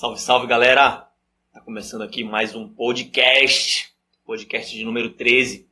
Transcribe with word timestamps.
Salve, 0.00 0.18
salve, 0.18 0.46
galera! 0.46 1.06
Tá 1.52 1.60
começando 1.60 2.00
aqui 2.00 2.24
mais 2.24 2.54
um 2.54 2.66
podcast, 2.66 3.92
podcast 4.24 4.74
de 4.74 4.82
número 4.82 5.10
13. 5.10 5.68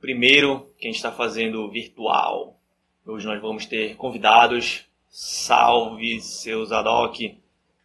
Primeiro 0.00 0.72
que 0.78 0.86
a 0.86 0.90
gente 0.90 0.96
está 0.96 1.12
fazendo 1.12 1.70
virtual. 1.70 2.58
Hoje 3.04 3.26
nós 3.26 3.38
vamos 3.38 3.66
ter 3.66 3.96
convidados. 3.96 4.86
Salve, 5.10 6.22
seus 6.22 6.72
Adoc! 6.72 7.20
Hoje 7.20 7.36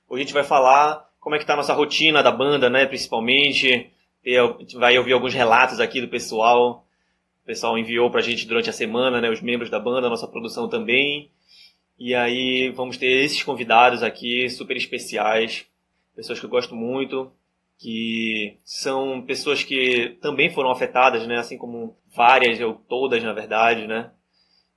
a 0.10 0.18
gente 0.20 0.34
vai 0.34 0.46
falar 0.46 1.10
como 1.20 1.35
é 1.35 1.40
que 1.40 1.46
tá 1.46 1.56
a 1.56 1.58
nossa 1.58 1.74
rotina 1.74 2.23
da 2.23 2.31
banda, 2.31 2.69
né, 2.69 2.85
principalmente. 2.85 3.92
A 4.26 4.57
gente 4.60 4.78
vai 4.78 4.97
ouvir 4.97 5.12
alguns 5.12 5.33
relatos 5.33 5.81
aqui 5.81 5.99
do 5.99 6.07
pessoal. 6.07 6.87
O 7.44 7.46
pessoal 7.46 7.78
enviou 7.78 8.10
pra 8.10 8.21
gente 8.21 8.47
durante 8.47 8.69
a 8.69 8.73
semana, 8.73 9.19
né, 9.19 9.29
os 9.29 9.42
membros 9.42 9.69
da 9.69 9.78
banda, 9.78 10.07
a 10.07 10.10
nossa 10.10 10.26
produção 10.26 10.69
também. 10.69 11.29
E 11.98 12.14
aí 12.14 12.70
vamos 12.70 12.98
ter 12.98 13.24
esses 13.24 13.42
convidados 13.42 14.04
aqui 14.04 14.50
super 14.50 14.76
especiais, 14.76 15.66
pessoas 16.16 16.40
que 16.40 16.45
eu 16.45 16.50
gosto 16.50 16.76
muito, 16.76 17.32
que 17.77 18.58
são 18.63 19.22
pessoas 19.22 19.63
que 19.63 20.17
também 20.22 20.50
foram 20.50 20.72
afetadas, 20.72 21.26
né, 21.27 21.38
assim 21.38 21.58
como 21.58 21.95
várias 22.16 22.59
ou 22.59 22.73
todas, 22.73 23.23
na 23.23 23.34
verdade, 23.34 23.88
né, 23.88 24.12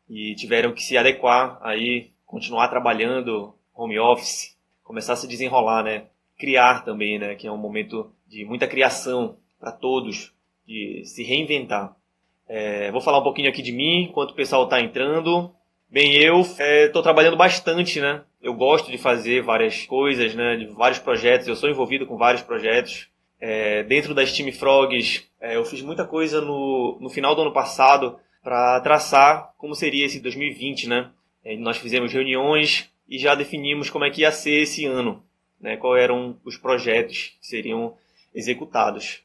e 0.09 0.35
tiveram 0.35 0.73
que 0.73 0.83
se 0.83 0.97
adequar 0.97 1.59
aí, 1.62 2.11
continuar 2.25 2.69
trabalhando 2.69 3.55
home 3.75 3.98
office, 3.98 4.57
começar 4.83 5.12
a 5.15 5.17
se 5.17 5.29
desenrolar, 5.29 5.83
né, 5.83 6.07
criar 6.39 6.85
também, 6.85 7.19
né, 7.19 7.35
que 7.35 7.47
é 7.47 7.53
um 7.53 7.59
momento 7.59 8.12
de 8.27 8.45
muita 8.45 8.67
criação 8.67 9.37
para 9.59 9.73
todos, 9.73 10.33
de 10.67 11.03
se 11.05 11.25
reinventar. 11.25 11.97
É, 12.48 12.91
vou 12.91 13.01
falar 13.01 13.19
um 13.19 13.25
pouquinho 13.25 13.48
aqui 13.48 13.62
de 13.62 13.73
mim, 13.73 14.05
enquanto 14.05 14.31
o 14.31 14.35
pessoal 14.35 14.65
está 14.65 14.81
entrando. 14.81 15.53
Bem, 15.91 16.16
eu 16.16 16.42
estou 16.42 17.01
é, 17.01 17.02
trabalhando 17.02 17.37
bastante, 17.38 17.98
né? 17.98 18.23
Eu 18.42 18.52
gosto 18.52 18.91
de 18.91 18.98
fazer 18.98 19.41
várias 19.41 19.87
coisas, 19.87 20.34
né? 20.34 20.55
De 20.56 20.66
vários 20.66 20.98
projetos. 20.98 21.48
Eu 21.48 21.56
sou 21.56 21.70
envolvido 21.70 22.06
com 22.06 22.19
vários 22.19 22.42
projetos. 22.42 23.09
É, 23.41 23.83
dentro 23.84 24.14
das 24.14 24.30
Team 24.30 24.52
Frogs, 24.52 25.27
é, 25.41 25.56
eu 25.56 25.64
fiz 25.64 25.80
muita 25.80 26.05
coisa 26.05 26.42
no, 26.42 26.98
no 27.00 27.08
final 27.08 27.34
do 27.34 27.41
ano 27.41 27.55
passado 27.55 28.19
para 28.42 28.80
traçar 28.80 29.55
como 29.56 29.75
seria 29.75 30.05
esse 30.05 30.20
2020, 30.20 30.91
né? 30.91 31.11
É, 31.42 31.56
nós 31.56 31.78
fizemos 31.78 32.12
reuniões 32.12 32.91
e 33.08 33.19
já 33.19 33.34
definimos 33.34 33.89
como 33.89 34.05
é 34.05 34.11
que 34.11 34.20
ia 34.20 34.30
ser 34.30 34.61
esse 34.61 34.84
ano, 34.84 35.25
né? 35.58 35.78
Quais 35.78 36.05
eram 36.05 36.36
os 36.45 36.58
projetos 36.58 37.34
que 37.41 37.47
seriam 37.47 37.95
executados. 38.34 39.23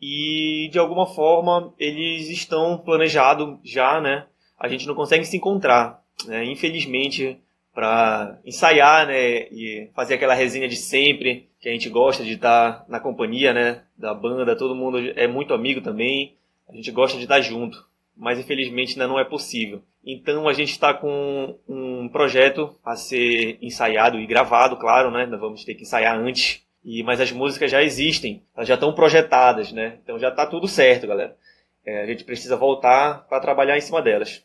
E 0.00 0.70
de 0.72 0.78
alguma 0.78 1.04
forma 1.04 1.74
eles 1.78 2.30
estão 2.30 2.78
planejados 2.78 3.58
já, 3.62 4.00
né? 4.00 4.24
A 4.58 4.66
gente 4.66 4.86
não 4.86 4.94
consegue 4.94 5.26
se 5.26 5.36
encontrar 5.36 6.05
né, 6.24 6.44
infelizmente, 6.44 7.38
para 7.74 8.38
ensaiar, 8.44 9.06
né, 9.06 9.48
e 9.52 9.90
fazer 9.94 10.14
aquela 10.14 10.34
resenha 10.34 10.68
de 10.68 10.76
sempre, 10.76 11.48
que 11.60 11.68
a 11.68 11.72
gente 11.72 11.90
gosta 11.90 12.24
de 12.24 12.32
estar 12.32 12.84
na 12.88 12.98
companhia, 12.98 13.52
né, 13.52 13.82
da 13.98 14.14
banda, 14.14 14.56
todo 14.56 14.74
mundo 14.74 14.98
é 15.14 15.26
muito 15.26 15.52
amigo 15.52 15.80
também, 15.80 16.34
a 16.68 16.74
gente 16.74 16.90
gosta 16.90 17.18
de 17.18 17.24
estar 17.24 17.40
junto, 17.40 17.84
mas 18.16 18.38
infelizmente 18.38 18.92
ainda 18.92 19.06
não 19.06 19.18
é 19.18 19.24
possível. 19.24 19.82
Então 20.04 20.48
a 20.48 20.52
gente 20.52 20.70
está 20.70 20.94
com 20.94 21.58
um 21.68 22.08
projeto 22.08 22.74
a 22.84 22.96
ser 22.96 23.58
ensaiado 23.60 24.18
e 24.18 24.26
gravado, 24.26 24.76
claro, 24.76 25.10
né, 25.10 25.26
nós 25.26 25.40
vamos 25.40 25.64
ter 25.64 25.74
que 25.74 25.82
ensaiar 25.82 26.18
antes, 26.18 26.62
e, 26.82 27.02
mas 27.02 27.20
as 27.20 27.32
músicas 27.32 27.70
já 27.70 27.82
existem, 27.82 28.42
elas 28.56 28.68
já 28.68 28.74
estão 28.74 28.94
projetadas, 28.94 29.70
né, 29.70 29.98
então 30.02 30.18
já 30.18 30.28
está 30.28 30.46
tudo 30.46 30.66
certo, 30.66 31.06
galera. 31.06 31.36
É, 31.84 32.02
a 32.02 32.06
gente 32.06 32.24
precisa 32.24 32.56
voltar 32.56 33.26
para 33.28 33.38
trabalhar 33.38 33.76
em 33.76 33.80
cima 33.80 34.00
delas. 34.02 34.42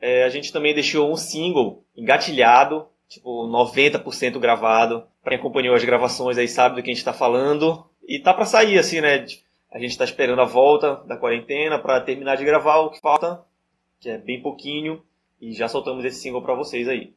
É, 0.00 0.24
a 0.24 0.28
gente 0.28 0.52
também 0.52 0.74
deixou 0.74 1.12
um 1.12 1.16
single 1.16 1.84
engatilhado, 1.96 2.86
tipo 3.08 3.46
90% 3.48 4.38
gravado. 4.38 5.04
Pra 5.22 5.32
quem 5.32 5.38
acompanhou 5.38 5.74
as 5.74 5.84
gravações 5.84 6.38
aí 6.38 6.48
sabe 6.48 6.76
do 6.76 6.82
que 6.82 6.90
a 6.90 6.94
gente 6.94 7.04
tá 7.04 7.12
falando. 7.12 7.84
E 8.08 8.18
tá 8.18 8.32
para 8.32 8.46
sair, 8.46 8.78
assim, 8.78 9.00
né? 9.00 9.26
A 9.70 9.78
gente 9.78 9.96
tá 9.96 10.04
esperando 10.04 10.40
a 10.40 10.46
volta 10.46 10.96
da 11.06 11.16
quarentena 11.16 11.78
para 11.78 12.00
terminar 12.00 12.36
de 12.36 12.44
gravar 12.44 12.78
o 12.78 12.90
que 12.90 13.00
falta, 13.00 13.42
que 14.00 14.08
é 14.08 14.18
bem 14.18 14.40
pouquinho. 14.40 15.02
E 15.40 15.52
já 15.52 15.68
soltamos 15.68 16.04
esse 16.04 16.20
single 16.20 16.42
para 16.42 16.54
vocês 16.54 16.88
aí. 16.88 17.12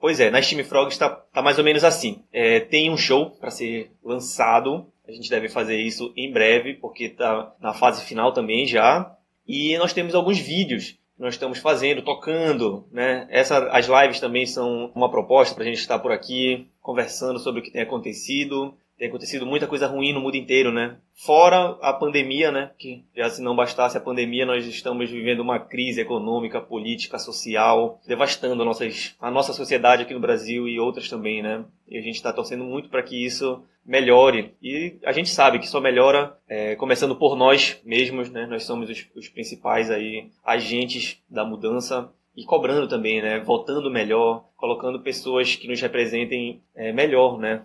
Pois 0.00 0.20
é, 0.20 0.30
na 0.30 0.42
Steam 0.42 0.64
Frogs 0.64 0.98
tá, 0.98 1.08
tá 1.08 1.40
mais 1.40 1.58
ou 1.58 1.64
menos 1.64 1.84
assim. 1.84 2.22
É, 2.32 2.60
tem 2.60 2.90
um 2.90 2.96
show 2.96 3.30
para 3.30 3.50
ser 3.50 3.90
lançado. 4.02 4.86
A 5.06 5.12
gente 5.12 5.30
deve 5.30 5.48
fazer 5.48 5.76
isso 5.76 6.12
em 6.16 6.32
breve, 6.32 6.74
porque 6.74 7.08
tá 7.08 7.54
na 7.60 7.72
fase 7.72 8.04
final 8.04 8.32
também 8.32 8.66
já. 8.66 9.16
E 9.46 9.76
nós 9.78 9.92
temos 9.92 10.14
alguns 10.14 10.38
vídeos 10.38 10.98
nós 11.18 11.34
estamos 11.34 11.58
fazendo, 11.58 12.02
tocando, 12.02 12.84
né? 12.90 13.26
Essa, 13.30 13.68
as 13.68 13.86
lives 13.86 14.20
também 14.20 14.46
são 14.46 14.90
uma 14.94 15.10
proposta 15.10 15.54
para 15.54 15.62
a 15.62 15.66
gente 15.66 15.78
estar 15.78 15.98
por 15.98 16.12
aqui 16.12 16.68
conversando 16.82 17.38
sobre 17.38 17.60
o 17.60 17.62
que 17.62 17.70
tem 17.70 17.82
acontecido. 17.82 18.74
Tem 18.96 19.08
acontecido 19.08 19.44
muita 19.44 19.66
coisa 19.66 19.88
ruim 19.88 20.12
no 20.12 20.20
mundo 20.20 20.36
inteiro, 20.36 20.70
né? 20.70 20.96
Fora 21.14 21.76
a 21.82 21.92
pandemia, 21.92 22.52
né? 22.52 22.70
Que 22.78 23.04
já 23.16 23.28
se 23.28 23.42
não 23.42 23.56
bastasse 23.56 23.96
a 23.96 24.00
pandemia, 24.00 24.46
nós 24.46 24.64
estamos 24.66 25.10
vivendo 25.10 25.40
uma 25.40 25.58
crise 25.58 26.00
econômica, 26.00 26.60
política, 26.60 27.18
social, 27.18 28.00
devastando 28.06 28.62
a, 28.62 28.64
nossas, 28.64 29.16
a 29.20 29.30
nossa 29.30 29.52
sociedade 29.52 30.02
aqui 30.02 30.14
no 30.14 30.20
Brasil 30.20 30.68
e 30.68 30.78
outras 30.78 31.08
também, 31.08 31.42
né? 31.42 31.64
E 31.88 31.98
a 31.98 32.00
gente 32.00 32.14
está 32.14 32.32
torcendo 32.32 32.64
muito 32.64 32.88
para 32.88 33.02
que 33.02 33.24
isso 33.24 33.62
melhore. 33.84 34.54
E 34.62 34.96
a 35.04 35.12
gente 35.12 35.28
sabe 35.28 35.58
que 35.58 35.68
só 35.68 35.80
melhora 35.80 36.36
é, 36.48 36.76
começando 36.76 37.16
por 37.16 37.36
nós 37.36 37.80
mesmos, 37.84 38.30
né? 38.30 38.46
Nós 38.46 38.62
somos 38.62 38.88
os, 38.88 39.06
os 39.16 39.28
principais 39.28 39.90
aí 39.90 40.30
agentes 40.44 41.20
da 41.28 41.44
mudança 41.44 42.10
e 42.36 42.44
cobrando 42.44 42.88
também, 42.88 43.20
né? 43.20 43.40
Votando 43.40 43.90
melhor, 43.90 44.44
colocando 44.56 45.00
pessoas 45.00 45.56
que 45.56 45.68
nos 45.68 45.80
representem 45.80 46.62
é, 46.74 46.92
melhor, 46.92 47.38
né? 47.38 47.62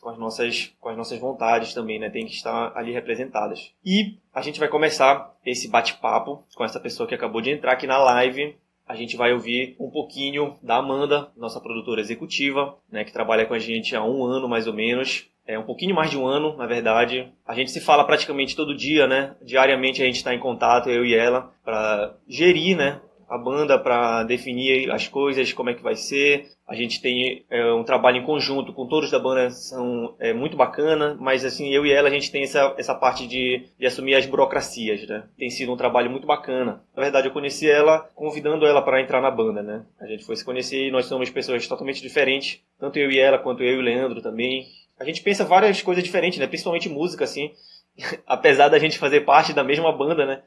Com 0.00 0.10
as, 0.10 0.18
nossas, 0.18 0.72
com 0.80 0.88
as 0.88 0.96
nossas 0.96 1.18
vontades 1.18 1.74
também, 1.74 1.98
né? 1.98 2.08
Tem 2.08 2.26
que 2.26 2.32
estar 2.32 2.72
ali 2.74 2.92
representadas. 2.92 3.72
E 3.84 4.16
a 4.32 4.40
gente 4.40 4.58
vai 4.58 4.68
começar 4.68 5.34
esse 5.44 5.68
bate-papo 5.68 6.42
com 6.54 6.64
essa 6.64 6.80
pessoa 6.80 7.06
que 7.06 7.14
acabou 7.14 7.40
de 7.40 7.50
entrar 7.50 7.72
aqui 7.72 7.86
na 7.86 7.98
live. 7.98 8.56
A 8.88 8.96
gente 8.96 9.16
vai 9.16 9.32
ouvir 9.32 9.76
um 9.78 9.90
pouquinho 9.90 10.56
da 10.62 10.76
Amanda, 10.76 11.30
nossa 11.36 11.60
produtora 11.60 12.00
executiva, 12.00 12.76
né? 12.90 13.04
Que 13.04 13.12
trabalha 13.12 13.46
com 13.46 13.54
a 13.54 13.58
gente 13.58 13.94
há 13.94 14.02
um 14.02 14.24
ano 14.24 14.48
mais 14.48 14.66
ou 14.66 14.72
menos 14.72 15.30
é 15.50 15.58
um 15.58 15.64
pouquinho 15.64 15.94
mais 15.94 16.10
de 16.10 16.16
um 16.16 16.26
ano, 16.26 16.56
na 16.56 16.64
verdade. 16.64 17.32
A 17.44 17.54
gente 17.54 17.72
se 17.72 17.80
fala 17.80 18.04
praticamente 18.04 18.54
todo 18.54 18.76
dia, 18.76 19.08
né? 19.08 19.34
Diariamente 19.42 20.00
a 20.00 20.06
gente 20.06 20.16
está 20.16 20.32
em 20.32 20.38
contato, 20.38 20.88
eu 20.88 21.04
e 21.04 21.12
ela, 21.12 21.52
para 21.64 22.14
gerir, 22.28 22.76
né? 22.76 23.00
A 23.30 23.38
banda, 23.38 23.78
para 23.78 24.24
definir 24.24 24.90
as 24.90 25.06
coisas, 25.06 25.52
como 25.52 25.70
é 25.70 25.74
que 25.74 25.82
vai 25.82 25.94
ser. 25.94 26.48
A 26.66 26.74
gente 26.74 27.00
tem 27.00 27.44
é, 27.48 27.72
um 27.72 27.84
trabalho 27.84 28.18
em 28.18 28.24
conjunto 28.24 28.72
com 28.72 28.86
todos 28.86 29.10
da 29.10 29.18
banda, 29.18 29.50
são 29.50 30.14
é 30.18 30.32
muito 30.32 30.56
bacana, 30.56 31.16
mas 31.20 31.44
assim, 31.44 31.68
eu 31.72 31.86
e 31.86 31.92
ela 31.92 32.08
a 32.08 32.12
gente 32.12 32.30
tem 32.30 32.42
essa, 32.42 32.74
essa 32.76 32.94
parte 32.94 33.26
de, 33.26 33.66
de 33.78 33.86
assumir 33.86 34.14
as 34.16 34.26
burocracias, 34.26 35.06
né? 35.06 35.24
Tem 35.38 35.48
sido 35.48 35.72
um 35.72 35.76
trabalho 35.76 36.10
muito 36.10 36.26
bacana. 36.26 36.82
Na 36.94 37.02
verdade, 37.02 37.28
eu 37.28 37.32
conheci 37.32 37.70
ela 37.70 38.00
convidando 38.14 38.66
ela 38.66 38.82
para 38.82 39.00
entrar 39.00 39.20
na 39.20 39.30
banda, 39.30 39.62
né? 39.62 39.84
A 40.00 40.06
gente 40.06 40.24
foi 40.24 40.36
se 40.36 40.44
conhecer 40.44 40.88
e 40.88 40.90
nós 40.90 41.06
somos 41.06 41.30
pessoas 41.30 41.66
totalmente 41.66 42.02
diferentes, 42.02 42.60
tanto 42.78 42.98
eu 42.98 43.10
e 43.10 43.18
ela 43.18 43.38
quanto 43.38 43.62
eu 43.62 43.76
e 43.76 43.78
o 43.78 43.82
Leandro 43.82 44.20
também 44.20 44.66
a 45.00 45.04
gente 45.04 45.22
pensa 45.22 45.46
várias 45.46 45.80
coisas 45.80 46.04
diferentes, 46.04 46.38
né? 46.38 46.46
Principalmente 46.46 46.90
música, 46.90 47.24
assim. 47.24 47.52
Apesar 48.26 48.68
da 48.68 48.78
gente 48.78 48.98
fazer 48.98 49.22
parte 49.22 49.54
da 49.54 49.64
mesma 49.64 49.90
banda, 49.90 50.26
né? 50.26 50.42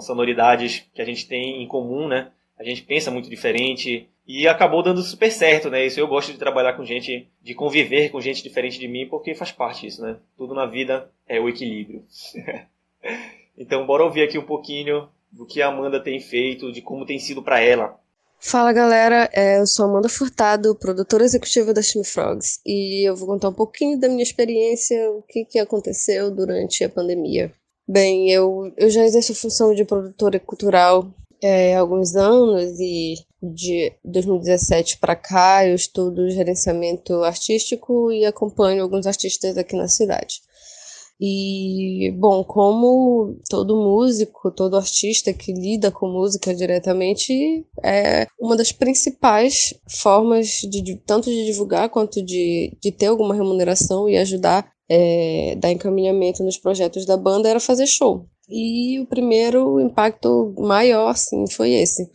Sonoridades 0.00 0.86
que 0.94 1.02
a 1.02 1.04
gente 1.04 1.26
tem 1.26 1.62
em 1.62 1.66
comum, 1.66 2.08
né? 2.08 2.30
A 2.58 2.64
gente 2.64 2.82
pensa 2.82 3.10
muito 3.10 3.30
diferente 3.30 4.08
e 4.26 4.46
acabou 4.48 4.82
dando 4.82 5.02
super 5.02 5.30
certo, 5.30 5.70
né? 5.70 5.86
Isso 5.86 6.00
eu 6.00 6.08
gosto 6.08 6.32
de 6.32 6.38
trabalhar 6.38 6.74
com 6.74 6.84
gente, 6.84 7.28
de 7.42 7.54
conviver 7.54 8.10
com 8.10 8.20
gente 8.20 8.42
diferente 8.42 8.78
de 8.78 8.88
mim, 8.88 9.06
porque 9.06 9.34
faz 9.34 9.52
parte 9.52 9.82
disso, 9.82 10.02
né? 10.02 10.16
Tudo 10.36 10.54
na 10.54 10.66
vida 10.66 11.10
é 11.26 11.40
o 11.40 11.48
equilíbrio. 11.48 12.04
então, 13.56 13.86
bora 13.86 14.04
ouvir 14.04 14.22
aqui 14.22 14.38
um 14.38 14.44
pouquinho 14.44 15.08
do 15.30 15.46
que 15.46 15.62
a 15.62 15.68
Amanda 15.68 16.00
tem 16.00 16.20
feito, 16.20 16.72
de 16.72 16.82
como 16.82 17.06
tem 17.06 17.18
sido 17.18 17.42
para 17.42 17.60
ela 17.60 17.98
Fala 18.40 18.72
galera, 18.72 19.28
é, 19.32 19.58
eu 19.58 19.66
sou 19.66 19.84
Amanda 19.84 20.08
Furtado, 20.08 20.74
produtora 20.76 21.24
executiva 21.24 21.74
da 21.74 21.82
Steam 21.82 22.04
Frogs, 22.04 22.60
e 22.64 23.08
eu 23.08 23.16
vou 23.16 23.26
contar 23.26 23.48
um 23.48 23.52
pouquinho 23.52 23.98
da 23.98 24.08
minha 24.08 24.22
experiência, 24.22 25.10
o 25.10 25.22
que, 25.22 25.44
que 25.44 25.58
aconteceu 25.58 26.30
durante 26.30 26.84
a 26.84 26.88
pandemia. 26.88 27.52
Bem, 27.90 28.30
eu, 28.30 28.70
eu 28.76 28.90
já 28.90 29.02
exerço 29.02 29.32
a 29.32 29.34
função 29.34 29.74
de 29.74 29.82
produtora 29.82 30.38
cultural 30.38 31.10
é, 31.42 31.74
há 31.74 31.80
alguns 31.80 32.14
anos 32.14 32.78
e 32.78 33.14
de 33.42 33.92
2017 34.04 34.98
para 34.98 35.16
cá 35.16 35.66
eu 35.66 35.74
estudo 35.74 36.28
gerenciamento 36.28 37.22
artístico 37.22 38.12
e 38.12 38.26
acompanho 38.26 38.82
alguns 38.82 39.06
artistas 39.06 39.56
aqui 39.56 39.74
na 39.74 39.88
cidade. 39.88 40.42
E, 41.18 42.12
bom, 42.16 42.44
como 42.44 43.38
todo 43.48 43.74
músico, 43.74 44.52
todo 44.52 44.76
artista 44.76 45.32
que 45.32 45.52
lida 45.52 45.90
com 45.90 46.08
música 46.08 46.54
diretamente, 46.54 47.66
é 47.82 48.26
uma 48.38 48.56
das 48.56 48.70
principais 48.70 49.74
formas 49.88 50.60
de, 50.62 50.80
de 50.80 50.94
tanto 50.94 51.28
de 51.30 51.46
divulgar 51.46 51.88
quanto 51.88 52.22
de, 52.22 52.76
de 52.80 52.92
ter 52.92 53.06
alguma 53.06 53.34
remuneração 53.34 54.08
e 54.08 54.16
ajudar, 54.16 54.70
é, 54.88 55.54
dar 55.56 55.70
encaminhamento 55.70 56.42
nos 56.42 56.56
projetos 56.56 57.04
da 57.04 57.16
banda 57.16 57.48
era 57.48 57.60
fazer 57.60 57.86
show. 57.86 58.26
E 58.48 58.98
o 59.00 59.06
primeiro 59.06 59.78
impacto 59.78 60.54
maior, 60.56 61.14
sim, 61.16 61.44
foi 61.46 61.72
esse. 61.72 62.08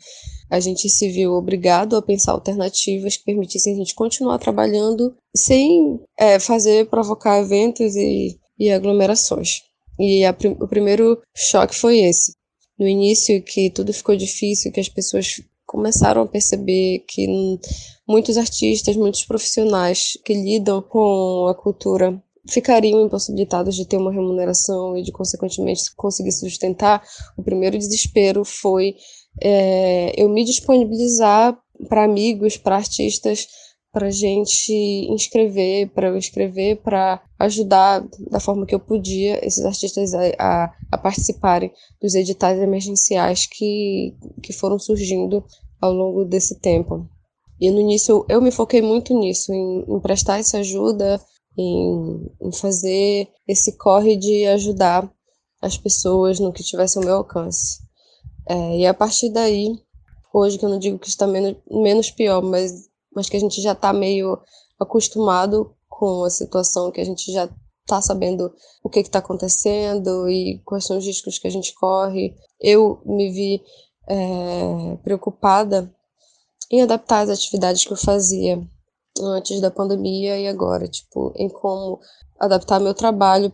a 0.49 0.59
gente 0.59 0.89
se 0.89 1.07
viu 1.09 1.33
obrigado 1.33 1.95
a 1.95 2.01
pensar 2.01 2.31
alternativas 2.31 3.17
que 3.17 3.23
permitissem 3.23 3.73
a 3.73 3.77
gente 3.77 3.93
continuar 3.93 4.39
trabalhando 4.39 5.15
sem 5.35 5.99
é, 6.17 6.39
fazer, 6.39 6.89
provocar 6.89 7.39
eventos 7.39 7.95
e, 7.95 8.39
e 8.57 8.71
aglomerações. 8.71 9.61
E 9.99 10.25
a, 10.25 10.35
o 10.59 10.67
primeiro 10.67 11.21
choque 11.35 11.75
foi 11.75 11.99
esse. 11.99 12.33
No 12.79 12.87
início, 12.87 13.41
que 13.43 13.69
tudo 13.69 13.93
ficou 13.93 14.15
difícil, 14.15 14.71
que 14.71 14.79
as 14.79 14.89
pessoas 14.89 15.39
começaram 15.65 16.23
a 16.23 16.27
perceber 16.27 17.03
que 17.07 17.27
muitos 18.07 18.37
artistas, 18.37 18.95
muitos 18.95 19.23
profissionais 19.23 20.17
que 20.25 20.33
lidam 20.33 20.81
com 20.81 21.47
a 21.47 21.55
cultura 21.55 22.21
ficariam 22.49 23.05
impossibilitados 23.05 23.75
de 23.75 23.85
ter 23.85 23.97
uma 23.97 24.11
remuneração 24.11 24.97
e 24.97 25.03
de, 25.03 25.11
consequentemente, 25.11 25.83
conseguir 25.95 26.31
sustentar, 26.31 27.01
o 27.37 27.43
primeiro 27.43 27.77
desespero 27.77 28.43
foi 28.43 28.95
é, 29.41 30.13
eu 30.21 30.29
me 30.29 30.43
disponibilizar 30.43 31.57
para 31.87 32.03
amigos, 32.03 32.57
para 32.57 32.75
artistas, 32.75 33.47
para 33.91 34.09
gente 34.09 34.73
inscrever, 35.09 35.89
para 35.91 36.07
eu 36.07 36.17
escrever, 36.17 36.81
para 36.81 37.21
ajudar 37.37 38.03
da 38.31 38.39
forma 38.39 38.65
que 38.65 38.73
eu 38.73 38.79
podia 38.79 39.45
esses 39.45 39.63
artistas 39.63 40.15
a, 40.15 40.21
a, 40.39 40.73
a, 40.91 40.97
participarem 40.97 41.71
dos 42.01 42.15
editais 42.15 42.59
emergenciais 42.59 43.45
que, 43.45 44.15
que 44.41 44.51
foram 44.51 44.79
surgindo 44.79 45.43
ao 45.79 45.93
longo 45.93 46.25
desse 46.25 46.59
tempo. 46.59 47.07
E 47.61 47.69
no 47.69 47.79
início 47.79 48.25
eu 48.27 48.41
me 48.41 48.51
foquei 48.51 48.81
muito 48.81 49.13
nisso, 49.13 49.53
em, 49.53 49.85
em 49.87 49.99
prestar 49.99 50.39
essa 50.39 50.57
ajuda, 50.57 51.21
em, 51.57 52.31
em 52.41 52.51
fazer 52.51 53.27
esse 53.47 53.77
corre 53.77 54.15
de 54.15 54.45
ajudar 54.47 55.11
as 55.61 55.77
pessoas 55.77 56.39
no 56.39 56.51
que 56.51 56.63
tivesse 56.63 56.97
ao 56.97 57.03
meu 57.03 57.15
alcance. 57.15 57.81
É, 58.47 58.79
e 58.79 58.85
a 58.85 58.93
partir 58.93 59.29
daí, 59.29 59.79
hoje 60.33 60.57
que 60.57 60.65
eu 60.65 60.69
não 60.69 60.79
digo 60.79 60.99
que 60.99 61.07
está 61.07 61.25
menos, 61.25 61.55
menos 61.69 62.11
pior, 62.11 62.41
mas, 62.41 62.89
mas 63.15 63.29
que 63.29 63.37
a 63.37 63.39
gente 63.39 63.61
já 63.61 63.71
está 63.71 63.93
meio 63.93 64.37
acostumado 64.79 65.73
com 65.87 66.23
a 66.23 66.29
situação, 66.29 66.91
que 66.91 66.99
a 66.99 67.05
gente 67.05 67.31
já 67.31 67.49
está 67.81 68.01
sabendo 68.01 68.53
o 68.83 68.89
que 68.89 68.99
está 68.99 69.19
acontecendo 69.19 70.29
e 70.29 70.61
quais 70.65 70.85
são 70.85 70.97
os 70.97 71.05
riscos 71.05 71.37
que 71.37 71.47
a 71.47 71.51
gente 71.51 71.73
corre. 71.73 72.35
Eu 72.59 73.01
me 73.05 73.31
vi 73.31 73.61
é, 74.07 74.97
preocupada 75.03 75.93
em 76.71 76.81
adaptar 76.81 77.21
as 77.21 77.29
atividades 77.29 77.85
que 77.85 77.93
eu 77.93 77.97
fazia 77.97 78.61
antes 79.21 79.61
da 79.61 79.71
pandemia 79.71 80.37
e 80.37 80.47
agora, 80.47 80.87
tipo, 80.87 81.31
em 81.35 81.49
como 81.49 81.99
adaptar 82.39 82.79
meu 82.79 82.93
trabalho 82.93 83.51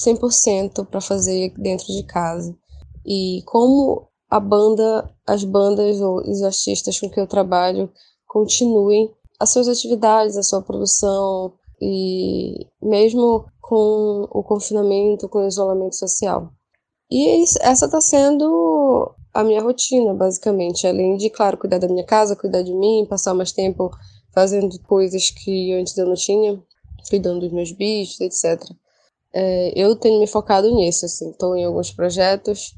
100% 0.00 0.86
para 0.86 1.00
fazer 1.00 1.52
dentro 1.56 1.86
de 1.86 2.02
casa. 2.04 2.56
E 3.04 3.42
como 3.46 4.08
a 4.30 4.38
banda, 4.38 5.10
as 5.26 5.44
bandas 5.44 6.00
ou 6.00 6.18
os 6.18 6.42
artistas 6.42 6.98
com 6.98 7.10
que 7.10 7.20
eu 7.20 7.26
trabalho 7.26 7.90
continuem 8.26 9.12
as 9.38 9.50
suas 9.50 9.68
atividades, 9.68 10.36
a 10.36 10.42
sua 10.42 10.62
produção 10.62 11.52
e 11.80 12.66
mesmo 12.80 13.46
com 13.60 14.28
o 14.30 14.42
confinamento, 14.42 15.28
com 15.28 15.40
o 15.40 15.48
isolamento 15.48 15.96
social. 15.96 16.50
E 17.10 17.44
essa 17.60 17.86
está 17.86 18.00
sendo 18.00 19.12
a 19.32 19.42
minha 19.42 19.62
rotina, 19.62 20.14
basicamente. 20.14 20.86
Além 20.86 21.16
de, 21.16 21.30
claro, 21.30 21.56
cuidar 21.56 21.78
da 21.78 21.88
minha 21.88 22.04
casa, 22.04 22.36
cuidar 22.36 22.62
de 22.62 22.72
mim, 22.72 23.06
passar 23.08 23.34
mais 23.34 23.52
tempo 23.52 23.90
fazendo 24.32 24.78
coisas 24.80 25.30
que 25.30 25.72
antes 25.72 25.96
eu 25.96 26.06
não 26.06 26.14
tinha, 26.14 26.62
cuidando 27.08 27.40
dos 27.40 27.52
meus 27.52 27.72
bichos, 27.72 28.20
etc. 28.20 28.62
É, 29.32 29.72
eu 29.76 29.96
tenho 29.96 30.20
me 30.20 30.26
focado 30.26 30.74
nisso, 30.74 31.06
assim. 31.06 31.30
Estou 31.30 31.56
em 31.56 31.64
alguns 31.64 31.90
projetos, 31.90 32.74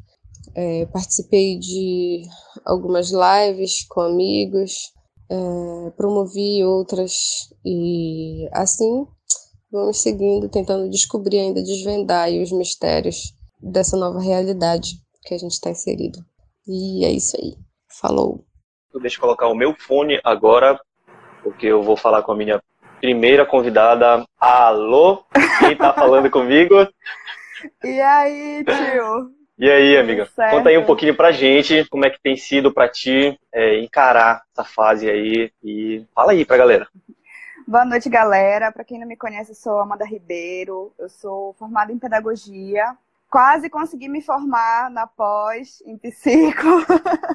é, 0.55 0.87
participei 0.87 1.59
de 1.59 2.23
algumas 2.65 3.11
lives 3.11 3.85
com 3.89 4.01
amigos, 4.01 4.93
é, 5.31 5.91
promovi 5.97 6.65
outras 6.65 7.49
e 7.65 8.49
assim 8.53 9.07
vamos 9.73 10.03
seguindo, 10.03 10.51
tentando 10.51 10.89
descobrir 10.91 11.39
ainda, 11.39 11.63
desvendar 11.63 12.29
os 12.31 12.53
mistérios 12.53 13.35
dessa 13.59 13.97
nova 13.97 14.21
realidade 14.21 14.97
que 15.23 15.33
a 15.35 15.39
gente 15.39 15.53
está 15.53 15.71
inserido. 15.71 16.19
E 16.67 17.05
é 17.05 17.11
isso 17.11 17.37
aí. 17.41 17.57
Falou. 17.89 18.45
Deixa 19.01 19.17
eu 19.17 19.23
colocar 19.23 19.49
o 19.49 19.55
meu 19.55 19.75
fone 19.75 20.21
agora, 20.23 20.79
porque 21.43 21.67
eu 21.67 21.83
vou 21.83 21.97
falar 21.97 22.23
com 22.23 22.33
a 22.33 22.37
minha 22.37 22.63
primeira 23.01 23.45
convidada. 23.45 24.25
Alô? 24.39 25.25
Quem 25.59 25.77
tá 25.77 25.93
falando 25.93 26.31
comigo? 26.31 26.75
E 27.85 28.01
aí, 28.01 28.65
tio? 28.65 29.31
E 29.57 29.71
aí, 29.71 29.97
amiga? 29.97 30.29
Conta 30.51 30.69
aí 30.69 30.77
um 30.77 30.85
pouquinho 30.85 31.15
pra 31.15 31.31
gente 31.31 31.89
como 31.89 32.05
é 32.05 32.11
que 32.11 32.21
tem 32.21 32.37
sido 32.37 32.75
pra 32.75 32.89
ti 32.89 33.39
é, 33.55 33.79
encarar 33.79 34.43
essa 34.51 34.65
fase 34.65 35.09
aí 35.09 35.53
e 35.63 36.05
fala 36.13 36.33
aí 36.33 36.45
pra 36.45 36.57
galera. 36.57 36.89
Boa 37.69 37.85
noite, 37.85 38.09
galera. 38.09 38.73
Para 38.73 38.83
quem 38.83 38.99
não 38.99 39.07
me 39.07 39.17
conhece, 39.17 39.53
eu 39.53 39.55
sou 39.55 39.79
Amanda 39.79 40.05
Ribeiro. 40.05 40.93
Eu 40.99 41.09
sou 41.09 41.53
formada 41.53 41.93
em 41.93 41.99
pedagogia. 41.99 42.97
Quase 43.31 43.71
consegui 43.71 44.09
me 44.09 44.21
formar 44.21 44.91
na 44.91 45.07
pós 45.07 45.81
em 45.87 45.97
psico. 45.97 46.67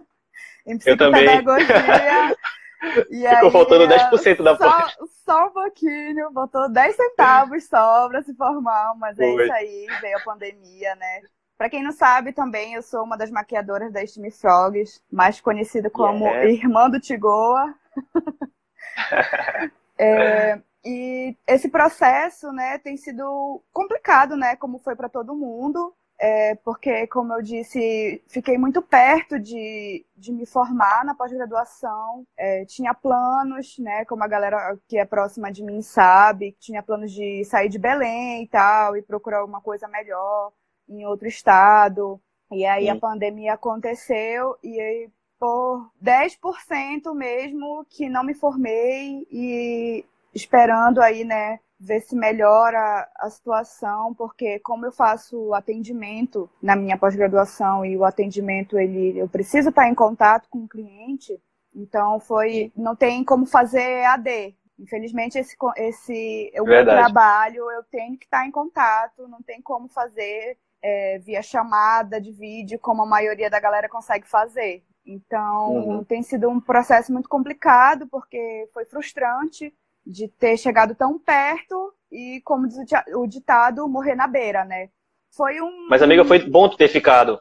em 0.68 0.78
psicopedagogia. 0.78 2.36
E 3.10 3.28
Ficou 3.28 3.48
aí, 3.48 3.52
faltando 3.52 3.88
10% 3.88 4.44
da 4.44 4.56
só, 4.56 4.82
pós. 4.82 4.98
Só 5.26 5.48
um 5.48 5.50
pouquinho, 5.50 6.32
botou 6.32 6.70
10 6.70 6.96
centavos 6.96 7.68
só 7.68 8.08
para 8.08 8.22
se 8.22 8.34
formar, 8.36 8.94
mas 8.98 9.20
é 9.20 9.30
isso 9.30 9.54
aí, 9.54 9.88
veio 10.02 10.18
a 10.18 10.22
pandemia, 10.22 10.96
né? 10.96 11.22
Para 11.58 11.70
quem 11.70 11.84
não 11.84 11.92
sabe, 11.92 12.34
também 12.34 12.76
eu 12.76 12.84
sou 12.84 13.04
uma 13.04 13.18
das 13.18 13.32
maquiadoras 13.32 13.92
da 13.92 14.06
Steam 14.06 14.30
Frogs, 14.30 15.02
mais 15.12 15.42
conhecida 15.42 15.90
como 15.90 16.26
yeah. 16.26 16.50
Irmã 16.52 16.88
do 16.88 17.00
Tigoa. 17.00 17.74
é, 19.98 20.62
e 20.86 21.36
esse 21.48 21.68
processo, 21.68 22.52
né, 22.52 22.78
tem 22.78 22.96
sido 22.96 23.62
complicado, 23.74 24.38
né, 24.38 24.56
como 24.56 24.78
foi 24.78 24.96
para 24.96 25.10
todo 25.10 25.36
mundo, 25.36 25.94
é, 26.20 26.56
porque, 26.56 27.06
como 27.08 27.34
eu 27.34 27.42
disse, 27.42 28.24
fiquei 28.28 28.58
muito 28.58 28.82
perto 28.82 29.40
de, 29.40 30.04
de 30.16 30.32
me 30.32 30.46
formar 30.48 31.06
na 31.06 31.14
pós-graduação. 31.14 32.26
É, 32.36 32.66
tinha 32.66 32.94
planos, 32.94 33.78
né, 33.78 34.04
como 34.06 34.24
a 34.24 34.28
galera 34.28 34.78
que 34.88 34.98
é 34.98 35.06
próxima 35.06 35.52
de 35.52 35.64
mim 35.64 35.82
sabe, 35.82 36.56
tinha 36.60 36.82
planos 36.82 37.12
de 37.12 37.44
sair 37.46 37.70
de 37.70 37.78
Belém 37.78 38.44
e 38.44 38.48
tal, 38.48 38.98
e 38.98 39.02
procurar 39.02 39.40
alguma 39.40 39.62
coisa 39.62 39.88
melhor 39.88 40.52
em 40.90 41.06
outro 41.06 41.28
estado. 41.28 42.20
E 42.52 42.66
aí 42.66 42.86
Sim. 42.86 42.92
a 42.92 42.96
pandemia 43.00 43.54
aconteceu 43.54 44.58
e 44.64 44.80
aí, 44.80 45.10
por 45.40 45.92
10% 46.04 47.14
mesmo 47.14 47.86
que 47.90 48.10
não 48.10 48.24
me 48.24 48.34
formei 48.34 49.28
e 49.30 50.04
esperando 50.34 51.00
aí, 51.00 51.24
né, 51.24 51.60
ver 51.80 52.02
se 52.02 52.16
melhora 52.16 53.08
a 53.18 53.30
situação, 53.30 54.14
porque 54.16 54.60
como 54.60 54.86
eu 54.86 54.92
faço 54.92 55.54
atendimento 55.54 56.50
na 56.62 56.76
minha 56.76 56.98
pós-graduação 56.98 57.86
e 57.86 57.96
o 57.96 58.04
atendimento 58.04 58.78
ele 58.78 59.18
eu 59.18 59.28
preciso 59.28 59.70
estar 59.70 59.88
em 59.88 59.96
contato 59.96 60.50
com 60.50 60.60
o 60.60 60.68
cliente, 60.68 61.40
então 61.76 62.20
foi 62.20 62.72
não 62.76 62.96
tem 62.96 63.24
como 63.24 63.46
fazer 63.46 64.04
AD. 64.06 64.56
Infelizmente 64.80 65.38
esse 65.38 65.56
esse 65.78 66.52
o 66.60 66.66
meu 66.66 66.84
trabalho 66.86 67.70
eu 67.72 67.84
tenho 67.84 68.18
que 68.18 68.26
estar 68.26 68.46
em 68.46 68.52
contato, 68.52 69.28
não 69.28 69.42
tem 69.42 69.62
como 69.62 69.88
fazer 69.88 70.58
é, 70.82 71.20
via 71.20 71.42
chamada 71.42 72.20
de 72.20 72.32
vídeo, 72.32 72.80
como 72.80 73.04
a 73.04 73.06
maioria 73.06 73.50
da 73.50 73.60
galera 73.60 73.90
consegue 73.90 74.28
fazer. 74.28 74.84
Então, 75.06 75.72
uhum. 75.72 76.04
tem 76.04 76.22
sido 76.22 76.50
um 76.50 76.60
processo 76.60 77.14
muito 77.14 77.30
complicado, 77.30 78.08
porque 78.08 78.70
foi 78.74 78.84
frustrante 78.86 79.74
de 80.08 80.28
ter 80.28 80.58
chegado 80.58 80.96
tão 80.96 81.20
perto 81.20 81.94
e, 82.12 82.42
como 82.44 82.68
diz 82.68 82.78
o 83.16 83.28
ditado, 83.28 83.88
morrer 83.88 84.16
na 84.16 84.28
beira, 84.28 84.64
né? 84.64 84.90
Foi 85.36 85.62
um. 85.62 85.88
Mas, 85.90 86.02
amiga, 86.02 86.24
foi 86.24 86.40
bom 86.40 86.70
tu 86.70 86.78
ter 86.78 86.88
ficado 86.88 87.40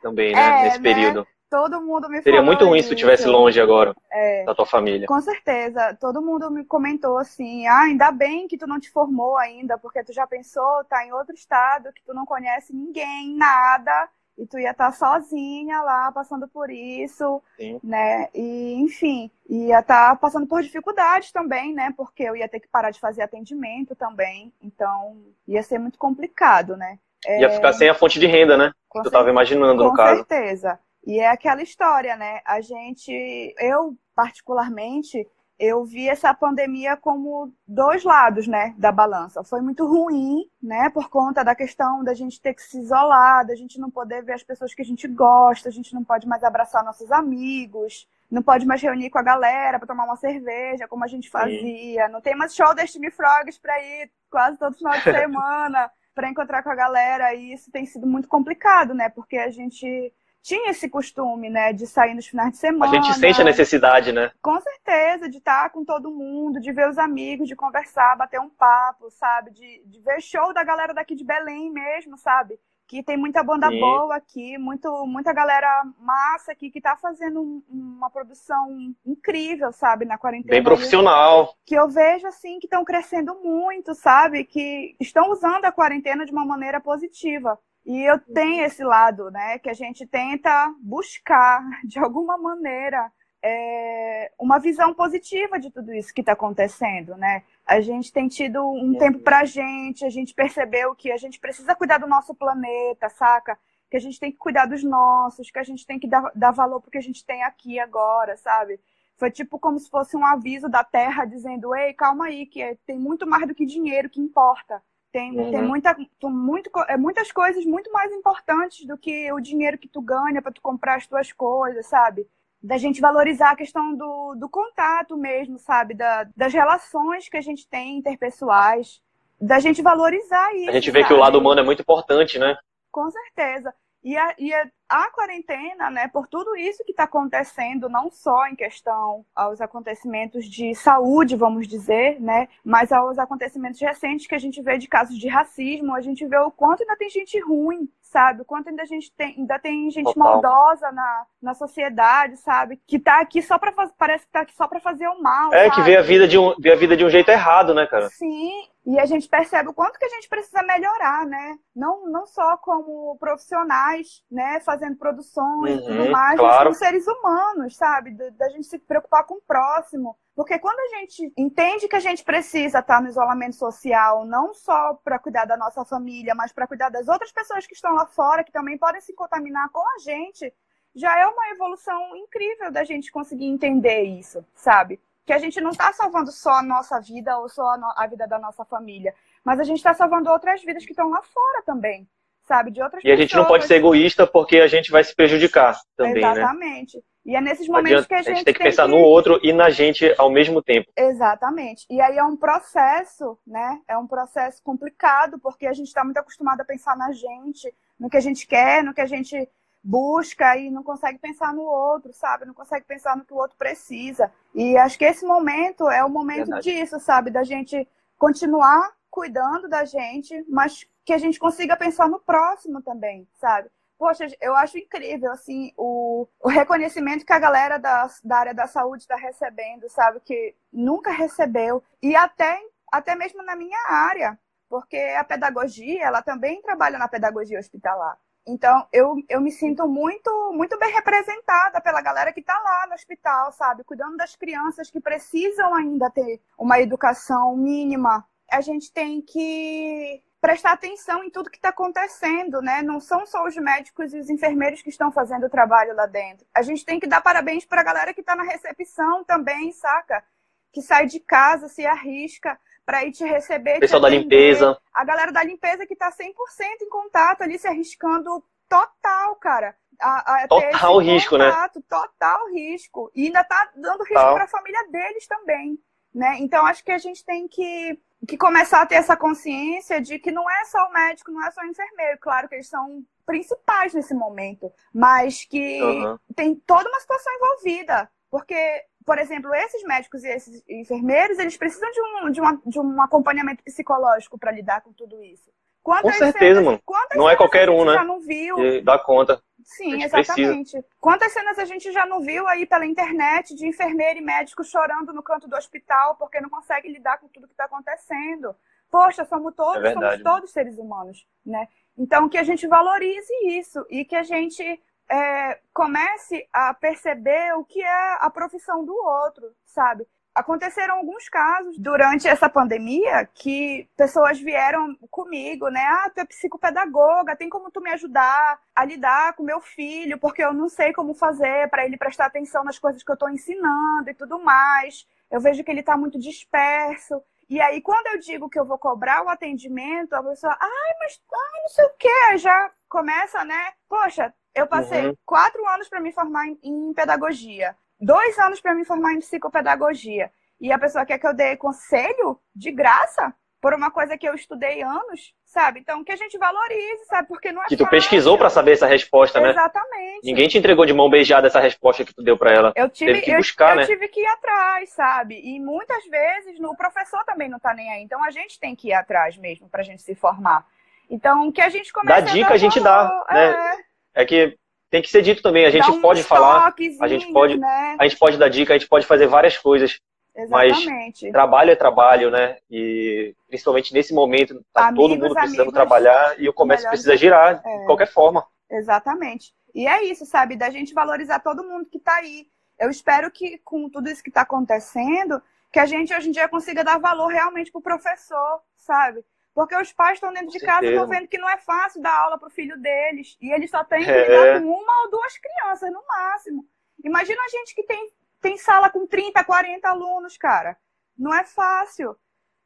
também, 0.00 0.34
né? 0.34 0.40
É, 0.40 0.62
nesse 0.64 0.78
né? 0.78 0.82
período. 0.82 1.26
Todo 1.50 1.82
mundo 1.82 2.08
me 2.08 2.22
Seria 2.22 2.40
muito 2.40 2.64
ruim 2.64 2.78
isso. 2.78 2.88
se 2.88 2.94
tu 2.94 2.96
estivesse 2.96 3.26
longe 3.26 3.60
agora 3.60 3.94
é, 4.10 4.44
da 4.44 4.54
tua 4.54 4.64
família. 4.64 5.06
Com 5.06 5.20
certeza. 5.20 5.94
Todo 6.00 6.22
mundo 6.22 6.50
me 6.50 6.64
comentou 6.64 7.18
assim: 7.18 7.66
ah, 7.66 7.82
ainda 7.82 8.10
bem 8.10 8.48
que 8.48 8.56
tu 8.56 8.66
não 8.66 8.80
te 8.80 8.90
formou 8.90 9.36
ainda, 9.36 9.76
porque 9.76 10.02
tu 10.02 10.14
já 10.14 10.26
pensou, 10.26 10.82
tá 10.84 11.06
em 11.06 11.12
outro 11.12 11.34
estado, 11.34 11.92
que 11.92 12.02
tu 12.04 12.14
não 12.14 12.24
conhece 12.24 12.74
ninguém, 12.74 13.36
nada, 13.36 14.08
e 14.36 14.46
tu 14.46 14.58
ia 14.58 14.70
estar 14.70 14.90
tá 14.90 14.92
sozinha 14.92 15.82
lá, 15.82 16.10
passando 16.10 16.48
por 16.48 16.70
isso, 16.70 17.42
Sim. 17.56 17.78
né? 17.82 18.28
E, 18.34 18.74
enfim, 18.74 19.30
ia 19.48 19.80
estar 19.80 20.10
tá 20.10 20.16
passando 20.16 20.46
por 20.46 20.62
dificuldades 20.62 21.30
também, 21.30 21.74
né? 21.74 21.92
Porque 21.96 22.22
eu 22.22 22.34
ia 22.34 22.48
ter 22.48 22.60
que 22.60 22.68
parar 22.68 22.90
de 22.90 23.00
fazer 23.00 23.22
atendimento 23.22 23.94
também. 23.94 24.52
Então, 24.62 25.22
ia 25.46 25.62
ser 25.62 25.78
muito 25.78 25.98
complicado, 25.98 26.76
né? 26.76 26.98
Ia 27.26 27.46
é... 27.46 27.50
ficar 27.50 27.72
sem 27.72 27.88
a 27.88 27.94
fonte 27.94 28.18
de 28.18 28.26
renda, 28.26 28.56
né? 28.56 28.72
Que 28.90 29.02
tu 29.02 29.08
estava 29.08 29.30
imaginando, 29.30 29.84
no 29.84 29.94
caso. 29.94 30.22
Com 30.22 30.28
certeza. 30.28 30.78
E 31.06 31.18
é 31.18 31.28
aquela 31.28 31.62
história, 31.62 32.16
né? 32.16 32.40
A 32.44 32.60
gente, 32.60 33.54
eu 33.58 33.96
particularmente, 34.14 35.26
eu 35.64 35.84
vi 35.84 36.08
essa 36.08 36.34
pandemia 36.34 36.96
como 36.96 37.54
dois 37.68 38.02
lados, 38.02 38.48
né, 38.48 38.74
da 38.76 38.90
balança. 38.90 39.44
Foi 39.44 39.60
muito 39.60 39.86
ruim, 39.86 40.50
né, 40.60 40.90
por 40.90 41.08
conta 41.08 41.44
da 41.44 41.54
questão 41.54 42.02
da 42.02 42.14
gente 42.14 42.40
ter 42.40 42.52
que 42.52 42.62
se 42.62 42.80
isolar, 42.80 43.46
da 43.46 43.54
gente 43.54 43.78
não 43.78 43.88
poder 43.88 44.24
ver 44.24 44.32
as 44.32 44.42
pessoas 44.42 44.74
que 44.74 44.82
a 44.82 44.84
gente 44.84 45.06
gosta, 45.06 45.68
a 45.68 45.72
gente 45.72 45.94
não 45.94 46.02
pode 46.02 46.26
mais 46.26 46.42
abraçar 46.42 46.84
nossos 46.84 47.12
amigos, 47.12 48.08
não 48.28 48.42
pode 48.42 48.66
mais 48.66 48.82
reunir 48.82 49.08
com 49.08 49.18
a 49.18 49.22
galera 49.22 49.78
para 49.78 49.86
tomar 49.86 50.04
uma 50.04 50.16
cerveja, 50.16 50.88
como 50.88 51.04
a 51.04 51.06
gente 51.08 51.30
fazia. 51.30 52.06
Sim. 52.06 52.12
Não 52.12 52.20
tem 52.20 52.34
mais 52.34 52.56
show 52.56 52.74
da 52.74 52.84
Steam 52.84 53.12
Frogs 53.12 53.56
para 53.56 53.80
ir 53.80 54.10
quase 54.28 54.58
todo 54.58 54.76
final 54.76 54.94
de 54.94 55.04
semana 55.04 55.88
para 56.12 56.28
encontrar 56.28 56.64
com 56.64 56.70
a 56.70 56.74
galera. 56.74 57.34
E 57.34 57.52
isso 57.52 57.70
tem 57.70 57.86
sido 57.86 58.06
muito 58.06 58.26
complicado, 58.26 58.94
né? 58.94 59.08
Porque 59.10 59.36
a 59.36 59.50
gente 59.50 60.12
tinha 60.42 60.70
esse 60.70 60.88
costume, 60.88 61.48
né, 61.48 61.72
de 61.72 61.86
sair 61.86 62.14
nos 62.14 62.26
finais 62.26 62.50
de 62.50 62.58
semana. 62.58 62.90
A 62.90 62.94
gente 62.94 63.14
sente 63.18 63.40
a 63.40 63.44
necessidade, 63.44 64.12
né? 64.12 64.32
Com 64.42 64.60
certeza, 64.60 65.28
de 65.28 65.38
estar 65.38 65.70
com 65.70 65.84
todo 65.84 66.10
mundo, 66.10 66.60
de 66.60 66.72
ver 66.72 66.88
os 66.88 66.98
amigos, 66.98 67.48
de 67.48 67.54
conversar, 67.54 68.16
bater 68.16 68.40
um 68.40 68.50
papo, 68.50 69.08
sabe? 69.10 69.52
De, 69.52 69.82
de 69.86 70.00
ver 70.00 70.20
show 70.20 70.52
da 70.52 70.64
galera 70.64 70.92
daqui 70.92 71.14
de 71.14 71.24
Belém 71.24 71.70
mesmo, 71.70 72.18
sabe? 72.18 72.58
Que 72.88 73.02
tem 73.02 73.16
muita 73.16 73.42
banda 73.42 73.68
Sim. 73.68 73.78
boa 73.78 74.16
aqui, 74.16 74.58
muito, 74.58 75.06
muita 75.06 75.32
galera 75.32 75.84
massa 75.98 76.52
aqui 76.52 76.70
que 76.70 76.80
tá 76.80 76.96
fazendo 76.96 77.62
uma 77.68 78.10
produção 78.10 78.92
incrível, 79.06 79.72
sabe, 79.72 80.04
na 80.04 80.18
quarentena. 80.18 80.50
Bem 80.50 80.62
profissional. 80.62 81.54
Que 81.64 81.76
eu 81.76 81.88
vejo, 81.88 82.26
assim, 82.26 82.58
que 82.58 82.66
estão 82.66 82.84
crescendo 82.84 83.36
muito, 83.42 83.94
sabe? 83.94 84.44
Que 84.44 84.96
estão 85.00 85.30
usando 85.30 85.64
a 85.64 85.72
quarentena 85.72 86.26
de 86.26 86.32
uma 86.32 86.44
maneira 86.44 86.80
positiva. 86.80 87.58
E 87.84 88.02
eu 88.02 88.18
tenho 88.18 88.64
esse 88.64 88.84
lado, 88.84 89.30
né, 89.30 89.58
que 89.58 89.68
a 89.68 89.74
gente 89.74 90.06
tenta 90.06 90.72
buscar, 90.80 91.62
de 91.84 91.98
alguma 91.98 92.38
maneira, 92.38 93.10
é, 93.44 94.30
uma 94.38 94.58
visão 94.58 94.94
positiva 94.94 95.58
de 95.58 95.70
tudo 95.70 95.92
isso 95.92 96.14
que 96.14 96.20
está 96.20 96.32
acontecendo, 96.32 97.16
né? 97.16 97.42
A 97.66 97.80
gente 97.80 98.12
tem 98.12 98.28
tido 98.28 98.64
um 98.64 98.96
tempo 98.96 99.18
para 99.18 99.40
a 99.40 99.44
gente, 99.44 100.04
a 100.04 100.10
gente 100.10 100.32
percebeu 100.32 100.94
que 100.94 101.10
a 101.10 101.16
gente 101.16 101.40
precisa 101.40 101.74
cuidar 101.74 101.98
do 101.98 102.06
nosso 102.06 102.34
planeta, 102.34 103.08
saca? 103.08 103.58
Que 103.90 103.96
a 103.96 104.00
gente 104.00 104.20
tem 104.20 104.30
que 104.30 104.38
cuidar 104.38 104.66
dos 104.66 104.84
nossos, 104.84 105.50
que 105.50 105.58
a 105.58 105.64
gente 105.64 105.84
tem 105.84 105.98
que 105.98 106.06
dar, 106.06 106.30
dar 106.36 106.52
valor 106.52 106.80
porque 106.80 106.98
a 106.98 107.02
gente 107.02 107.24
tem 107.26 107.42
aqui 107.42 107.80
agora, 107.80 108.36
sabe? 108.36 108.78
Foi 109.16 109.30
tipo 109.30 109.58
como 109.58 109.78
se 109.78 109.90
fosse 109.90 110.16
um 110.16 110.24
aviso 110.24 110.68
da 110.68 110.84
Terra 110.84 111.24
dizendo: 111.24 111.74
ei, 111.74 111.92
calma 111.94 112.26
aí, 112.26 112.46
que 112.46 112.62
é, 112.62 112.76
tem 112.86 112.98
muito 112.98 113.26
mais 113.26 113.46
do 113.46 113.54
que 113.54 113.66
dinheiro 113.66 114.08
que 114.08 114.20
importa. 114.20 114.82
Tem, 115.12 115.38
uhum. 115.38 115.50
tem 115.50 115.62
muita, 115.62 115.96
muito, 116.22 116.70
é, 116.88 116.96
muitas 116.96 117.30
coisas 117.30 117.66
muito 117.66 117.92
mais 117.92 118.10
importantes 118.12 118.86
do 118.86 118.96
que 118.96 119.30
o 119.30 119.40
dinheiro 119.40 119.76
que 119.76 119.86
tu 119.86 120.00
ganha 120.00 120.40
para 120.40 120.50
tu 120.50 120.62
comprar 120.62 120.96
as 120.96 121.06
tuas 121.06 121.30
coisas, 121.30 121.84
sabe? 121.86 122.26
Da 122.62 122.78
gente 122.78 123.00
valorizar 123.00 123.50
a 123.50 123.56
questão 123.56 123.94
do, 123.94 124.34
do 124.36 124.48
contato 124.48 125.14
mesmo, 125.14 125.58
sabe? 125.58 125.92
Da, 125.92 126.26
das 126.34 126.54
relações 126.54 127.28
que 127.28 127.36
a 127.36 127.42
gente 127.42 127.68
tem 127.68 127.98
interpessoais. 127.98 129.02
Da 129.38 129.58
gente 129.58 129.82
valorizar 129.82 130.54
isso. 130.54 130.70
A 130.70 130.72
gente 130.72 130.90
vê 130.90 131.00
sabe? 131.00 131.08
que 131.08 131.14
o 131.14 131.20
lado 131.20 131.38
humano 131.38 131.60
é 131.60 131.64
muito 131.64 131.82
importante, 131.82 132.38
né? 132.38 132.56
Com 132.90 133.10
certeza. 133.10 133.74
E 134.04 134.16
a, 134.16 134.34
e 134.36 134.52
a, 134.52 134.66
a, 134.88 135.10
quarentena, 135.10 135.88
né, 135.88 136.08
por 136.08 136.26
tudo 136.26 136.56
isso 136.56 136.82
que 136.84 136.90
está 136.90 137.04
acontecendo, 137.04 137.88
não 137.88 138.10
só 138.10 138.46
em 138.48 138.56
questão 138.56 139.24
aos 139.34 139.60
acontecimentos 139.60 140.44
de 140.44 140.74
saúde, 140.74 141.36
vamos 141.36 141.68
dizer, 141.68 142.20
né, 142.20 142.48
mas 142.64 142.90
aos 142.90 143.18
acontecimentos 143.18 143.80
recentes 143.80 144.26
que 144.26 144.34
a 144.34 144.38
gente 144.38 144.60
vê 144.60 144.76
de 144.76 144.88
casos 144.88 145.16
de 145.16 145.28
racismo, 145.28 145.94
a 145.94 146.00
gente 146.00 146.26
vê 146.26 146.36
o 146.38 146.50
quanto 146.50 146.82
ainda 146.82 146.96
tem 146.96 147.08
gente 147.08 147.38
ruim, 147.40 147.88
sabe? 148.12 148.42
O 148.42 148.44
quanto 148.44 148.68
ainda 148.68 148.82
a 148.82 148.86
gente 148.86 149.10
tem, 149.12 149.34
ainda 149.38 149.58
tem 149.58 149.90
gente 149.90 150.12
Total. 150.12 150.22
maldosa 150.22 150.92
na, 150.92 151.26
na 151.40 151.54
sociedade, 151.54 152.36
sabe? 152.36 152.78
Que 152.86 152.98
tá 152.98 153.20
aqui 153.20 153.40
só 153.40 153.58
para 153.58 153.72
parece 153.96 154.26
que 154.26 154.32
tá 154.32 154.40
aqui 154.40 154.54
só 154.54 154.68
para 154.68 154.80
fazer 154.80 155.08
o 155.08 155.22
mal. 155.22 155.52
É, 155.54 155.64
sabe? 155.64 155.76
que 155.76 155.82
vê 155.82 155.96
a 155.96 156.02
vida 156.02 156.28
de 156.28 156.38
um, 156.38 156.54
vê 156.58 156.72
a 156.72 156.76
vida 156.76 156.96
de 156.96 157.04
um 157.04 157.10
jeito 157.10 157.30
errado, 157.30 157.72
né, 157.72 157.86
cara? 157.86 158.08
Sim, 158.10 158.50
e 158.84 158.98
a 158.98 159.06
gente 159.06 159.28
percebe 159.28 159.68
o 159.68 159.74
quanto 159.74 159.98
que 159.98 160.04
a 160.04 160.08
gente 160.08 160.28
precisa 160.28 160.62
melhorar, 160.62 161.24
né? 161.24 161.56
Não, 161.74 162.06
não 162.08 162.26
só 162.26 162.56
como 162.56 163.16
profissionais, 163.18 164.24
né, 164.30 164.58
fazendo 164.60 164.96
produções 164.96 165.80
uhum, 165.80 165.86
tudo 165.86 166.10
mais, 166.10 166.38
claro. 166.38 166.54
mas 166.54 166.62
como 166.64 166.74
seres 166.74 167.06
humanos, 167.06 167.76
sabe? 167.76 168.10
Da, 168.10 168.30
da 168.30 168.48
gente 168.48 168.66
se 168.66 168.78
preocupar 168.80 169.24
com 169.24 169.34
o 169.34 169.42
próximo. 169.42 170.18
Porque 170.34 170.58
quando 170.58 170.80
a 170.80 170.98
gente 170.98 171.32
entende 171.36 171.86
que 171.86 171.94
a 171.94 172.00
gente 172.00 172.24
precisa 172.24 172.80
estar 172.80 173.00
no 173.00 173.08
isolamento 173.08 173.54
social, 173.54 174.24
não 174.24 174.52
só 174.52 174.94
para 175.04 175.18
cuidar 175.18 175.44
da 175.44 175.56
nossa 175.56 175.84
família, 175.84 176.34
mas 176.34 176.52
para 176.52 176.66
cuidar 176.66 176.88
das 176.88 177.06
outras 177.06 177.30
pessoas 177.30 177.66
que 177.66 177.74
estão 177.74 177.94
lá 177.94 178.06
fora, 178.06 178.42
que 178.42 178.50
também 178.50 178.78
podem 178.78 179.00
se 179.00 179.14
contaminar 179.14 179.68
com 179.70 179.80
a 179.80 179.98
gente, 179.98 180.52
já 180.94 181.18
é 181.18 181.26
uma 181.26 181.50
evolução 181.50 182.16
incrível 182.16 182.72
da 182.72 182.82
gente 182.82 183.12
conseguir 183.12 183.46
entender 183.46 184.02
isso, 184.02 184.44
sabe? 184.54 185.00
Que 185.24 185.32
a 185.32 185.38
gente 185.38 185.60
não 185.60 185.70
está 185.70 185.92
salvando 185.92 186.30
só 186.32 186.58
a 186.58 186.62
nossa 186.62 187.00
vida 187.00 187.38
ou 187.38 187.48
só 187.48 187.74
a, 187.74 187.78
no, 187.78 187.92
a, 187.96 188.06
vida 188.06 188.26
da 188.26 188.38
nossa 188.38 188.64
família, 188.64 189.14
mas 189.44 189.60
a 189.60 189.64
gente 189.64 189.78
está 189.78 189.94
salvando 189.94 190.30
outras 190.30 190.62
vidas 190.62 190.84
que 190.84 190.92
estão 190.92 191.08
lá 191.08 191.22
fora 191.22 191.62
também, 191.64 192.08
sabe? 192.42 192.70
De 192.70 192.82
outras 192.82 193.00
E 193.00 193.02
pessoas. 193.02 193.18
a 193.18 193.22
gente 193.22 193.36
não 193.36 193.44
pode 193.46 193.66
ser 193.66 193.76
egoísta 193.76 194.26
porque 194.26 194.58
a 194.58 194.66
gente 194.66 194.90
vai 194.90 195.04
se 195.04 195.14
prejudicar 195.14 195.78
também, 195.96 196.18
Exatamente. 196.18 196.36
né? 196.36 196.42
Exatamente. 196.42 197.04
E 197.24 197.36
é 197.36 197.40
nesses 197.40 197.68
momentos 197.68 198.04
que 198.04 198.14
a 198.14 198.18
gente, 198.18 198.30
a 198.30 198.34
gente 198.34 198.44
tem 198.44 198.54
que 198.54 198.62
pensar 198.62 198.84
tem 198.84 198.92
que... 198.92 198.98
no 198.98 199.04
outro 199.04 199.38
e 199.44 199.52
na 199.52 199.70
gente 199.70 200.12
ao 200.18 200.28
mesmo 200.28 200.60
tempo. 200.60 200.90
Exatamente. 200.96 201.86
E 201.88 202.00
aí 202.00 202.18
é 202.18 202.24
um 202.24 202.36
processo, 202.36 203.38
né? 203.46 203.80
É 203.86 203.96
um 203.96 204.08
processo 204.08 204.60
complicado 204.62 205.38
porque 205.38 205.66
a 205.66 205.72
gente 205.72 205.86
está 205.86 206.02
muito 206.02 206.18
acostumado 206.18 206.60
a 206.60 206.64
pensar 206.64 206.96
na 206.96 207.12
gente, 207.12 207.72
no 207.98 208.10
que 208.10 208.16
a 208.16 208.20
gente 208.20 208.44
quer, 208.44 208.82
no 208.82 208.92
que 208.92 209.00
a 209.00 209.06
gente 209.06 209.48
busca 209.82 210.56
e 210.56 210.70
não 210.70 210.82
consegue 210.82 211.18
pensar 211.18 211.52
no 211.52 211.62
outro, 211.62 212.12
sabe? 212.12 212.44
Não 212.44 212.54
consegue 212.54 212.86
pensar 212.86 213.16
no 213.16 213.24
que 213.24 213.32
o 213.32 213.36
outro 213.36 213.56
precisa. 213.56 214.32
E 214.54 214.76
acho 214.76 214.98
que 214.98 215.04
esse 215.04 215.24
momento 215.24 215.90
é 215.90 216.04
o 216.04 216.10
momento 216.10 216.46
Verdade. 216.46 216.62
disso, 216.62 217.00
sabe? 217.00 217.30
Da 217.30 217.42
gente 217.42 217.88
continuar 218.16 218.92
cuidando 219.10 219.68
da 219.68 219.84
gente, 219.84 220.44
mas 220.48 220.86
que 221.04 221.12
a 221.12 221.18
gente 221.18 221.38
consiga 221.38 221.76
pensar 221.76 222.08
no 222.08 222.20
próximo 222.20 222.80
também, 222.80 223.28
sabe? 223.34 223.68
Poxa, 223.98 224.26
eu 224.40 224.54
acho 224.56 224.78
incrível, 224.78 225.30
assim, 225.30 225.72
o, 225.76 226.26
o 226.40 226.48
reconhecimento 226.48 227.24
que 227.24 227.32
a 227.32 227.38
galera 227.38 227.78
da, 227.78 228.08
da 228.24 228.36
área 228.36 228.54
da 228.54 228.66
saúde 228.66 229.02
está 229.02 229.16
recebendo, 229.16 229.88
sabe? 229.88 230.20
Que 230.20 230.54
nunca 230.72 231.12
recebeu. 231.12 231.82
E 232.02 232.16
até, 232.16 232.60
até 232.90 233.14
mesmo 233.14 233.42
na 233.42 233.54
minha 233.54 233.78
área, 233.90 234.38
porque 234.68 234.96
a 234.96 235.22
pedagogia, 235.22 236.04
ela 236.04 236.22
também 236.22 236.62
trabalha 236.62 236.98
na 236.98 237.06
pedagogia 237.06 237.60
hospitalar. 237.60 238.18
Então, 238.46 238.86
eu, 238.92 239.14
eu 239.28 239.40
me 239.40 239.52
sinto 239.52 239.86
muito, 239.86 240.52
muito 240.52 240.76
bem 240.78 240.92
representada 240.92 241.80
pela 241.80 242.02
galera 242.02 242.32
que 242.32 242.40
está 242.40 242.58
lá 242.58 242.86
no 242.88 242.94
hospital, 242.94 243.52
sabe? 243.52 243.84
Cuidando 243.84 244.16
das 244.16 244.34
crianças 244.34 244.90
que 244.90 245.00
precisam 245.00 245.72
ainda 245.74 246.10
ter 246.10 246.40
uma 246.58 246.80
educação 246.80 247.56
mínima. 247.56 248.26
A 248.50 248.60
gente 248.60 248.92
tem 248.92 249.22
que 249.22 250.22
prestar 250.40 250.72
atenção 250.72 251.22
em 251.22 251.30
tudo 251.30 251.48
que 251.48 251.56
está 251.56 251.68
acontecendo, 251.68 252.60
né? 252.60 252.82
Não 252.82 252.98
são 252.98 253.24
só 253.24 253.46
os 253.46 253.56
médicos 253.56 254.12
e 254.12 254.18
os 254.18 254.28
enfermeiros 254.28 254.82
que 254.82 254.90
estão 254.90 255.12
fazendo 255.12 255.46
o 255.46 255.50
trabalho 255.50 255.94
lá 255.94 256.06
dentro. 256.06 256.44
A 256.52 256.62
gente 256.62 256.84
tem 256.84 256.98
que 256.98 257.06
dar 257.06 257.20
parabéns 257.20 257.64
para 257.64 257.80
a 257.80 257.84
galera 257.84 258.12
que 258.12 258.20
está 258.20 258.34
na 258.34 258.42
recepção 258.42 259.22
também, 259.22 259.70
saca? 259.70 260.24
Que 260.72 260.82
sai 260.82 261.06
de 261.06 261.20
casa, 261.20 261.68
se 261.68 261.86
arrisca 261.86 262.58
para 262.84 263.04
ir 263.04 263.12
te 263.12 263.24
receber. 263.24 263.78
Pessoal 263.80 264.00
te 264.00 264.04
da 264.04 264.08
limpeza. 264.08 264.78
A 264.92 265.04
galera 265.04 265.32
da 265.32 265.42
limpeza 265.42 265.86
que 265.86 265.94
está 265.94 266.10
100% 266.10 266.34
em 266.82 266.88
contato 266.88 267.42
ali, 267.42 267.58
se 267.58 267.68
arriscando 267.68 268.44
total, 268.68 269.36
cara. 269.36 269.76
A, 270.00 270.44
a 270.44 270.48
total 270.48 270.98
risco, 270.98 271.36
né? 271.36 271.50
contato, 271.50 271.78
né? 271.78 271.84
Total 271.88 272.48
risco. 272.52 273.10
E 273.14 273.26
ainda 273.26 273.44
tá 273.44 273.70
dando 273.76 274.02
risco 274.02 274.14
para 274.14 274.44
a 274.44 274.48
família 274.48 274.88
deles 274.90 275.26
também. 275.26 275.78
Né? 276.14 276.36
Então, 276.40 276.66
acho 276.66 276.84
que 276.84 276.92
a 276.92 276.98
gente 276.98 277.24
tem 277.24 277.48
que, 277.48 277.98
que 278.26 278.36
começar 278.36 278.82
a 278.82 278.86
ter 278.86 278.96
essa 278.96 279.16
consciência 279.16 280.00
de 280.00 280.18
que 280.18 280.30
não 280.30 280.50
é 280.50 280.64
só 280.64 280.86
o 280.86 280.92
médico, 280.92 281.30
não 281.30 281.46
é 281.46 281.50
só 281.50 281.62
o 281.62 281.66
enfermeiro. 281.66 282.18
Claro 282.20 282.48
que 282.48 282.56
eles 282.56 282.68
são 282.68 283.02
principais 283.24 283.94
nesse 283.94 284.12
momento, 284.12 284.70
mas 284.92 285.44
que 285.44 285.82
uhum. 285.82 286.18
tem 286.34 286.54
toda 286.54 286.88
uma 286.88 287.00
situação 287.00 287.32
envolvida. 287.34 288.10
Porque 288.30 288.84
por 289.04 289.18
exemplo, 289.18 289.54
esses 289.54 289.82
médicos 289.84 290.24
e 290.24 290.28
esses 290.28 290.62
enfermeiros, 290.68 291.38
eles 291.38 291.56
precisam 291.56 291.90
de 291.90 292.00
um, 292.00 292.30
de 292.30 292.40
uma, 292.40 292.60
de 292.64 292.78
um 292.78 293.02
acompanhamento 293.02 293.62
psicológico 293.64 294.38
para 294.38 294.52
lidar 294.52 294.80
com 294.82 294.92
tudo 294.92 295.22
isso. 295.22 295.50
Quantas 295.82 296.12
com 296.12 296.18
certeza, 296.18 296.60
cenas, 296.60 296.64
mano. 296.64 296.80
Não 297.16 297.28
é 297.28 297.34
qualquer 297.34 297.68
um, 297.68 297.84
né? 297.84 297.94
já 297.94 298.04
não 298.04 298.20
viu? 298.20 298.56
dá 298.84 298.98
conta. 298.98 299.42
Sim, 299.64 300.02
exatamente. 300.02 300.72
Precisa. 300.72 300.84
Quantas 301.00 301.32
cenas 301.32 301.58
a 301.58 301.64
gente 301.64 301.90
já 301.92 302.06
não 302.06 302.20
viu 302.20 302.46
aí 302.46 302.66
pela 302.66 302.86
internet 302.86 303.54
de 303.54 303.66
enfermeiro 303.66 304.18
e 304.18 304.22
médico 304.22 304.62
chorando 304.64 305.12
no 305.12 305.22
canto 305.22 305.48
do 305.48 305.56
hospital 305.56 306.16
porque 306.16 306.40
não 306.40 306.48
consegue 306.48 306.88
lidar 306.88 307.18
com 307.18 307.28
tudo 307.28 307.46
que 307.46 307.54
está 307.54 307.64
acontecendo? 307.64 308.54
Poxa, 308.90 309.24
somos 309.24 309.54
todos, 309.54 309.78
é 309.78 309.80
verdade, 309.80 310.22
somos 310.22 310.22
todos 310.22 310.52
seres 310.52 310.78
humanos, 310.78 311.26
né? 311.44 311.66
Então 311.96 312.28
que 312.28 312.38
a 312.38 312.42
gente 312.42 312.66
valorize 312.66 313.32
isso 313.46 313.84
e 313.90 314.04
que 314.04 314.14
a 314.14 314.22
gente 314.22 314.80
é, 315.12 315.60
comece 315.74 316.48
a 316.50 316.72
perceber 316.72 317.52
o 317.56 317.64
que 317.64 317.82
é 317.82 318.16
a 318.18 318.30
profissão 318.30 318.82
do 318.82 318.94
outro, 318.94 319.54
sabe? 319.66 320.06
Aconteceram 320.34 320.94
alguns 320.94 321.28
casos 321.28 321.78
durante 321.78 322.26
essa 322.26 322.48
pandemia 322.48 323.28
que 323.34 323.86
pessoas 323.94 324.40
vieram 324.40 324.96
comigo, 325.10 325.68
né? 325.68 325.84
Ah, 325.84 326.10
tu 326.14 326.20
é 326.20 326.24
psicopedagoga, 326.24 327.36
tem 327.36 327.50
como 327.50 327.70
tu 327.70 327.82
me 327.82 327.90
ajudar 327.90 328.58
a 328.74 328.84
lidar 328.86 329.34
com 329.34 329.42
meu 329.42 329.60
filho, 329.60 330.18
porque 330.18 330.42
eu 330.42 330.54
não 330.54 330.70
sei 330.70 330.94
como 330.94 331.12
fazer 331.12 331.68
para 331.68 331.84
ele 331.84 331.98
prestar 331.98 332.26
atenção 332.26 332.64
nas 332.64 332.78
coisas 332.78 333.02
que 333.02 333.10
eu 333.10 333.14
estou 333.14 333.28
ensinando 333.28 334.08
e 334.08 334.14
tudo 334.14 334.42
mais. 334.42 335.06
Eu 335.30 335.40
vejo 335.40 335.62
que 335.62 335.70
ele 335.70 335.80
está 335.80 335.94
muito 335.94 336.18
disperso. 336.18 337.22
E 337.50 337.60
aí, 337.60 337.82
quando 337.82 338.06
eu 338.06 338.18
digo 338.18 338.48
que 338.48 338.58
eu 338.58 338.64
vou 338.64 338.78
cobrar 338.78 339.22
o 339.22 339.28
atendimento, 339.28 340.14
a 340.14 340.22
pessoa, 340.22 340.56
ai, 340.58 340.94
mas 341.00 341.20
ai, 341.34 341.60
não 341.60 341.68
sei 341.68 341.84
o 341.84 341.90
quê, 341.98 342.38
já 342.38 342.70
começa, 342.88 343.44
né? 343.44 343.72
Poxa, 343.86 344.32
eu 344.54 344.66
passei 344.66 345.06
uhum. 345.06 345.14
quatro 345.24 345.66
anos 345.68 345.88
para 345.88 346.00
me 346.00 346.12
formar 346.12 346.46
em, 346.46 346.58
em, 346.62 346.92
pedagogia. 346.92 347.74
dois 348.00 348.38
anos 348.38 348.60
para 348.60 348.74
me 348.74 348.84
formar 348.84 349.14
em 349.14 349.20
psicopedagogia. 349.20 350.30
E 350.60 350.70
a 350.70 350.78
pessoa 350.78 351.04
quer 351.04 351.18
que 351.18 351.26
eu 351.26 351.34
dê 351.34 351.56
conselho 351.56 352.38
de 352.54 352.70
graça 352.70 353.34
por 353.62 353.74
uma 353.74 353.92
coisa 353.92 354.18
que 354.18 354.28
eu 354.28 354.34
estudei 354.34 354.82
anos, 354.82 355.32
sabe? 355.44 355.78
Então, 355.78 356.02
que 356.02 356.10
a 356.10 356.16
gente 356.16 356.36
valorize, 356.36 357.04
sabe? 357.04 357.28
Porque 357.28 357.52
não 357.52 357.62
é 357.62 357.66
Que 357.66 357.76
tu 357.76 357.84
fácil. 357.84 357.96
pesquisou 357.96 358.36
para 358.36 358.50
saber 358.50 358.72
essa 358.72 358.88
resposta, 358.88 359.40
né? 359.40 359.50
Exatamente. 359.50 360.24
Ninguém 360.24 360.48
te 360.48 360.58
entregou 360.58 360.84
de 360.84 360.92
mão 360.92 361.08
beijada 361.08 361.46
essa 361.46 361.60
resposta 361.60 362.04
que 362.04 362.12
tu 362.12 362.24
deu 362.24 362.36
para 362.36 362.52
ela. 362.52 362.72
Eu 362.74 362.88
tive 362.88 363.12
Teve 363.12 363.24
que 363.24 363.36
buscar, 363.36 363.70
eu, 363.70 363.76
né? 363.76 363.82
eu 363.82 363.86
tive 363.86 364.08
que 364.08 364.20
ir 364.20 364.26
atrás, 364.26 364.90
sabe? 364.90 365.40
E 365.40 365.60
muitas 365.60 366.04
vezes 366.06 366.58
o 366.58 366.74
professor 366.74 367.24
também 367.24 367.48
não 367.48 367.60
tá 367.60 367.72
nem 367.72 367.88
aí. 367.88 368.02
Então, 368.02 368.22
a 368.24 368.32
gente 368.32 368.58
tem 368.58 368.74
que 368.74 368.88
ir 368.88 368.94
atrás 368.94 369.36
mesmo 369.36 369.68
pra 369.68 369.84
gente 369.84 370.02
se 370.02 370.16
formar. 370.16 370.66
Então, 371.08 371.52
que 371.52 371.60
a 371.60 371.68
gente 371.68 371.92
comece 371.92 372.22
Dá 372.22 372.32
dica, 372.32 372.50
a, 372.50 372.54
a 372.54 372.58
gente 372.58 372.80
dá, 372.80 373.24
né? 373.30 373.76
É. 374.14 374.24
que 374.24 374.56
tem 374.90 375.02
que 375.02 375.10
ser 375.10 375.22
dito 375.22 375.42
também. 375.42 375.64
A 375.64 375.70
gente 375.70 376.00
pode 376.00 376.22
falar, 376.22 376.74
a 377.00 377.08
gente 377.08 377.32
pode, 377.32 377.58
né? 377.58 377.96
a 377.98 378.04
gente 378.06 378.18
pode 378.18 378.36
dar 378.36 378.48
dica, 378.48 378.74
a 378.74 378.78
gente 378.78 378.88
pode 378.88 379.06
fazer 379.06 379.26
várias 379.26 379.56
coisas. 379.56 379.98
Exatamente. 380.34 381.24
Mas 381.24 381.32
trabalho 381.32 381.70
é 381.70 381.76
trabalho, 381.76 382.30
né? 382.30 382.56
E 382.70 383.34
principalmente 383.48 383.92
nesse 383.92 384.14
momento, 384.14 384.64
tá 384.72 384.88
amigos, 384.88 385.08
todo 385.08 385.20
mundo 385.20 385.34
precisando 385.34 385.60
amigos, 385.60 385.74
trabalhar 385.74 386.40
e 386.40 386.48
o 386.48 386.52
comércio 386.52 386.88
precisa 386.88 387.16
girar 387.16 387.62
é. 387.64 387.78
de 387.78 387.86
qualquer 387.86 388.10
forma. 388.10 388.46
Exatamente. 388.70 389.52
E 389.74 389.86
é 389.86 390.04
isso, 390.04 390.24
sabe? 390.24 390.56
Da 390.56 390.70
gente 390.70 390.94
valorizar 390.94 391.40
todo 391.40 391.64
mundo 391.64 391.86
que 391.86 391.98
está 391.98 392.16
aí. 392.16 392.46
Eu 392.78 392.90
espero 392.90 393.30
que 393.30 393.58
com 393.58 393.88
tudo 393.88 394.08
isso 394.08 394.22
que 394.22 394.30
está 394.30 394.42
acontecendo, 394.42 395.42
que 395.70 395.78
a 395.78 395.86
gente 395.86 396.14
hoje 396.14 396.28
em 396.28 396.32
dia 396.32 396.48
consiga 396.48 396.82
dar 396.84 396.98
valor 396.98 397.28
realmente 397.28 397.70
pro 397.70 397.80
professor, 397.80 398.60
sabe? 398.76 399.24
Porque 399.54 399.76
os 399.76 399.92
pais 399.92 400.14
estão 400.14 400.32
dentro 400.32 400.48
de 400.48 400.60
casa 400.60 400.86
e 400.86 400.90
estão 400.90 401.06
vendo 401.06 401.28
que 401.28 401.38
não 401.38 401.48
é 401.48 401.58
fácil 401.58 402.00
dar 402.00 402.16
aula 402.16 402.38
pro 402.38 402.48
filho 402.48 402.80
deles. 402.80 403.36
E 403.40 403.52
eles 403.52 403.70
só 403.70 403.84
têm 403.84 404.02
que 404.02 404.10
é. 404.10 404.28
lidar 404.28 404.60
com 404.60 404.68
uma 404.68 405.02
ou 405.02 405.10
duas 405.10 405.36
crianças, 405.36 405.92
no 405.92 406.02
máximo. 406.06 406.66
Imagina 407.04 407.40
a 407.44 407.48
gente 407.48 407.74
que 407.74 407.82
tem 407.82 408.12
tem 408.42 408.58
sala 408.58 408.90
com 408.90 409.06
30, 409.06 409.42
40 409.42 409.88
alunos, 409.88 410.36
cara. 410.36 410.76
Não 411.16 411.32
é 411.32 411.44
fácil. 411.44 412.18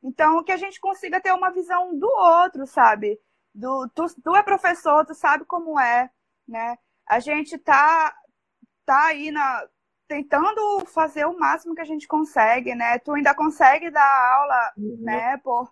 Então, 0.03 0.43
que 0.43 0.51
a 0.51 0.57
gente 0.57 0.81
consiga 0.81 1.21
ter 1.21 1.33
uma 1.33 1.51
visão 1.51 1.97
do 1.97 2.09
outro, 2.09 2.67
sabe? 2.67 3.21
Do, 3.55 3.89
tu, 3.95 4.07
tu 4.23 4.35
é 4.35 4.43
professor, 4.43 5.05
tu 5.05 5.15
sabe 5.15 5.45
como 5.45 5.79
é, 5.79 6.11
né? 6.49 6.79
A 7.07 7.21
gente 7.21 7.59
tá, 7.59 8.15
tá 8.85 9.07
aí 9.07 9.31
na, 9.31 9.69
tentando 10.09 10.85
fazer 10.87 11.27
o 11.27 11.39
máximo 11.39 11.75
que 11.75 11.81
a 11.81 11.87
gente 11.87 12.09
consegue, 12.09 12.75
né? 12.75 12.99
Tu 12.99 13.13
ainda 13.13 13.35
consegue 13.35 13.91
dar 13.91 14.35
aula, 14.35 14.73
uhum. 14.79 14.97
né? 15.01 15.37
Por, 15.39 15.71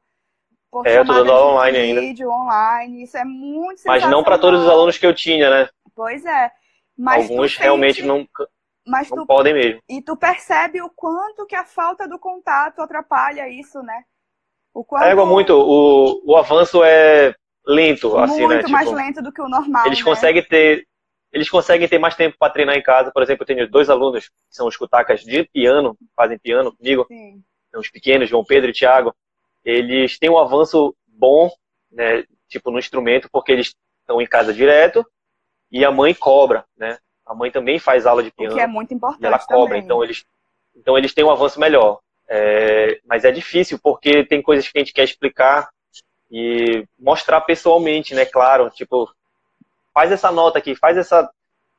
por 0.75 0.88
é, 0.88 0.99
eu 0.99 1.07
tô 1.07 1.12
dando 1.12 1.31
aula 1.31 1.52
online 1.52 2.00
vídeo, 2.00 2.28
ainda. 2.33 2.43
online. 2.43 3.04
Isso 3.04 3.16
é 3.16 3.25
muito 3.25 3.81
Mas 3.87 4.02
não 4.09 4.25
para 4.25 4.37
todos 4.37 4.61
os 4.61 4.69
alunos 4.69 4.99
que 4.99 5.07
eu 5.07 5.14
tinha, 5.14 5.49
né? 5.49 5.69
Pois 5.95 6.25
é. 6.25 6.50
Mas 6.99 7.31
Alguns 7.31 7.57
realmente 7.57 8.02
não 8.02 8.26
mas 8.85 9.09
não 9.09 9.19
tu, 9.19 9.26
podem 9.26 9.54
mesmo. 9.54 9.81
E 9.88 10.02
tu 10.02 10.16
percebe 10.16 10.83
o 10.83 10.90
quanto 10.90 11.47
que 11.47 11.54
a 11.54 11.64
falta 11.64 12.09
do 12.09 12.19
contato 12.19 12.81
atrapalha 12.81 13.49
isso, 13.49 13.83
né? 13.85 14.02
O 14.75 14.85
quanto... 14.85 15.04
É 15.04 15.14
muito, 15.14 15.54
o, 15.54 16.21
o 16.33 16.37
avanço 16.37 16.83
é 16.83 17.37
lento, 17.64 18.09
muito 18.09 18.33
assim, 18.33 18.49
né? 18.49 18.54
Muito 18.57 18.71
mais 18.71 18.88
tipo, 18.88 19.00
lento 19.00 19.23
do 19.23 19.33
que 19.33 19.40
o 19.40 19.49
normal. 19.49 19.87
Eles 19.87 20.00
né? 20.00 20.04
conseguem 20.04 20.43
ter. 20.43 20.87
Eles 21.33 21.49
conseguem 21.49 21.88
ter 21.88 21.99
mais 21.99 22.16
tempo 22.16 22.37
para 22.37 22.52
treinar 22.52 22.76
em 22.76 22.83
casa. 22.83 23.12
Por 23.12 23.23
exemplo, 23.23 23.45
eu 23.45 23.47
tenho 23.47 23.71
dois 23.71 23.88
alunos 23.88 24.28
que 24.28 24.35
são 24.50 24.66
os 24.66 24.76
cutacas 24.76 25.21
de 25.21 25.45
piano, 25.45 25.97
fazem 26.16 26.37
piano 26.37 26.76
comigo. 26.76 27.07
Sim. 27.07 27.43
São 27.71 27.81
os 27.81 27.88
pequenos, 27.88 28.28
João 28.28 28.45
Pedro 28.45 28.71
e 28.71 28.73
Thiago. 28.73 29.14
Eles 29.64 30.18
têm 30.18 30.30
um 30.30 30.38
avanço 30.38 30.94
bom, 31.06 31.50
né? 31.90 32.25
Tipo, 32.49 32.71
no 32.71 32.78
instrumento, 32.78 33.28
porque 33.33 33.52
eles 33.52 33.75
estão 34.00 34.21
em 34.21 34.26
casa 34.26 34.52
direto 34.52 35.04
e 35.71 35.85
a 35.85 35.90
mãe 35.90 36.14
cobra, 36.14 36.64
né? 36.76 36.99
A 37.26 37.35
mãe 37.35 37.50
também 37.50 37.78
faz 37.78 38.06
aula 38.06 38.23
de 38.23 38.30
piano. 38.30 38.52
O 38.52 38.56
que 38.56 38.62
é 38.62 38.66
muito 38.66 38.92
importante. 38.92 39.25
Ela 39.25 39.38
cobra, 39.38 39.75
também. 39.75 39.83
então 39.83 40.04
eles, 40.04 40.25
então 40.76 40.99
eles 40.99 41.14
têm 41.14 41.25
um 41.25 41.30
avanço 41.30 41.59
melhor. 41.59 42.00
É, 42.28 43.00
mas 43.04 43.25
é 43.25 43.33
difícil 43.33 43.78
porque 43.83 44.25
tem 44.25 44.42
coisas 44.42 44.68
que 44.68 44.78
a 44.78 44.80
gente 44.80 44.92
quer 44.92 45.04
explicar 45.04 45.68
e 46.30 46.87
mostrar 46.99 47.40
pessoalmente, 47.42 48.14
né? 48.14 48.25
Claro, 48.25 48.71
tipo, 48.71 49.11
faz 49.92 50.11
essa 50.11 50.30
nota 50.30 50.59
aqui, 50.59 50.74
faz 50.74 50.96
essa, 50.96 51.31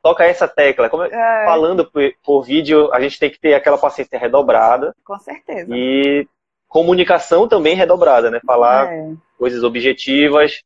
toca 0.02 0.26
essa 0.26 0.48
tecla. 0.48 0.90
Como, 0.90 1.04
é. 1.04 1.46
Falando 1.46 1.86
por, 1.86 2.14
por, 2.24 2.42
vídeo, 2.44 2.92
a 2.94 3.00
gente 3.00 3.20
tem 3.20 3.30
que 3.30 3.40
ter 3.40 3.54
aquela 3.54 3.78
paciência 3.78 4.18
redobrada. 4.18 4.96
Com 5.04 5.20
certeza. 5.20 5.76
E 5.76 6.28
comunicação 6.76 7.48
também 7.48 7.74
redobrada, 7.74 8.30
né? 8.30 8.42
Falar 8.46 8.92
é. 8.92 9.14
coisas 9.38 9.64
objetivas 9.64 10.62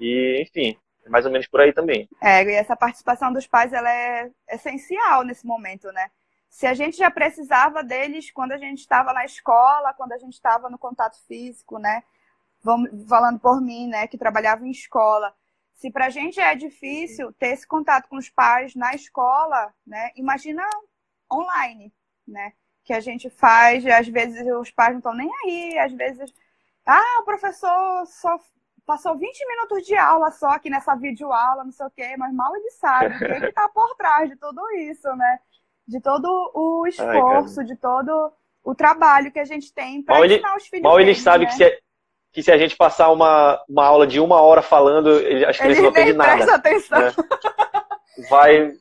e, 0.00 0.42
enfim. 0.42 0.76
É 1.06 1.08
mais 1.08 1.24
ou 1.24 1.30
menos 1.30 1.46
por 1.46 1.60
aí 1.60 1.72
também. 1.72 2.08
É, 2.20 2.42
e 2.42 2.54
essa 2.54 2.74
participação 2.74 3.32
dos 3.32 3.46
pais 3.46 3.72
ela 3.72 3.88
é 3.88 4.32
essencial 4.50 5.22
nesse 5.22 5.46
momento, 5.46 5.92
né? 5.92 6.10
Se 6.50 6.66
a 6.66 6.74
gente 6.74 6.96
já 6.96 7.08
precisava 7.08 7.84
deles 7.84 8.32
quando 8.32 8.50
a 8.50 8.56
gente 8.56 8.80
estava 8.80 9.12
na 9.12 9.24
escola, 9.24 9.94
quando 9.94 10.10
a 10.10 10.18
gente 10.18 10.32
estava 10.32 10.68
no 10.68 10.76
contato 10.76 11.18
físico, 11.28 11.78
né? 11.78 12.02
Vamos, 12.60 12.90
falando 13.08 13.38
por 13.38 13.60
mim, 13.60 13.86
né, 13.86 14.08
que 14.08 14.18
trabalhava 14.18 14.66
em 14.66 14.72
escola. 14.72 15.32
Se 15.76 15.88
para 15.88 16.06
a 16.06 16.10
gente 16.10 16.40
é 16.40 16.56
difícil 16.56 17.32
ter 17.34 17.50
esse 17.50 17.66
contato 17.66 18.08
com 18.08 18.16
os 18.16 18.28
pais 18.28 18.74
na 18.74 18.92
escola, 18.92 19.72
né? 19.86 20.10
Imagina 20.16 20.64
online, 21.32 21.92
né? 22.26 22.54
Que 22.84 22.92
a 22.92 23.00
gente 23.00 23.30
faz, 23.30 23.86
às 23.86 24.06
vezes 24.06 24.46
os 24.60 24.70
pais 24.70 24.90
não 24.90 24.98
estão 24.98 25.14
nem 25.14 25.30
aí, 25.44 25.78
às 25.78 25.92
vezes, 25.92 26.32
ah, 26.86 27.20
o 27.20 27.24
professor 27.24 28.06
só 28.06 28.38
passou 28.86 29.16
20 29.16 29.48
minutos 29.48 29.86
de 29.86 29.96
aula 29.96 30.30
só 30.30 30.50
aqui 30.50 30.68
nessa 30.68 30.94
videoaula, 30.94 31.64
não 31.64 31.72
sei 31.72 31.86
o 31.86 31.90
quê, 31.90 32.14
mas 32.18 32.32
mal 32.34 32.54
ele 32.54 32.70
sabe 32.72 33.14
o 33.14 33.40
que 33.40 33.46
está 33.46 33.68
por 33.68 33.94
trás 33.96 34.28
de 34.28 34.36
tudo 34.36 34.60
isso, 34.72 35.08
né? 35.16 35.38
De 35.86 36.00
todo 36.00 36.28
o 36.54 36.86
esforço, 36.86 37.60
Ai, 37.60 37.66
de 37.66 37.76
todo 37.76 38.32
o 38.62 38.74
trabalho 38.74 39.30
que 39.30 39.38
a 39.38 39.44
gente 39.44 39.72
tem 39.72 40.02
para 40.02 40.26
ensinar 40.26 40.48
ele, 40.48 40.56
os 40.56 40.66
filhos. 40.66 40.82
Mal 40.82 41.00
eles 41.00 41.20
sabem 41.20 41.46
né? 41.46 41.52
que, 41.52 41.56
se, 41.56 41.82
que 42.32 42.42
se 42.42 42.52
a 42.52 42.58
gente 42.58 42.76
passar 42.76 43.10
uma, 43.10 43.62
uma 43.68 43.84
aula 43.84 44.06
de 44.06 44.20
uma 44.20 44.40
hora 44.40 44.62
falando, 44.62 45.10
as 45.48 45.58
crianças 45.58 45.82
não 45.82 45.90
aprendem 45.90 46.14
nada. 46.14 46.54
Atenção. 46.54 47.00
Né? 47.00 47.12
Vai 48.30 48.72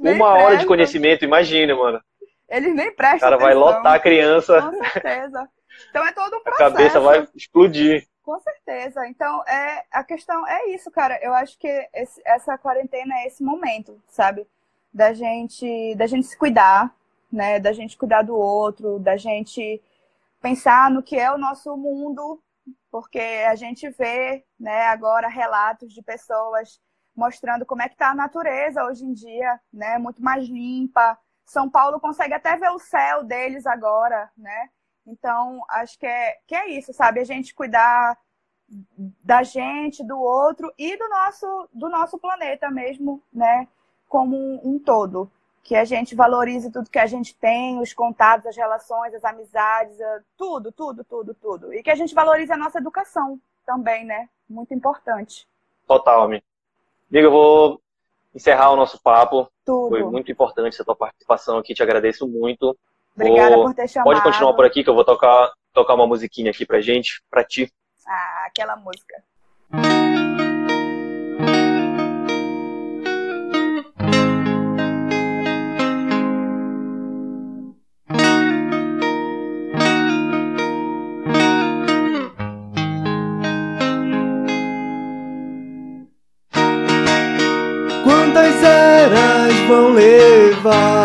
uma 0.00 0.34
hora 0.34 0.56
de 0.56 0.66
conhecimento, 0.66 1.24
imagina, 1.24 1.74
mano. 1.74 2.00
Eles 2.48 2.74
nem 2.74 2.94
prestam. 2.94 3.16
O 3.16 3.20
cara 3.20 3.36
atenção. 3.36 3.48
vai 3.48 3.74
lotar 3.74 3.94
a 3.94 4.00
criança. 4.00 4.62
Com 4.62 4.84
certeza. 4.84 5.48
Então 5.90 6.06
é 6.06 6.12
todo 6.12 6.36
um 6.36 6.42
processo. 6.42 6.62
A 6.62 6.70
cabeça 6.70 7.00
vai 7.00 7.28
explodir. 7.34 8.06
Com 8.22 8.38
certeza. 8.40 9.06
Então, 9.06 9.42
é, 9.46 9.84
a 9.90 10.04
questão 10.04 10.46
é 10.46 10.68
isso, 10.70 10.90
cara. 10.90 11.18
Eu 11.22 11.32
acho 11.32 11.58
que 11.58 11.68
esse, 11.94 12.20
essa 12.26 12.58
quarentena 12.58 13.14
é 13.18 13.26
esse 13.26 13.42
momento, 13.42 14.00
sabe? 14.08 14.46
Da 14.92 15.12
gente, 15.12 15.94
da 15.96 16.06
gente 16.06 16.26
se 16.26 16.36
cuidar, 16.36 16.94
né? 17.32 17.58
Da 17.58 17.72
gente 17.72 17.96
cuidar 17.96 18.22
do 18.22 18.36
outro, 18.36 18.98
da 18.98 19.16
gente 19.16 19.80
pensar 20.40 20.90
no 20.90 21.02
que 21.02 21.16
é 21.16 21.32
o 21.32 21.38
nosso 21.38 21.76
mundo, 21.76 22.40
porque 22.90 23.18
a 23.18 23.54
gente 23.54 23.88
vê, 23.90 24.44
né, 24.58 24.86
agora 24.86 25.28
relatos 25.28 25.92
de 25.92 26.02
pessoas 26.02 26.80
mostrando 27.14 27.66
como 27.66 27.82
é 27.82 27.88
que 27.88 27.96
tá 27.96 28.10
a 28.10 28.14
natureza 28.14 28.84
hoje 28.84 29.04
em 29.04 29.12
dia, 29.12 29.58
né? 29.72 29.98
Muito 29.98 30.22
mais 30.22 30.46
limpa. 30.46 31.18
São 31.48 31.68
Paulo 31.68 31.98
consegue 31.98 32.34
até 32.34 32.56
ver 32.56 32.70
o 32.70 32.78
céu 32.78 33.24
deles 33.24 33.66
agora, 33.66 34.30
né? 34.36 34.68
Então, 35.06 35.64
acho 35.70 35.98
que 35.98 36.06
é, 36.06 36.38
que 36.46 36.54
é 36.54 36.68
isso, 36.68 36.92
sabe? 36.92 37.20
A 37.20 37.24
gente 37.24 37.54
cuidar 37.54 38.18
da 39.24 39.42
gente, 39.42 40.04
do 40.04 40.20
outro 40.20 40.70
e 40.76 40.94
do 40.98 41.08
nosso, 41.08 41.68
do 41.72 41.88
nosso 41.88 42.18
planeta 42.18 42.70
mesmo, 42.70 43.22
né? 43.32 43.66
Como 44.06 44.36
um, 44.36 44.60
um 44.62 44.78
todo. 44.78 45.30
Que 45.62 45.74
a 45.74 45.86
gente 45.86 46.14
valorize 46.14 46.70
tudo 46.70 46.90
que 46.90 46.98
a 46.98 47.06
gente 47.06 47.34
tem, 47.34 47.80
os 47.80 47.94
contatos, 47.94 48.46
as 48.46 48.56
relações, 48.56 49.14
as 49.14 49.24
amizades, 49.24 49.96
tudo, 50.36 50.70
tudo, 50.70 51.02
tudo, 51.02 51.34
tudo. 51.34 51.72
E 51.72 51.82
que 51.82 51.90
a 51.90 51.94
gente 51.94 52.14
valorize 52.14 52.52
a 52.52 52.56
nossa 52.58 52.78
educação 52.78 53.40
também, 53.64 54.04
né? 54.04 54.28
Muito 54.48 54.74
importante. 54.74 55.48
Total, 55.86 56.22
amigo. 56.22 56.44
Amiga, 57.10 57.26
eu 57.26 57.30
vou 57.30 57.80
encerrar 58.38 58.70
o 58.70 58.76
nosso 58.76 59.00
papo. 59.02 59.50
Tudo. 59.64 59.90
Foi 59.90 60.02
muito 60.04 60.30
importante 60.30 60.74
essa 60.74 60.84
tua 60.84 60.96
participação 60.96 61.58
aqui, 61.58 61.74
te 61.74 61.82
agradeço 61.82 62.26
muito. 62.26 62.76
Obrigada 63.14 63.56
Vou... 63.56 63.64
por 63.64 63.74
ter 63.74 63.88
chamado. 63.88 64.12
Pode 64.12 64.22
continuar 64.22 64.54
por 64.54 64.64
aqui 64.64 64.84
que 64.84 64.88
eu 64.88 64.94
vou 64.94 65.04
tocar, 65.04 65.52
tocar 65.72 65.94
uma 65.94 66.06
musiquinha 66.06 66.50
aqui 66.50 66.64
pra 66.64 66.80
gente, 66.80 67.20
pra 67.28 67.44
ti. 67.44 67.70
Ah, 68.06 68.46
aquela 68.46 68.76
música. 68.76 69.22
Eras 89.98 90.97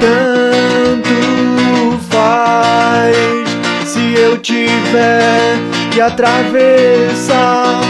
Tanto 0.00 1.14
faz 2.10 3.16
se 3.86 4.14
eu 4.14 4.38
tiver 4.38 5.56
que 5.92 6.00
atravessar 6.00 7.80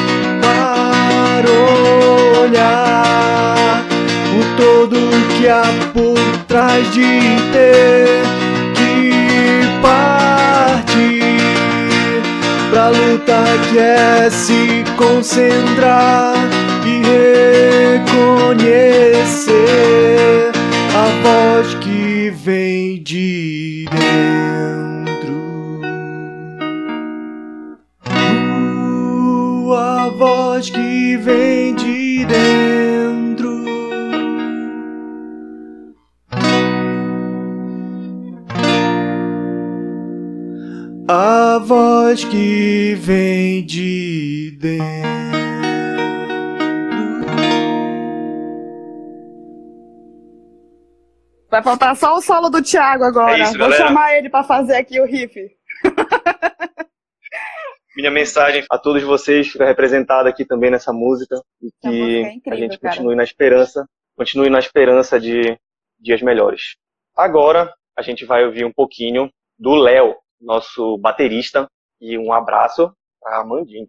para 0.40 1.50
olhar 2.42 3.84
o 4.38 4.44
todo 4.56 4.96
que 5.36 5.48
há 5.48 5.64
por 5.92 6.18
trás 6.46 6.90
de 6.92 7.36
ter 7.52 8.22
que 8.74 9.66
partir 9.80 11.40
pra 12.70 12.88
luta 12.88 13.44
que 13.70 13.78
é 13.78 14.28
se 14.30 14.84
concentrar 14.96 16.34
e 16.84 17.02
reconhecer 17.98 18.92
a 20.94 21.04
voz 21.22 21.74
que 21.74 21.83
vem 22.30 23.02
de 23.02 23.86
dentro. 23.90 25.34
Uh, 29.66 29.72
a 29.74 30.08
voz 30.10 30.70
que 30.70 31.16
vem 31.16 31.74
de 31.74 32.24
dentro. 32.24 33.64
A 41.06 41.58
voz 41.58 42.24
que 42.24 42.96
vem 43.00 43.64
de 43.66 44.56
dentro. 44.60 45.43
Vai 51.54 51.62
faltar 51.62 51.94
só 51.94 52.16
o 52.16 52.20
solo 52.20 52.50
do 52.50 52.60
Thiago 52.60 53.04
agora. 53.04 53.38
É 53.38 53.42
isso, 53.42 53.52
Vou 53.52 53.68
galera. 53.68 53.86
chamar 53.86 54.14
ele 54.18 54.28
pra 54.28 54.42
fazer 54.42 54.74
aqui 54.74 55.00
o 55.00 55.06
riff. 55.06 55.38
Minha 57.96 58.10
mensagem 58.10 58.64
a 58.68 58.76
todos 58.76 59.04
vocês 59.04 59.46
fica 59.46 59.64
representada 59.64 60.28
aqui 60.28 60.44
também 60.44 60.68
nessa 60.68 60.92
música 60.92 61.36
e 61.62 61.66
música 61.66 61.78
que 61.80 62.24
é 62.24 62.32
incrível, 62.34 62.52
a 62.52 62.56
gente 62.56 62.78
cara. 62.80 62.92
continue 62.92 63.14
na 63.14 63.22
esperança, 63.22 63.86
continue 64.16 64.50
na 64.50 64.58
esperança 64.58 65.20
de 65.20 65.56
dias 66.00 66.20
melhores. 66.20 66.74
Agora 67.16 67.72
a 67.96 68.02
gente 68.02 68.24
vai 68.24 68.44
ouvir 68.44 68.64
um 68.64 68.72
pouquinho 68.72 69.30
do 69.56 69.76
Léo, 69.76 70.16
nosso 70.40 70.98
baterista, 70.98 71.68
e 72.00 72.18
um 72.18 72.32
abraço 72.32 72.92
pra 73.20 73.42
Amandinho. 73.42 73.86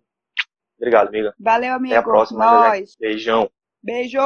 Obrigado, 0.77 1.07
amiga. 1.07 1.33
Valeu, 1.39 1.73
amigo. 1.73 1.95
Até 1.95 1.99
a 1.99 2.03
próxima. 2.03 2.45
Nós. 2.45 2.95
Beijão. 2.99 3.49
Beijo. 3.81 4.19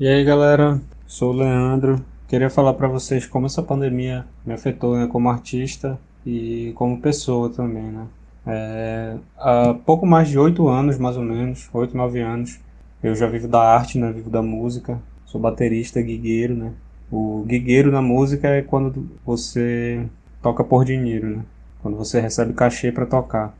E 0.00 0.08
aí 0.08 0.24
galera, 0.24 0.80
sou 1.06 1.30
o 1.32 1.36
Leandro. 1.36 2.04
Queria 2.32 2.48
falar 2.48 2.72
pra 2.72 2.88
vocês 2.88 3.26
como 3.26 3.44
essa 3.44 3.62
pandemia 3.62 4.24
me 4.42 4.54
afetou 4.54 4.96
né, 4.96 5.06
como 5.06 5.28
artista 5.28 5.98
e 6.24 6.72
como 6.76 6.98
pessoa 6.98 7.50
também, 7.50 7.82
né? 7.82 8.06
É, 8.46 9.16
há 9.36 9.74
pouco 9.74 10.06
mais 10.06 10.30
de 10.30 10.38
oito 10.38 10.66
anos, 10.66 10.96
mais 10.96 11.18
ou 11.18 11.22
menos, 11.22 11.68
oito, 11.74 11.94
nove 11.94 12.22
anos, 12.22 12.58
eu 13.02 13.14
já 13.14 13.26
vivo 13.26 13.46
da 13.48 13.60
arte, 13.60 13.98
né? 13.98 14.10
Vivo 14.10 14.30
da 14.30 14.40
música. 14.40 14.98
Sou 15.26 15.38
baterista, 15.38 16.00
guigueiro, 16.00 16.54
né? 16.54 16.72
O 17.10 17.44
guigueiro 17.46 17.92
na 17.92 18.00
música 18.00 18.48
é 18.48 18.62
quando 18.62 19.06
você 19.26 20.02
toca 20.40 20.64
por 20.64 20.86
dinheiro, 20.86 21.36
né? 21.36 21.42
Quando 21.82 21.98
você 21.98 22.18
recebe 22.18 22.54
cachê 22.54 22.90
pra 22.90 23.04
tocar. 23.04 23.54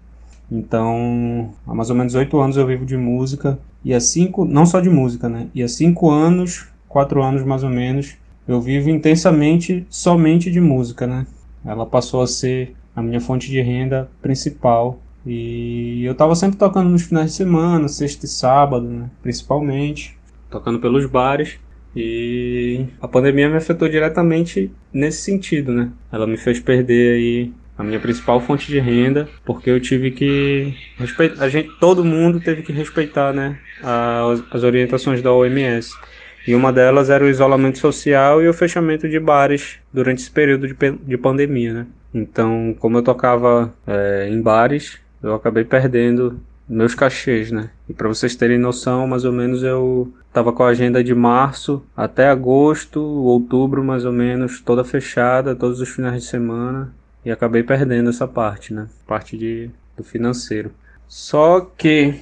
Então, 0.51 1.51
há 1.67 1.75
mais 1.75 1.91
ou 1.91 1.97
menos 1.97 2.15
oito 2.15 2.41
anos 2.41 2.57
eu 2.57 2.67
vivo 2.67 2.87
de 2.87 2.97
música 2.97 3.59
e 3.85 3.93
há 3.93 4.01
cinco, 4.01 4.47
não 4.47 4.65
só 4.65 4.81
de 4.81 4.89
música, 4.89 5.29
né? 5.29 5.49
E 5.55 5.63
há 5.63 5.69
cinco 5.69 6.11
anos, 6.11 6.69
quatro 6.89 7.23
anos 7.23 7.45
mais 7.45 7.63
ou 7.63 7.69
menos, 7.69 8.17
eu 8.47 8.61
vivo 8.61 8.91
intensamente 8.91 9.87
somente 9.89 10.51
de 10.51 10.61
música, 10.61 11.07
né? 11.07 11.27
Ela 11.65 11.87
passou 11.87 12.23
a 12.23 12.27
ser 12.27 12.75
a 12.95 13.03
minha 13.03 13.21
fonte 13.21 13.51
de 13.51 13.61
renda 13.61 14.11
principal 14.21 15.01
e 15.25 16.05
eu 16.05 16.15
tava 16.15 16.35
sempre 16.35 16.59
tocando 16.59 16.91
nos 16.91 17.03
finais 17.03 17.31
de 17.31 17.37
semana, 17.37 17.89
sexta 17.89 18.27
e 18.27 18.29
sábado, 18.29 18.87
né? 18.87 19.11
Principalmente, 19.23 20.19
tocando 20.51 20.81
pelos 20.81 21.07
bares. 21.07 21.59
E 21.95 22.87
a 23.01 23.07
pandemia 23.07 23.51
me 23.51 23.57
afetou 23.57 23.89
diretamente 23.89 24.73
nesse 24.93 25.23
sentido, 25.23 25.73
né? 25.73 25.91
Ela 26.11 26.27
me 26.27 26.37
fez 26.37 26.59
perder 26.59 27.17
aí 27.17 27.53
a 27.77 27.83
minha 27.83 28.01
principal 28.01 28.41
fonte 28.41 28.67
de 28.67 28.79
renda, 28.79 29.29
porque 29.45 29.71
eu 29.71 29.81
tive 29.81 30.11
que 30.11 30.75
respeitar, 30.97 31.45
a 31.45 31.49
gente, 31.49 31.71
todo 31.81 32.05
mundo 32.05 32.41
teve 32.41 32.63
que 32.63 32.73
respeitar, 32.73 33.33
né, 33.33 33.59
as 34.51 34.63
orientações 34.63 35.23
da 35.23 35.33
OMS. 35.33 35.93
E 36.47 36.55
uma 36.55 36.73
delas 36.73 37.11
era 37.11 37.25
o 37.25 37.29
isolamento 37.29 37.79
social 37.79 38.43
e 38.43 38.49
o 38.49 38.55
fechamento 38.55 39.09
de 39.09 39.21
bares 39.21 39.79
durante 39.93 40.21
esse 40.23 40.31
período 40.31 40.67
de, 40.67 40.75
de 40.75 41.17
pandemia, 41.17 41.73
né? 41.73 41.87
Então, 42.13 42.75
como 42.79 42.99
eu 42.99 43.03
tocava 43.03 43.73
é, 43.87 44.29
em 44.29 44.41
bares, 44.41 44.99
eu 45.23 45.35
acabei 45.35 45.65
perdendo 45.65 46.41
meus 46.69 46.95
cachês, 46.95 47.51
né? 47.51 47.71
E 47.89 47.93
para 47.93 48.09
vocês 48.09 48.35
terem 48.35 48.59
noção, 48.59 49.07
mais 49.07 49.25
ou 49.25 49.33
menos 49.33 49.63
eu 49.63 50.13
tava 50.33 50.53
com 50.53 50.63
a 50.63 50.69
agenda 50.69 51.03
de 51.03 51.15
março 51.15 51.83
até 51.97 52.29
agosto, 52.29 53.01
outubro, 53.01 53.85
mais 53.85 54.05
ou 54.05 54.13
menos, 54.13 54.61
toda 54.61 54.85
fechada, 54.85 55.55
todos 55.55 55.81
os 55.81 55.89
finais 55.89 56.23
de 56.23 56.29
semana, 56.29 56.93
e 57.25 57.31
acabei 57.31 57.63
perdendo 57.63 58.11
essa 58.11 58.27
parte, 58.27 58.73
né? 58.75 58.89
Parte 59.07 59.37
de, 59.37 59.71
do 59.97 60.03
financeiro. 60.03 60.73
Só 61.07 61.61
que 61.61 62.19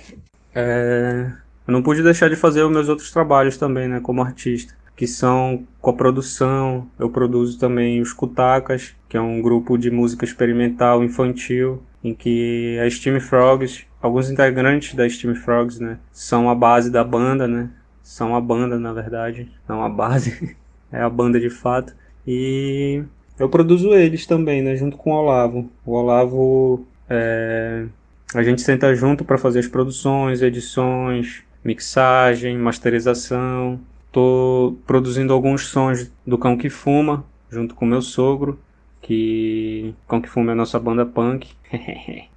é, 0.55 1.31
eu 1.71 1.73
não 1.73 1.83
pude 1.83 2.03
deixar 2.03 2.29
de 2.29 2.35
fazer 2.35 2.65
os 2.65 2.71
meus 2.73 2.89
outros 2.89 3.13
trabalhos 3.13 3.57
também, 3.57 3.87
né? 3.87 4.01
Como 4.01 4.21
artista, 4.21 4.75
que 4.97 5.07
são 5.07 5.65
coprodução. 5.81 6.89
Eu 6.99 7.09
produzo 7.09 7.57
também 7.61 8.03
os 8.03 8.13
Kutacas, 8.13 8.97
que 9.09 9.17
é 9.17 9.21
um 9.21 9.41
grupo 9.41 9.79
de 9.79 9.89
música 9.89 10.25
experimental 10.25 11.05
infantil, 11.05 11.81
em 12.03 12.13
que 12.13 12.77
a 12.85 12.91
Steam 12.91 13.21
Frogs, 13.21 13.87
alguns 14.03 14.29
integrantes 14.29 14.97
da 14.97 15.09
Steam 15.09 15.37
Frogs, 15.37 15.79
né? 15.79 15.99
São 16.11 16.51
a 16.51 16.57
base 16.57 16.91
da 16.91 17.05
banda, 17.05 17.47
né? 17.47 17.71
São 18.03 18.35
a 18.35 18.41
banda, 18.41 18.77
na 18.77 18.93
verdade, 18.93 19.49
não 19.69 19.85
a 19.85 19.89
base, 19.89 20.57
é 20.91 21.01
a 21.01 21.09
banda 21.09 21.39
de 21.39 21.51
fato. 21.51 21.95
E 22.27 23.05
eu 23.39 23.49
produzo 23.49 23.95
eles 23.95 24.27
também, 24.27 24.61
né? 24.61 24.75
Junto 24.75 24.97
com 24.97 25.13
o 25.13 25.15
Olavo. 25.15 25.71
O 25.87 25.93
Olavo, 25.93 26.85
é, 27.09 27.87
a 28.35 28.43
gente 28.43 28.61
senta 28.61 28.93
junto 28.93 29.25
para 29.25 29.39
fazer 29.39 29.61
as 29.61 29.69
produções, 29.69 30.43
edições, 30.43 31.45
mixagem, 31.65 32.59
masterização. 32.59 33.81
Tô 34.13 34.77
produzindo 34.87 35.33
alguns 35.33 35.67
sons 35.67 36.11
do 36.27 36.37
Cão 36.37 36.57
que 36.57 36.69
Fuma, 36.69 37.25
junto 37.51 37.75
com 37.75 37.87
meu 37.87 38.03
sogro, 38.03 38.59
que 39.01 39.95
Cão 40.09 40.21
que 40.21 40.29
Fuma 40.29 40.51
é 40.51 40.53
a 40.53 40.57
nossa 40.57 40.79
banda 40.79 41.07
punk. 41.07 41.49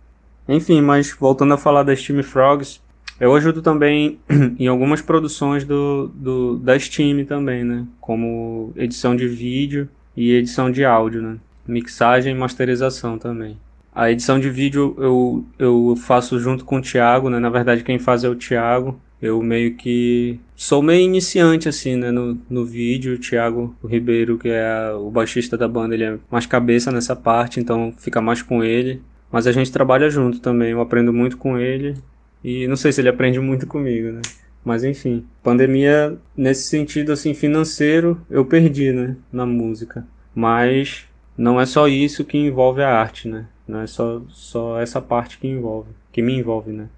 Enfim, 0.48 0.82
mas 0.82 1.12
voltando 1.12 1.54
a 1.54 1.58
falar 1.58 1.84
da 1.84 1.96
Steam 1.96 2.22
Frogs, 2.22 2.82
eu 3.20 3.34
ajudo 3.36 3.62
também 3.62 4.20
em 4.60 4.68
algumas 4.68 5.02
produções 5.02 5.64
do, 5.64 6.08
do, 6.14 6.58
da 6.58 6.78
Steam 6.78 7.26
também, 7.26 7.64
né? 7.64 7.86
Como 8.02 8.74
edição 8.76 9.16
de 9.16 9.28
vídeo 9.28 9.88
e 10.16 10.32
edição 10.34 10.72
de 10.72 10.84
áudio, 10.84 11.22
né? 11.22 11.38
Mixagem 11.66 12.36
e 12.36 12.38
masterização 12.38 13.18
também. 13.18 13.58
A 13.96 14.12
edição 14.12 14.40
de 14.40 14.50
vídeo 14.50 14.96
eu, 14.98 15.46
eu 15.58 15.96
faço 15.96 16.40
junto 16.40 16.66
com 16.66 16.78
o 16.78 16.82
Thiago, 16.82 17.30
né? 17.30 17.40
Na 17.40 17.50
verdade 17.50 17.84
quem 17.84 18.00
faz 18.00 18.24
é 18.24 18.30
o 18.30 18.36
Thiago. 18.36 19.00
Eu 19.24 19.42
meio 19.42 19.76
que 19.76 20.38
sou 20.54 20.82
meio 20.82 21.06
iniciante 21.06 21.70
assim, 21.70 21.96
né, 21.96 22.12
no, 22.12 22.38
no 22.50 22.66
vídeo. 22.66 23.16
O 23.16 23.18
Thiago 23.18 23.74
Ribeiro, 23.82 24.38
que 24.38 24.50
é 24.50 24.92
o 24.92 25.10
baixista 25.10 25.58
da 25.58 25.66
banda, 25.66 25.96
ele 25.96 26.04
é 26.04 26.20
mais 26.30 26.46
cabeça 26.46 26.92
nessa 26.92 27.16
parte, 27.16 27.58
então 27.58 27.94
fica 27.98 28.20
mais 28.20 28.42
com 28.42 28.62
ele. 28.62 29.02
Mas 29.32 29.48
a 29.48 29.54
gente 29.54 29.72
trabalha 29.72 30.10
junto 30.10 30.42
também, 30.42 30.72
eu 30.72 30.82
aprendo 30.82 31.14
muito 31.14 31.38
com 31.38 31.58
ele 31.58 31.96
e 32.44 32.68
não 32.68 32.76
sei 32.76 32.92
se 32.92 33.00
ele 33.00 33.08
aprende 33.08 33.40
muito 33.40 33.66
comigo, 33.66 34.12
né? 34.12 34.22
Mas 34.64 34.84
enfim, 34.84 35.26
pandemia 35.42 36.18
nesse 36.36 36.64
sentido 36.64 37.14
assim 37.14 37.34
financeiro, 37.34 38.20
eu 38.30 38.44
perdi, 38.44 38.92
né, 38.92 39.16
na 39.32 39.46
música. 39.46 40.06
Mas 40.36 41.06
não 41.38 41.62
é 41.62 41.66
só 41.66 41.88
isso 41.88 42.26
que 42.26 42.38
envolve 42.38 42.82
a 42.82 42.90
arte, 42.90 43.30
né? 43.30 43.48
Não 43.66 43.80
é 43.80 43.88
só, 43.88 44.22
só 44.28 44.82
essa 44.82 45.02
parte 45.02 45.38
que 45.40 45.48
envolve, 45.48 45.92
que 46.12 46.22
me 46.22 46.34
envolve, 46.34 46.74
né? 46.74 46.90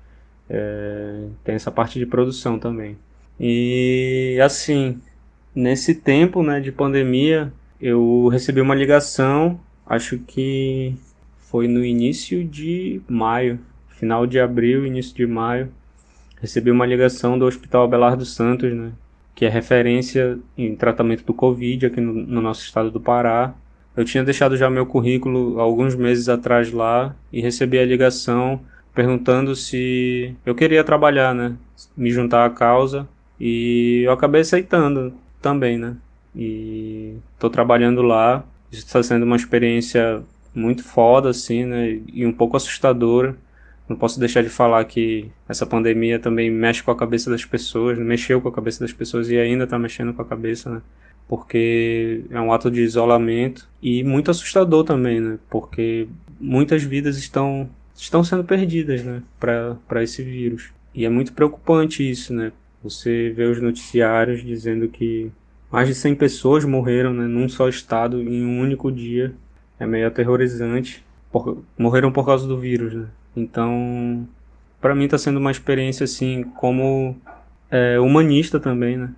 É, 0.49 1.27
tem 1.43 1.55
essa 1.55 1.71
parte 1.71 1.97
de 1.97 2.05
produção 2.05 2.59
também. 2.59 2.97
E 3.39 4.39
assim, 4.43 4.99
nesse 5.53 5.95
tempo 5.95 6.43
né, 6.43 6.59
de 6.59 6.71
pandemia, 6.71 7.51
eu 7.81 8.27
recebi 8.27 8.61
uma 8.61 8.75
ligação, 8.75 9.59
acho 9.85 10.19
que 10.19 10.95
foi 11.39 11.67
no 11.67 11.83
início 11.83 12.43
de 12.43 13.01
maio, 13.07 13.59
final 13.89 14.25
de 14.25 14.39
abril, 14.39 14.85
início 14.85 15.15
de 15.15 15.25
maio. 15.25 15.69
Recebi 16.41 16.69
uma 16.69 16.85
ligação 16.85 17.39
do 17.39 17.45
Hospital 17.45 17.83
Abelardo 17.83 18.25
Santos, 18.25 18.73
né, 18.73 18.91
que 19.33 19.45
é 19.45 19.49
referência 19.49 20.37
em 20.57 20.75
tratamento 20.75 21.23
do 21.25 21.33
Covid 21.33 21.87
aqui 21.87 21.99
no, 21.99 22.13
no 22.13 22.41
nosso 22.41 22.63
estado 22.63 22.91
do 22.91 22.99
Pará. 22.99 23.53
Eu 23.95 24.03
tinha 24.03 24.23
deixado 24.23 24.57
já 24.57 24.69
meu 24.69 24.85
currículo 24.85 25.59
alguns 25.59 25.95
meses 25.95 26.27
atrás 26.27 26.71
lá 26.71 27.15
e 27.31 27.41
recebi 27.41 27.79
a 27.79 27.85
ligação 27.85 28.61
perguntando 28.95 29.55
se 29.55 30.33
eu 30.45 30.55
queria 30.55 30.83
trabalhar, 30.83 31.35
né? 31.35 31.55
Me 31.95 32.09
juntar 32.09 32.45
à 32.45 32.49
causa 32.49 33.07
e 33.39 34.03
eu 34.05 34.11
acabei 34.13 34.41
aceitando 34.41 35.13
também, 35.41 35.77
né? 35.77 35.97
E 36.35 37.17
tô 37.37 37.49
trabalhando 37.49 38.01
lá. 38.01 38.43
Está 38.71 39.03
sendo 39.03 39.23
uma 39.23 39.35
experiência 39.35 40.23
muito 40.53 40.83
foda, 40.83 41.29
assim, 41.29 41.65
né? 41.65 41.99
E 42.11 42.25
um 42.25 42.31
pouco 42.31 42.57
assustadora. 42.57 43.35
Não 43.87 43.95
posso 43.95 44.19
deixar 44.19 44.41
de 44.41 44.49
falar 44.49 44.83
que 44.85 45.29
essa 45.47 45.65
pandemia 45.65 46.17
também 46.17 46.49
mexe 46.49 46.81
com 46.81 46.89
a 46.89 46.95
cabeça 46.95 47.29
das 47.29 47.45
pessoas, 47.45 47.99
mexeu 47.99 48.41
com 48.41 48.47
a 48.47 48.51
cabeça 48.51 48.79
das 48.79 48.91
pessoas 48.91 49.29
e 49.29 49.37
ainda 49.37 49.65
está 49.65 49.77
mexendo 49.77 50.13
com 50.13 50.21
a 50.21 50.25
cabeça, 50.25 50.69
né? 50.69 50.81
Porque 51.27 52.23
é 52.31 52.39
um 52.39 52.51
ato 52.51 52.71
de 52.71 52.81
isolamento 52.81 53.67
e 53.81 54.03
muito 54.03 54.31
assustador 54.31 54.83
também, 54.83 55.19
né? 55.19 55.37
Porque 55.49 56.07
muitas 56.39 56.83
vidas 56.83 57.17
estão 57.17 57.69
estão 57.95 58.23
sendo 58.23 58.43
perdidas, 58.43 59.03
né, 59.03 59.21
para 59.39 60.03
esse 60.03 60.23
vírus. 60.23 60.71
E 60.93 61.05
é 61.05 61.09
muito 61.09 61.33
preocupante 61.33 62.09
isso, 62.09 62.33
né? 62.33 62.51
Você 62.83 63.31
vê 63.35 63.45
os 63.45 63.61
noticiários 63.61 64.43
dizendo 64.43 64.87
que 64.87 65.31
mais 65.71 65.87
de 65.87 65.95
100 65.95 66.15
pessoas 66.15 66.65
morreram, 66.65 67.13
né, 67.13 67.25
num 67.25 67.49
só 67.49 67.67
estado 67.67 68.21
em 68.21 68.45
um 68.45 68.59
único 68.59 68.91
dia. 68.91 69.33
É 69.79 69.85
meio 69.85 70.07
aterrorizante. 70.07 71.03
Por, 71.31 71.63
morreram 71.77 72.11
por 72.11 72.25
causa 72.25 72.47
do 72.47 72.57
vírus, 72.57 72.93
né? 72.93 73.07
Então, 73.35 74.25
para 74.79 74.95
mim 74.95 75.05
está 75.05 75.17
sendo 75.17 75.37
uma 75.37 75.51
experiência 75.51 76.05
assim, 76.05 76.43
como 76.43 77.17
é, 77.69 77.99
humanista 77.99 78.59
também, 78.59 78.95
né? 78.95 79.09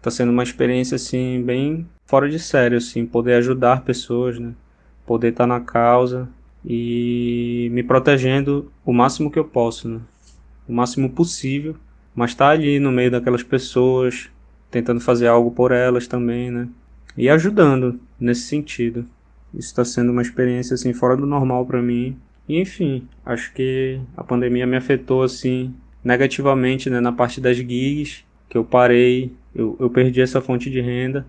Tá 0.00 0.10
sendo 0.10 0.30
uma 0.30 0.42
experiência 0.42 0.94
assim 0.94 1.42
bem 1.42 1.86
fora 2.06 2.28
de 2.28 2.38
sério, 2.38 2.78
assim, 2.78 3.04
poder 3.04 3.34
ajudar 3.34 3.82
pessoas, 3.82 4.38
né? 4.38 4.52
Poder 5.04 5.28
estar 5.28 5.44
tá 5.44 5.46
na 5.46 5.60
causa, 5.60 6.28
e 6.64 7.68
me 7.72 7.82
protegendo 7.82 8.70
o 8.84 8.92
máximo 8.92 9.30
que 9.30 9.38
eu 9.38 9.44
posso, 9.44 9.88
né? 9.88 10.00
o 10.68 10.72
máximo 10.72 11.10
possível, 11.10 11.74
mas 12.14 12.30
estar 12.30 12.46
tá 12.46 12.50
ali 12.52 12.78
no 12.78 12.92
meio 12.92 13.10
daquelas 13.10 13.42
pessoas, 13.42 14.28
tentando 14.70 15.00
fazer 15.00 15.26
algo 15.26 15.50
por 15.50 15.72
elas 15.72 16.06
também, 16.06 16.50
né? 16.50 16.68
E 17.16 17.28
ajudando 17.28 17.98
nesse 18.20 18.42
sentido. 18.42 19.06
Isso 19.54 19.68
está 19.68 19.84
sendo 19.84 20.12
uma 20.12 20.20
experiência 20.20 20.74
assim 20.74 20.92
fora 20.92 21.16
do 21.16 21.24
normal 21.24 21.64
para 21.64 21.80
mim. 21.80 22.16
E 22.46 22.60
enfim, 22.60 23.08
acho 23.24 23.52
que 23.54 23.98
a 24.16 24.22
pandemia 24.22 24.66
me 24.66 24.76
afetou 24.76 25.22
assim 25.22 25.74
negativamente, 26.04 26.88
né, 26.88 27.00
na 27.00 27.12
parte 27.12 27.40
das 27.40 27.56
gigs, 27.56 28.24
que 28.48 28.56
eu 28.56 28.64
parei, 28.64 29.32
eu, 29.54 29.76
eu 29.80 29.90
perdi 29.90 30.20
essa 30.20 30.40
fonte 30.40 30.70
de 30.70 30.80
renda, 30.80 31.26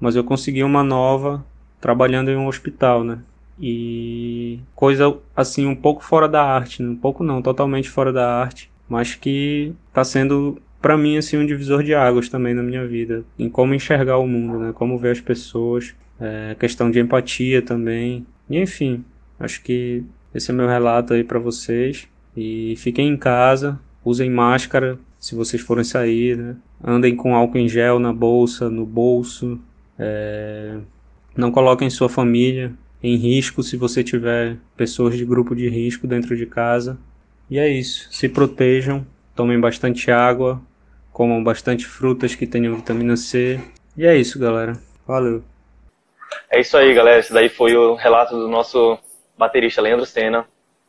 mas 0.00 0.14
eu 0.14 0.24
consegui 0.24 0.62
uma 0.62 0.82
nova 0.82 1.44
trabalhando 1.80 2.30
em 2.30 2.36
um 2.36 2.46
hospital, 2.46 3.02
né? 3.02 3.18
E 3.58 4.58
coisa 4.74 5.16
assim 5.34 5.66
um 5.66 5.74
pouco 5.74 6.02
fora 6.02 6.28
da 6.28 6.42
arte, 6.42 6.82
um 6.82 6.96
pouco 6.96 7.22
não, 7.22 7.40
totalmente 7.40 7.88
fora 7.88 8.12
da 8.12 8.40
arte, 8.40 8.70
mas 8.88 9.14
que 9.14 9.72
está 9.88 10.04
sendo 10.04 10.60
para 10.80 10.96
mim 10.96 11.16
assim 11.16 11.38
um 11.38 11.46
divisor 11.46 11.82
de 11.82 11.94
águas 11.94 12.28
também 12.28 12.52
na 12.52 12.62
minha 12.62 12.86
vida, 12.86 13.24
em 13.38 13.48
como 13.48 13.74
enxergar 13.74 14.18
o 14.18 14.26
mundo, 14.26 14.58
né? 14.58 14.72
Como 14.74 14.98
ver 14.98 15.12
as 15.12 15.20
pessoas, 15.20 15.94
é, 16.20 16.56
questão 16.58 16.90
de 16.90 17.00
empatia 17.00 17.62
também. 17.62 18.26
E 18.50 18.58
enfim, 18.58 19.04
acho 19.38 19.62
que 19.62 20.04
esse 20.34 20.50
é 20.50 20.54
meu 20.54 20.66
relato 20.66 21.14
aí 21.14 21.24
para 21.24 21.38
vocês 21.38 22.08
e 22.36 22.74
fiquem 22.76 23.08
em 23.08 23.16
casa, 23.16 23.78
usem 24.04 24.28
máscara 24.30 24.98
se 25.18 25.34
vocês 25.34 25.62
forem 25.62 25.84
sair, 25.84 26.36
né? 26.36 26.56
Andem 26.82 27.16
com 27.16 27.34
álcool 27.34 27.58
em 27.58 27.68
gel 27.68 27.98
na 27.98 28.12
bolsa, 28.12 28.68
no 28.68 28.84
bolso. 28.84 29.58
É... 29.98 30.76
Não 31.34 31.50
coloquem 31.50 31.88
sua 31.88 32.10
família 32.10 32.72
em 33.04 33.16
risco 33.16 33.62
se 33.62 33.76
você 33.76 34.02
tiver 34.02 34.56
pessoas 34.74 35.14
de 35.14 35.26
grupo 35.26 35.54
de 35.54 35.68
risco 35.68 36.06
dentro 36.06 36.34
de 36.34 36.46
casa. 36.46 36.98
E 37.50 37.58
é 37.58 37.68
isso. 37.68 38.08
Se 38.10 38.30
protejam, 38.30 39.06
tomem 39.36 39.60
bastante 39.60 40.10
água, 40.10 40.58
comam 41.12 41.44
bastante 41.44 41.84
frutas 41.84 42.34
que 42.34 42.46
tenham 42.46 42.74
vitamina 42.74 43.14
C. 43.14 43.60
E 43.94 44.06
é 44.06 44.16
isso, 44.16 44.38
galera. 44.38 44.80
Valeu. 45.06 45.44
É 46.50 46.60
isso 46.60 46.78
aí, 46.78 46.94
galera. 46.94 47.20
Esse 47.20 47.30
daí 47.30 47.50
foi 47.50 47.76
o 47.76 47.94
relato 47.94 48.34
do 48.36 48.48
nosso 48.48 48.98
baterista 49.36 49.82
Leandro 49.82 50.06
Senna. 50.06 50.46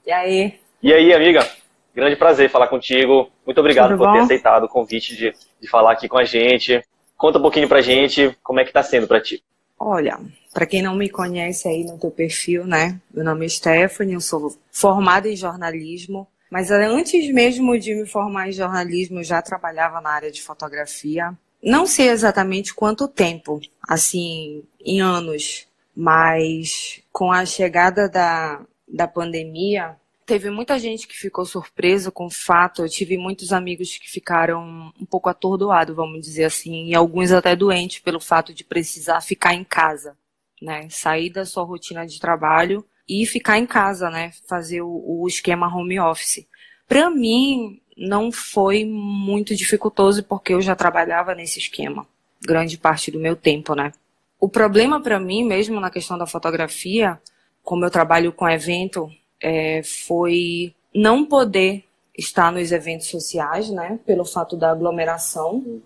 E 0.08 0.12
aí? 0.14 0.54
E 0.82 0.94
aí, 0.94 1.14
amiga? 1.14 1.46
Grande 1.94 2.16
prazer 2.16 2.50
falar 2.50 2.68
contigo. 2.68 3.30
Muito 3.46 3.60
obrigado 3.60 3.90
Tudo 3.90 3.98
por 3.98 4.08
bom? 4.08 4.14
ter 4.14 4.20
aceitado 4.20 4.64
o 4.64 4.70
convite 4.70 5.18
de, 5.18 5.34
de 5.60 5.70
falar 5.70 5.92
aqui 5.92 6.08
com 6.08 6.18
a 6.18 6.24
gente. 6.24 6.82
Conta 7.18 7.40
um 7.40 7.42
pouquinho 7.42 7.68
pra 7.68 7.82
gente 7.82 8.34
como 8.42 8.62
é 8.62 8.64
que 8.64 8.72
tá 8.72 8.82
sendo 8.82 9.06
pra 9.06 9.20
ti. 9.20 9.44
Olha, 9.78 10.20
para 10.54 10.66
quem 10.66 10.82
não 10.82 10.96
me 10.96 11.10
conhece 11.10 11.68
aí 11.68 11.84
no 11.84 11.98
teu 11.98 12.10
perfil, 12.10 12.66
né? 12.66 13.00
Meu 13.14 13.26
nome 13.26 13.46
é 13.46 13.50
Stephanie, 13.50 14.14
eu 14.14 14.22
sou 14.22 14.58
formada 14.72 15.28
em 15.28 15.36
jornalismo, 15.36 16.28
mas 16.50 16.72
antes 16.72 17.32
mesmo 17.34 17.78
de 17.78 17.94
me 17.94 18.06
formar 18.06 18.48
em 18.48 18.54
jornalismo, 18.54 19.20
eu 19.20 19.24
já 19.24 19.42
trabalhava 19.42 20.00
na 20.00 20.12
área 20.12 20.32
de 20.32 20.42
fotografia. 20.42 21.34
Não 21.62 21.86
sei 21.86 22.10
exatamente 22.10 22.74
quanto 22.74 23.08
tempo, 23.08 23.60
assim, 23.88 24.64
em 24.80 25.02
anos, 25.02 25.68
mas 25.96 27.02
com 27.12 27.32
a 27.32 27.46
chegada 27.46 28.08
da, 28.08 28.62
da 28.88 29.08
pandemia, 29.08 29.98
teve 30.26 30.50
muita 30.50 30.80
gente 30.80 31.08
que 31.08 31.16
ficou 31.16 31.46
surpresa 31.46 32.12
com 32.12 32.26
o 32.26 32.32
fato. 32.32 32.82
Eu 32.82 32.90
tive 32.90 33.18
muitos 33.18 33.54
amigos 33.54 33.98
que 33.98 34.10
ficaram 34.10 34.92
um 35.00 35.06
pouco 35.06 35.30
atordoados, 35.30 35.96
vamos 35.96 36.22
dizer 36.22 36.46
assim, 36.46 36.88
e 36.88 36.96
alguns 36.96 37.32
até 37.32 37.56
doentes 37.56 38.00
pelo 38.00 38.20
fato 38.20 38.54
de 38.54 38.64
precisar 38.64 39.22
ficar 39.22 39.54
em 39.54 39.64
casa, 39.64 40.18
né? 40.62 40.88
Sair 40.90 41.30
da 41.30 41.46
sua 41.46 41.64
rotina 41.64 42.06
de 42.06 42.20
trabalho 42.20 42.84
e 43.08 43.26
ficar 43.26 43.58
em 43.60 43.66
casa, 43.66 44.10
né? 44.10 44.32
Fazer 44.48 44.82
o, 44.82 45.22
o 45.22 45.28
esquema 45.28 45.74
home 45.74 46.00
office. 46.00 46.48
Para 46.88 47.10
mim, 47.10 47.82
não 47.96 48.32
foi 48.32 48.84
muito 48.84 49.56
dificultoso 49.56 50.24
porque 50.24 50.54
eu 50.54 50.62
já 50.62 50.76
trabalhava 50.76 51.36
nesse 51.36 51.60
esquema, 51.60 52.08
grande 52.42 52.78
parte 52.78 53.12
do 53.12 53.20
meu 53.20 53.36
tempo, 53.36 53.76
né? 53.76 53.92
O 54.40 54.50
problema 54.50 55.02
para 55.02 55.20
mim, 55.20 55.44
mesmo 55.44 55.80
na 55.80 55.90
questão 55.90 56.18
da 56.18 56.28
fotografia, 56.28 57.20
como 57.64 57.86
eu 57.86 57.90
trabalho 57.90 58.32
com 58.34 58.48
evento, 58.48 59.10
é, 59.42 59.82
foi 59.84 60.74
não 60.94 61.26
poder 61.26 61.84
estar 62.18 62.52
nos 62.52 62.72
eventos 62.72 63.08
sociais, 63.08 63.70
né, 63.70 64.00
pelo 64.06 64.24
fato 64.24 64.56
da 64.56 64.72
aglomeração, 64.72 65.82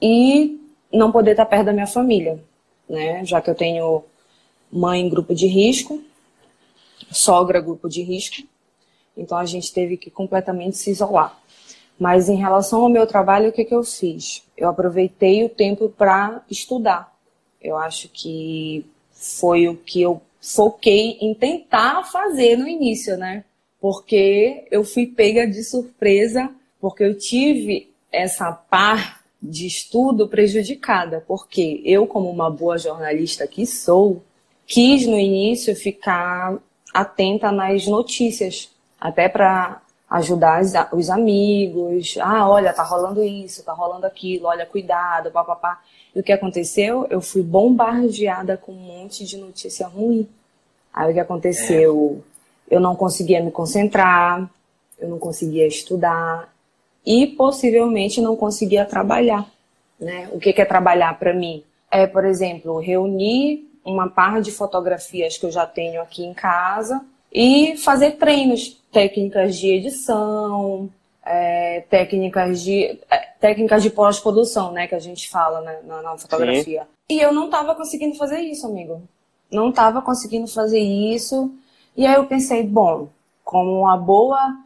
e 0.00 0.60
não 0.92 1.10
poder 1.10 1.32
estar 1.32 1.46
perto 1.46 1.66
da 1.66 1.72
minha 1.72 1.86
família, 1.86 2.42
né, 2.88 3.24
já 3.24 3.40
que 3.40 3.50
eu 3.50 3.54
tenho 3.54 4.04
mãe 4.70 5.00
em 5.00 5.08
grupo 5.08 5.34
de 5.34 5.46
risco, 5.46 6.02
sogra 7.10 7.60
grupo 7.60 7.88
de 7.88 8.02
risco, 8.02 8.46
então 9.16 9.36
a 9.36 9.44
gente 9.44 9.72
teve 9.72 9.96
que 9.96 10.10
completamente 10.10 10.76
se 10.76 10.90
isolar. 10.90 11.36
Mas 11.98 12.28
em 12.28 12.36
relação 12.36 12.82
ao 12.82 12.88
meu 12.88 13.06
trabalho, 13.06 13.48
o 13.48 13.52
que, 13.52 13.64
que 13.64 13.74
eu 13.74 13.82
fiz? 13.82 14.44
Eu 14.56 14.68
aproveitei 14.68 15.44
o 15.44 15.48
tempo 15.48 15.88
para 15.88 16.44
estudar. 16.48 17.12
Eu 17.60 17.76
acho 17.76 18.08
que 18.08 18.86
foi 19.10 19.66
o 19.66 19.76
que 19.76 20.00
eu 20.00 20.22
foquei 20.40 21.18
em 21.20 21.34
tentar 21.34 22.04
fazer 22.04 22.56
no 22.56 22.68
início, 22.68 23.16
né? 23.16 23.44
Porque 23.80 24.66
eu 24.70 24.84
fui 24.84 25.06
pega 25.06 25.46
de 25.46 25.62
surpresa, 25.62 26.50
porque 26.80 27.04
eu 27.04 27.16
tive 27.16 27.92
essa 28.10 28.52
par 28.52 29.22
de 29.40 29.66
estudo 29.66 30.28
prejudicada, 30.28 31.24
porque 31.26 31.80
eu, 31.84 32.06
como 32.06 32.28
uma 32.28 32.50
boa 32.50 32.76
jornalista 32.76 33.46
que 33.46 33.66
sou, 33.66 34.22
quis 34.66 35.06
no 35.06 35.18
início 35.18 35.74
ficar 35.76 36.58
atenta 36.92 37.52
nas 37.52 37.86
notícias, 37.86 38.70
até 39.00 39.28
para 39.28 39.80
ajudar 40.10 40.62
os 40.92 41.10
amigos. 41.10 42.16
Ah, 42.20 42.48
olha, 42.48 42.72
tá 42.72 42.82
rolando 42.82 43.22
isso, 43.22 43.64
tá 43.64 43.72
rolando 43.72 44.06
aquilo, 44.06 44.46
olha, 44.46 44.66
cuidado, 44.66 45.30
papapá. 45.30 45.80
E 46.14 46.20
o 46.20 46.22
que 46.22 46.32
aconteceu? 46.32 47.06
Eu 47.10 47.20
fui 47.20 47.42
bombardeada 47.42 48.56
com 48.56 48.72
um 48.72 48.76
monte 48.76 49.24
de 49.24 49.36
notícia 49.36 49.86
ruim. 49.86 50.28
Aí 50.92 51.10
o 51.10 51.14
que 51.14 51.20
aconteceu? 51.20 52.22
É. 52.70 52.76
Eu 52.76 52.80
não 52.80 52.94
conseguia 52.94 53.42
me 53.42 53.50
concentrar, 53.50 54.50
eu 54.98 55.08
não 55.08 55.18
conseguia 55.18 55.66
estudar 55.66 56.52
e 57.04 57.26
possivelmente 57.26 58.20
não 58.20 58.36
conseguia 58.36 58.84
trabalhar. 58.84 59.48
Né? 59.98 60.28
O 60.32 60.38
que 60.38 60.50
é 60.50 60.64
trabalhar 60.64 61.18
para 61.18 61.32
mim? 61.32 61.62
É, 61.90 62.06
por 62.06 62.24
exemplo, 62.24 62.78
reunir 62.78 63.66
uma 63.84 64.08
par 64.08 64.42
de 64.42 64.50
fotografias 64.50 65.38
que 65.38 65.46
eu 65.46 65.50
já 65.50 65.66
tenho 65.66 66.02
aqui 66.02 66.24
em 66.24 66.34
casa 66.34 67.00
e 67.32 67.76
fazer 67.78 68.12
treinos, 68.12 68.80
técnicas 68.92 69.56
de 69.56 69.68
edição, 69.68 70.90
é, 71.28 71.84
técnicas 71.90 72.62
de 72.62 72.98
é, 73.10 73.18
técnicas 73.38 73.82
de 73.82 73.90
pós-produção, 73.90 74.72
né, 74.72 74.86
que 74.86 74.94
a 74.94 74.98
gente 74.98 75.28
fala 75.28 75.60
né, 75.60 75.80
na, 75.84 76.02
na, 76.02 76.16
fotografia. 76.16 76.82
Sim. 76.82 76.88
E 77.10 77.20
eu 77.20 77.32
não 77.32 77.46
estava 77.46 77.74
conseguindo 77.74 78.16
fazer 78.16 78.40
isso, 78.40 78.66
amigo. 78.66 79.02
Não 79.50 79.68
estava 79.68 80.00
conseguindo 80.00 80.46
fazer 80.46 80.80
isso. 80.80 81.52
E 81.94 82.06
aí 82.06 82.14
eu 82.14 82.26
pensei, 82.26 82.62
bom, 82.62 83.08
como 83.44 83.80
uma 83.80 83.96
boa 83.96 84.56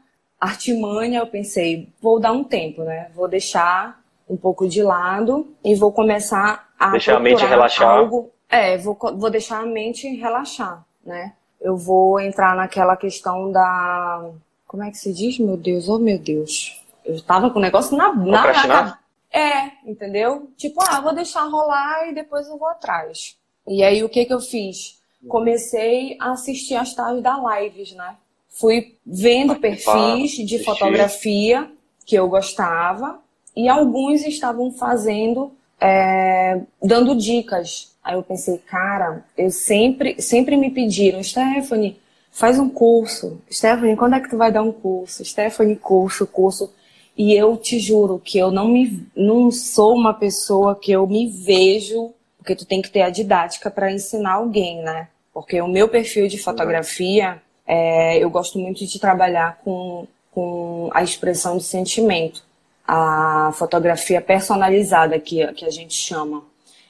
artimanha, 0.41 1.21
eu 1.21 1.27
pensei, 1.27 1.89
vou 2.01 2.21
dar 2.21 2.33
um 2.33 2.45
tempo, 2.45 2.83
né? 2.83 3.11
Vou 3.15 3.29
deixar 3.29 4.01
um 4.29 4.37
pouco 4.37 4.69
de 4.69 4.83
lado 4.83 5.53
e 5.65 5.75
vou 5.75 5.93
começar 5.93 6.69
a 6.79 6.91
deixar 6.91 7.17
a 7.17 7.21
mente 7.21 7.45
relaxar. 7.45 7.89
Algo, 7.89 8.31
é, 8.49 8.79
vou, 8.79 8.97
vou 9.17 9.31
deixar 9.31 9.61
a 9.61 9.67
mente 9.67 10.09
relaxar, 10.15 10.85
né? 11.05 11.33
Eu 11.61 11.77
vou 11.77 12.21
entrar 12.21 12.57
naquela 12.57 12.97
questão 12.97 13.51
da 13.51 14.31
como 14.73 14.83
é 14.83 14.91
que 14.91 14.97
se 14.97 15.13
diz, 15.13 15.39
meu 15.39 15.55
Deus? 15.55 15.87
Oh, 15.87 15.99
meu 15.99 16.19
Deus. 16.19 16.83
Eu 17.05 17.21
tava 17.21 17.51
com 17.51 17.59
o 17.59 17.63
negócio 17.63 17.95
na. 17.95 18.11
na, 18.15 18.99
é, 19.31 19.71
entendeu? 19.85 20.51
Tipo, 20.57 20.83
ah, 20.83 20.99
vou 20.99 21.15
deixar 21.15 21.45
rolar 21.45 22.09
e 22.09 22.15
depois 22.15 22.49
eu 22.49 22.57
vou 22.57 22.69
atrás. 22.69 23.37
E 23.69 23.85
aí 23.85 24.03
o 24.03 24.09
que 24.09 24.25
que 24.25 24.33
eu 24.33 24.41
fiz? 24.41 24.99
Comecei 25.29 26.17
a 26.19 26.33
assistir 26.33 26.75
as 26.75 26.95
tags 26.95 27.23
da 27.23 27.37
lives, 27.61 27.93
né? 27.93 28.17
Fui 28.49 28.97
vendo 29.05 29.57
perfis 29.57 30.33
de 30.33 30.65
fotografia 30.65 31.71
que 32.07 32.17
eu 32.17 32.27
gostava 32.27 33.21
e 33.55 33.69
alguns 33.69 34.23
estavam 34.23 34.73
fazendo, 34.73 35.53
é, 35.79 36.63
dando 36.83 37.15
dicas. 37.15 37.95
Aí 38.03 38.15
eu 38.15 38.23
pensei, 38.23 38.57
cara, 38.57 39.23
eu 39.37 39.51
sempre, 39.51 40.21
sempre 40.21 40.57
me 40.57 40.71
pediram, 40.71 41.23
Stephanie, 41.23 42.01
faz 42.33 42.59
um 42.59 42.69
curso. 42.69 43.41
Stephanie, 43.51 43.95
quando 43.95 44.15
é 44.15 44.21
que 44.21 44.31
tu 44.31 44.37
vai 44.37 44.51
dar 44.51 44.63
um 44.63 44.73
curso? 44.73 45.25
Stephanie, 45.25 45.77
curso, 45.77 46.27
curso. 46.27 46.73
E 47.17 47.35
eu 47.35 47.57
te 47.59 47.79
juro 47.79 48.19
que 48.19 48.39
eu 48.39 48.51
não 48.51 48.69
me 48.69 49.07
não 49.15 49.51
sou 49.51 49.95
uma 49.95 50.15
pessoa 50.15 50.75
que 50.75 50.91
eu 50.91 51.07
me 51.07 51.29
vejo, 51.29 52.13
porque 52.39 52.57
tu 52.57 52.65
tem 52.65 52.81
que 52.81 52.91
ter 52.91 53.03
a 53.03 53.11
didática 53.11 53.71
para 53.71 53.93
ensinar 53.93 54.33
alguém, 54.33 54.83
né? 54.83 55.09
Porque 55.33 55.61
o 55.61 55.69
meu 55.69 55.89
perfil 55.89 56.27
de 56.27 56.39
fotografia, 56.39 57.41
é, 57.67 58.19
eu 58.19 58.31
gosto 58.31 58.59
muito 58.59 58.87
de 58.87 58.99
trabalhar 58.99 59.59
com, 59.63 60.07
com 60.31 60.91
a 60.93 61.03
expressão 61.03 61.59
de 61.59 61.65
sentimento. 61.65 62.43
A 62.87 63.53
fotografia 63.55 64.21
personalizada, 64.21 65.19
que, 65.21 65.47
que 65.53 65.65
a 65.65 65.71
gente 65.71 65.95
chama. 65.95 66.43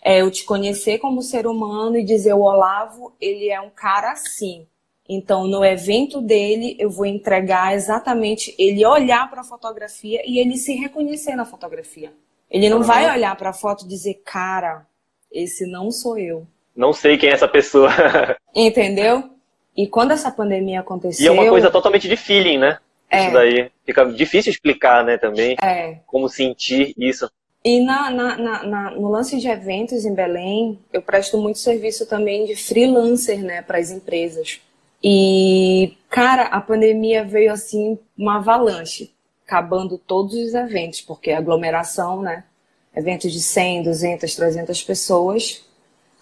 É 0.05 0.21
eu 0.21 0.31
te 0.31 0.45
conhecer 0.45 0.99
como 0.99 1.23
ser 1.23 1.47
humano 1.47 1.97
e 1.97 2.05
dizer 2.05 2.33
o 2.33 2.41
Olavo, 2.41 3.13
ele 3.21 3.51
é 3.51 3.61
um 3.61 3.71
cara 3.71 4.13
assim. 4.13 4.67
Então, 5.09 5.47
no 5.47 5.65
evento 5.65 6.21
dele, 6.21 6.77
eu 6.79 6.89
vou 6.89 7.05
entregar 7.05 7.75
exatamente 7.75 8.55
ele 8.59 8.85
olhar 8.87 9.29
para 9.29 9.41
a 9.41 9.45
fotografia 9.45 10.23
e 10.25 10.39
ele 10.39 10.57
se 10.57 10.75
reconhecer 10.75 11.35
na 11.35 11.45
fotografia. 11.45 12.13
Ele 12.51 12.69
não 12.69 12.79
uhum. 12.79 12.83
vai 12.85 13.11
olhar 13.11 13.35
para 13.37 13.51
a 13.51 13.55
foto 13.55 13.85
e 13.85 13.89
dizer, 13.89 14.23
cara, 14.25 14.87
esse 15.31 15.67
não 15.67 15.91
sou 15.91 16.19
eu. 16.19 16.47
Não 16.75 16.93
sei 16.93 17.19
quem 17.19 17.31
é 17.31 17.33
essa 17.33 17.49
pessoa. 17.49 17.91
Entendeu? 18.55 19.31
E 19.77 19.87
quando 19.87 20.13
essa 20.13 20.31
pandemia 20.31 20.81
aconteceu. 20.81 21.25
E 21.25 21.29
é 21.29 21.31
uma 21.31 21.49
coisa 21.49 21.71
totalmente 21.71 22.09
de 22.09 22.17
feeling, 22.17 22.59
né? 22.59 22.79
É. 23.11 23.25
Isso 23.25 23.33
daí. 23.33 23.71
Fica 23.85 24.05
difícil 24.05 24.51
explicar, 24.51 25.05
né, 25.05 25.19
também. 25.19 25.57
É. 25.63 25.99
Como 26.07 26.29
sentir 26.29 26.95
isso. 26.97 27.31
E 27.65 27.81
na, 27.81 28.11
na, 28.11 28.37
na, 28.65 28.91
no 28.91 29.09
lance 29.09 29.39
de 29.39 29.49
eventos 29.49 30.05
em 30.05 30.15
Belém, 30.15 30.79
eu 30.93 31.01
presto 31.01 31.39
muito 31.39 31.59
serviço 31.59 32.07
também 32.07 32.45
de 32.45 32.57
freelancer, 32.57 33.39
né, 33.43 33.63
para 33.63 33.79
as 33.79 33.91
empresas. 33.91 34.61
E, 35.03 35.97
cara, 36.09 36.45
a 36.45 36.61
pandemia 36.61 37.25
veio 37.25 37.53
assim, 37.53 37.99
uma 38.17 38.37
avalanche, 38.37 39.13
acabando 39.45 39.99
todos 39.99 40.35
os 40.35 40.55
eventos, 40.55 41.01
porque 41.01 41.33
aglomeração, 41.33 42.23
né? 42.23 42.45
Eventos 42.95 43.33
de 43.33 43.41
100, 43.41 43.83
200, 43.85 44.35
300 44.35 44.83
pessoas, 44.83 45.65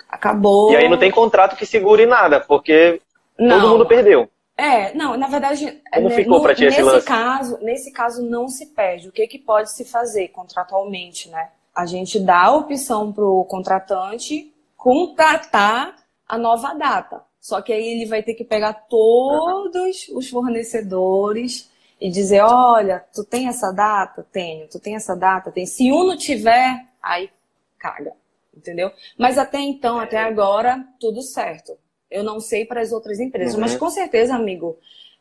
acabou. 0.09 0.73
E 0.73 0.77
aí 0.77 0.88
não 0.88 0.99
tem 0.99 1.11
contrato 1.11 1.57
que 1.57 1.66
segure 1.66 2.07
nada, 2.07 2.40
porque 2.40 3.01
não. 3.38 3.61
todo 3.61 3.71
mundo 3.73 3.87
perdeu. 3.87 4.31
É, 4.57 4.95
não, 4.95 5.16
na 5.16 5.27
verdade, 5.27 5.81
Como 5.93 6.09
né, 6.11 6.14
ficou 6.14 6.43
no, 6.43 6.55
ti 6.55 6.66
esse 6.66 6.77
nesse 6.77 6.83
lance? 6.83 7.07
caso, 7.07 7.59
nesse 7.62 7.93
caso 7.93 8.23
não 8.23 8.47
se 8.47 8.66
perde. 8.66 9.09
O 9.09 9.12
que, 9.12 9.27
que 9.27 9.38
pode 9.38 9.73
se 9.73 9.87
fazer 9.87 10.29
contratualmente, 10.29 11.31
né? 11.31 11.49
A 11.75 11.87
gente 11.87 12.21
dá 12.21 12.45
a 12.45 12.55
opção 12.57 13.11
para 13.11 13.25
o 13.25 13.45
contratante 13.45 14.53
contratar 14.77 15.97
a 16.29 16.37
nova 16.37 16.75
data. 16.75 17.23
Só 17.40 17.62
que 17.62 17.72
aí 17.72 17.87
ele 17.88 18.07
vai 18.07 18.22
ter 18.22 18.35
que 18.35 18.44
pegar 18.44 18.74
todos 18.74 20.09
os 20.09 20.29
fornecedores 20.29 21.70
e 22.00 22.11
dizer, 22.11 22.40
olha, 22.42 23.05
tu 23.14 23.24
tem 23.24 23.48
essa 23.48 23.72
data? 23.72 24.26
Tenho. 24.31 24.68
Tu 24.68 24.79
tem 24.79 24.94
essa 24.94 25.14
data? 25.16 25.50
Tem. 25.50 25.66
Se 25.66 25.90
um 25.90 26.05
não 26.05 26.16
tiver, 26.16 26.87
aí 27.03 27.31
caga. 27.79 28.12
Entendeu? 28.55 28.90
Mas 29.16 29.38
até 29.38 29.59
então, 29.59 29.98
até 29.98 30.18
agora, 30.18 30.87
tudo 30.98 31.22
certo. 31.22 31.79
Eu 32.11 32.22
não 32.22 32.40
sei 32.40 32.64
para 32.64 32.81
as 32.81 32.92
outras 32.92 33.20
empresas, 33.20 33.55
uhum. 33.55 33.61
mas 33.61 33.76
com 33.76 33.88
certeza, 33.88 34.35
amigo, 34.35 34.76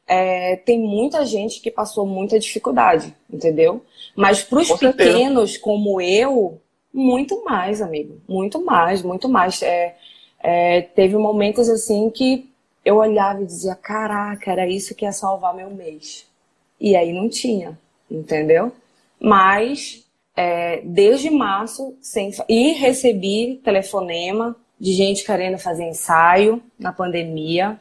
é, 0.08 0.55
tem 0.58 0.79
muita 0.79 1.23
gente 1.23 1.62
que 1.62 1.69
passou 1.69 2.05
muita 2.05 2.39
dificuldade, 2.39 3.15
entendeu? 3.32 3.86
Mas 4.15 4.41
para 4.41 4.60
os 4.60 4.71
pequenos 4.71 5.55
como 5.55 6.01
eu, 6.01 6.60
muito 6.91 7.45
mais, 7.45 7.82
amigo. 7.82 8.19
Muito 8.27 8.65
mais, 8.65 9.03
muito 9.03 9.29
mais. 9.29 9.62
É, 9.62 9.95
é, 10.39 10.82
teve 10.82 11.17
momentos 11.17 11.69
assim 11.69 12.10
que 12.10 12.49
eu 12.84 12.97
olhava 12.97 13.41
e 13.41 13.45
dizia: 13.45 13.75
caraca, 13.75 14.52
era 14.52 14.67
isso 14.67 14.95
que 14.95 15.06
ia 15.06 15.12
salvar 15.12 15.56
meu 15.56 15.69
mês. 15.69 16.25
E 16.80 16.95
aí 16.95 17.12
não 17.12 17.30
tinha, 17.30 17.78
entendeu? 18.10 18.71
Mas 19.19 20.06
é, 20.36 20.82
desde 20.84 21.30
março, 21.30 21.97
sem, 22.02 22.32
e 22.47 22.71
recebi 22.71 23.60
telefonema 23.63 24.56
de 24.80 24.93
gente 24.93 25.25
querendo 25.25 25.58
fazer 25.58 25.84
ensaio 25.84 26.63
na 26.80 26.93
pandemia. 26.93 27.78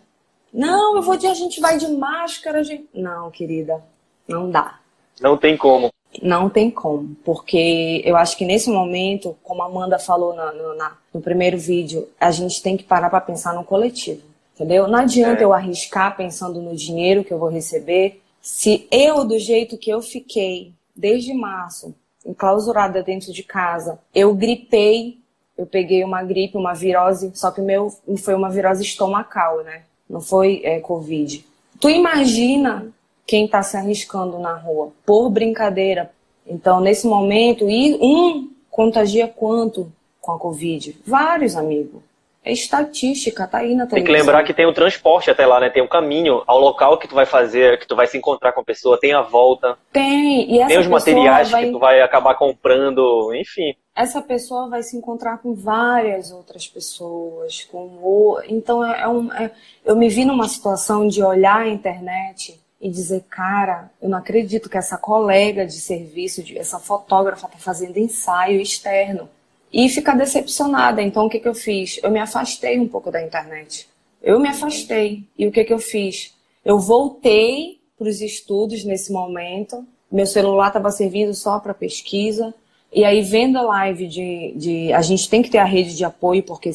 Não, 0.53 0.97
eu 0.97 1.03
vou 1.03 1.17
de 1.17 1.29
a 1.29 1.35
gente 1.35 1.61
vai 1.61 1.79
de 1.79 1.87
máscara. 1.87 2.65
Gente... 2.65 2.89
Não, 2.93 3.31
querida, 3.31 3.81
não 4.27 4.51
dá. 4.51 4.81
Não 5.21 5.37
tem 5.37 5.57
como. 5.57 5.93
Não 6.23 6.49
tem 6.49 6.71
como, 6.71 7.15
porque 7.25 8.03
eu 8.05 8.17
acho 8.17 8.37
que 8.37 8.45
nesse 8.45 8.71
momento, 8.71 9.37
como 9.43 9.63
a 9.63 9.67
Amanda 9.67 9.99
falou 9.99 10.35
na, 10.35 10.53
na, 10.53 10.97
no 11.13 11.21
primeiro 11.21 11.59
vídeo, 11.59 12.09
a 12.19 12.31
gente 12.31 12.63
tem 12.63 12.77
que 12.77 12.85
parar 12.85 13.11
para 13.11 13.21
pensar 13.21 13.55
no 13.55 13.63
coletivo, 13.63 14.23
entendeu? 14.55 14.89
Não 14.89 14.99
adianta 14.99 15.43
é. 15.43 15.45
eu 15.45 15.53
arriscar 15.53 16.17
pensando 16.17 16.63
no 16.63 16.75
dinheiro 16.75 17.23
que 17.23 17.33
eu 17.33 17.39
vou 17.39 17.49
receber, 17.49 18.21
se 18.41 18.89
eu, 18.91 19.25
do 19.25 19.39
jeito 19.39 19.77
que 19.77 19.91
eu 19.91 20.01
fiquei 20.01 20.73
desde 20.97 21.35
março, 21.35 21.95
enclausurada 22.25 23.03
dentro 23.03 23.33
de 23.33 23.43
casa, 23.43 23.99
eu 24.15 24.35
gripei, 24.35 25.19
eu 25.57 25.67
peguei 25.67 26.03
uma 26.05 26.23
gripe, 26.23 26.57
uma 26.57 26.73
virose, 26.73 27.31
só 27.35 27.51
que 27.51 27.61
o 27.61 27.65
meu 27.65 27.93
foi 28.19 28.35
uma 28.35 28.51
virose 28.51 28.83
estomacal, 28.83 29.63
né? 29.63 29.83
Não 30.09 30.21
foi 30.21 30.63
é, 30.65 30.81
Covid. 30.81 31.45
Tu 31.81 31.91
imagina 31.91 32.93
quem 33.29 33.45
está 33.45 33.63
se 33.63 33.77
arriscando 33.77 34.39
na 34.39 34.55
rua, 34.55 34.91
por 35.05 35.29
brincadeira. 35.29 36.11
Então, 36.47 36.81
nesse 36.81 37.07
momento, 37.07 37.69
e 37.69 37.95
um 38.01 38.51
contagia 38.71 39.29
quanto 39.29 39.93
com 40.19 40.33
a 40.33 40.39
Covid? 40.39 40.99
Vários, 41.07 41.55
amigos. 41.55 42.01
É 42.43 42.51
estatística, 42.51 43.47
tá 43.47 43.59
aí 43.59 43.75
na 43.75 43.85
televisão. 43.85 43.97
Tem 43.97 44.05
que 44.05 44.11
lembrar 44.11 44.43
que 44.45 44.55
tem 44.55 44.65
o 44.65 44.73
transporte 44.73 45.31
até 45.31 45.45
lá, 45.45 45.61
né? 45.61 45.69
Tem 45.69 45.83
o 45.83 45.89
caminho 45.89 46.43
ao 46.47 46.59
local 46.59 46.97
que 46.97 47.07
tu 47.07 47.15
vai 47.15 47.27
fazer, 47.27 47.79
que 47.79 47.87
tu 47.87 47.95
vai 47.95 48.07
se 48.07 48.17
encontrar 48.17 48.53
com 48.53 48.63
a 48.63 48.65
pessoa, 48.65 48.99
tem 48.99 49.13
a 49.13 49.21
volta. 49.21 49.77
Tem, 49.93 50.51
e 50.51 50.61
essa 50.61 50.69
Tem 50.69 50.79
os 50.79 50.87
materiais 50.87 51.51
vai... 51.51 51.67
que 51.67 51.73
tu 51.73 51.79
vai 51.79 52.01
acabar 52.01 52.35
comprando, 52.35 53.35
enfim. 53.35 53.75
Essa 53.95 54.23
pessoa 54.23 54.71
vai 54.71 54.83
se 54.83 54.97
encontrar 54.97 55.37
com 55.43 55.53
várias 55.53 56.33
outras 56.33 56.67
pessoas, 56.67 57.65
com 57.71 57.99
o... 58.01 58.41
então 58.49 58.83
é 58.83 59.07
um, 59.07 59.31
é... 59.35 59.51
eu 59.85 59.95
me 59.95 60.09
vi 60.09 60.25
numa 60.25 60.49
situação 60.49 61.07
de 61.07 61.23
olhar 61.23 61.61
a 61.61 61.69
internet 61.69 62.59
e 62.81 62.89
dizer, 62.89 63.25
cara, 63.29 63.91
eu 64.01 64.09
não 64.09 64.19
acredito 64.19 64.69
que 64.69 64.79
essa 64.79 64.97
colega 64.97 65.67
de 65.67 65.81
serviço, 65.81 66.45
essa 66.57 66.79
fotógrafa 66.79 67.47
está 67.47 67.59
fazendo 67.59 67.99
ensaio 67.99 68.61
externo. 68.61 69.29
E 69.73 69.89
ficar 69.89 70.17
decepcionada. 70.17 71.03
Então, 71.03 71.27
o 71.27 71.29
que, 71.29 71.41
que 71.41 71.49
eu 71.49 71.55
fiz? 71.55 72.01
Eu 72.03 72.11
me 72.11 72.19
afastei 72.19 72.79
um 72.79 72.89
pouco 72.89 73.11
da 73.11 73.23
internet. 73.23 73.87
Eu 74.23 74.41
me 74.41 74.49
afastei. 74.49 75.25
E 75.37 75.47
o 75.47 75.53
que, 75.53 75.65
que 75.65 75.73
eu 75.73 75.79
fiz? 75.79 76.35
Eu 76.65 76.79
voltei 76.79 77.79
para 77.99 78.09
os 78.09 78.21
estudos 78.23 78.85
nesse 78.85 79.13
momento. 79.13 79.85
Meu 80.11 80.27
celular 80.27 80.69
estava 80.69 80.91
servindo 80.91 81.35
só 81.35 81.59
para 81.59 81.75
pesquisa. 81.75 82.55
E 82.91 83.05
aí, 83.05 83.21
vendo 83.21 83.59
a 83.59 83.63
live 83.63 84.07
de, 84.07 84.55
de. 84.57 84.93
A 84.95 85.03
gente 85.03 85.29
tem 85.29 85.43
que 85.43 85.51
ter 85.51 85.59
a 85.59 85.65
rede 85.65 85.95
de 85.95 86.05
apoio, 86.05 86.43
porque 86.43 86.71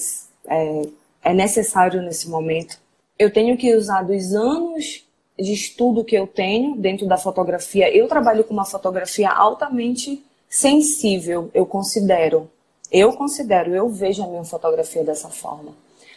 é, 0.48 0.82
é 1.24 1.34
necessário 1.34 2.00
nesse 2.04 2.30
momento. 2.30 2.78
Eu 3.18 3.34
tenho 3.34 3.58
que 3.58 3.74
usar 3.74 4.04
dos 4.04 4.34
anos 4.36 5.04
de 5.38 5.52
estudo 5.52 6.04
que 6.04 6.16
eu 6.16 6.28
tenho 6.28 6.76
dentro 6.76 7.08
da 7.08 7.18
fotografia. 7.18 7.96
Eu 7.96 8.08
trabalho 8.08 8.44
com 8.44 8.54
uma 8.54 8.66
fotografia 8.66 9.30
altamente 9.30 10.24
sensível, 10.50 11.50
eu 11.54 11.66
considero. 11.66 12.50
Eu 12.92 13.14
considero, 13.14 13.74
eu 13.74 13.90
vejo 13.90 14.24
a 14.24 14.28
minha 14.28 14.44
fotografia 14.44 15.04
dessa 15.04 15.30
forma. 15.30 15.74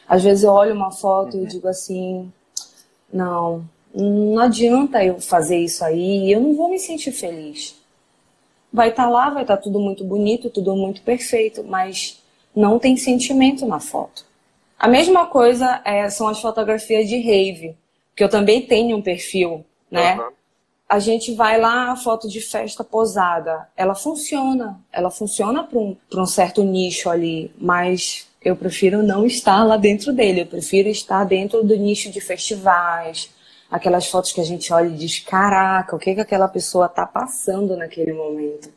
Às 0.07 0.23
vezes 0.23 0.45
eu 0.45 0.53
olho 0.53 0.75
uma 0.75 0.93
foto 0.93 1.37
uhum. 1.37 1.45
e 1.45 1.47
digo 1.47 1.67
assim: 1.67 2.31
não, 3.13 3.65
não 3.95 4.39
adianta 4.39 5.03
eu 5.03 5.21
fazer 5.21 5.59
isso 5.59 5.85
aí, 5.85 6.31
eu 6.31 6.41
não 6.41 6.55
vou 6.55 6.69
me 6.69 6.79
sentir 6.79 7.13
feliz. 7.13 7.75
Vai 8.71 8.91
estar 8.91 9.05
tá 9.05 9.09
lá, 9.09 9.31
vai 9.31 9.43
estar 9.43 9.57
tá 9.57 9.63
tudo 9.63 9.81
muito 9.81 10.05
bonito, 10.05 10.51
tudo 10.51 10.77
muito 10.77 11.01
perfeito, 11.01 11.65
mas 11.65 12.23
não 12.55 12.79
tem 12.79 12.97
sentimento 12.97 13.65
na 13.67 13.81
foto. 13.81 14.25
A 14.79 14.87
mesma 14.87 15.27
coisa 15.27 15.81
é, 15.85 16.11
são 16.11 16.29
as 16.29 16.41
fotografias 16.41 17.09
de 17.09 17.17
rave, 17.19 17.75
que 18.17 18.25
eu 18.25 18.29
também 18.31 18.63
tenho 18.63 18.97
um 18.97 19.03
perfil, 19.03 19.65
né? 19.91 20.19
Uhum. 20.19 20.31
A 20.89 20.99
gente 20.99 21.35
vai 21.35 21.61
lá, 21.61 21.91
a 21.93 21.97
foto 21.97 22.29
de 22.29 22.41
festa 22.41 22.83
posada, 22.83 23.69
ela 23.77 23.95
funciona, 23.95 24.81
ela 24.91 25.11
funciona 25.11 25.63
para 25.63 25.79
um, 25.79 25.97
um 26.15 26.27
certo 26.27 26.63
nicho 26.65 27.11
ali, 27.11 27.53
mas 27.59 28.29
eu 28.41 28.57
prefiro 28.57 29.03
não 29.03 29.27
estar 29.27 29.65
lá 29.65 29.77
dentro 29.77 30.13
dele, 30.13 30.43
eu 30.43 30.47
prefiro 30.47 30.89
estar 30.89 31.25
dentro 31.25 31.65
do 31.65 31.77
nicho 31.77 32.11
de 32.11 32.21
festivais, 32.21 33.29
aquelas 33.71 34.07
fotos 34.07 34.33
que 34.33 34.41
a 34.41 34.45
gente 34.45 34.73
olha 34.73 34.87
e 34.87 34.95
diz, 34.95 35.19
caraca, 35.19 35.97
o 35.97 35.99
que, 35.99 36.15
que 36.15 36.21
aquela 36.21 36.49
pessoa 36.49 36.87
está 36.87 37.05
passando 37.05 37.77
naquele 37.77 38.13
momento. 38.13 38.71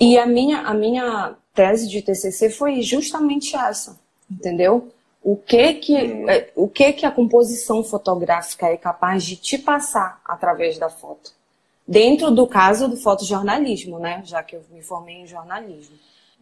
E 0.00 0.16
a 0.16 0.24
minha, 0.24 0.60
a 0.60 0.72
minha 0.72 1.34
tese 1.52 1.88
de 1.88 2.00
TCC 2.00 2.50
foi 2.50 2.80
justamente 2.80 3.56
essa, 3.56 3.98
entendeu? 4.30 4.88
O 5.26 5.34
que 5.36 5.74
que, 5.74 5.96
é, 5.96 6.52
o 6.54 6.68
que 6.68 6.92
que 6.92 7.04
a 7.04 7.10
composição 7.10 7.82
fotográfica 7.82 8.68
é 8.68 8.76
capaz 8.76 9.24
de 9.24 9.34
te 9.34 9.58
passar 9.58 10.20
através 10.24 10.78
da 10.78 10.88
foto? 10.88 11.32
Dentro 11.84 12.30
do 12.30 12.46
caso 12.46 12.86
do 12.86 12.96
fotojornalismo, 12.96 13.98
né? 13.98 14.22
Já 14.24 14.40
que 14.44 14.54
eu 14.54 14.62
me 14.72 14.82
formei 14.82 15.16
em 15.16 15.26
jornalismo. 15.26 15.96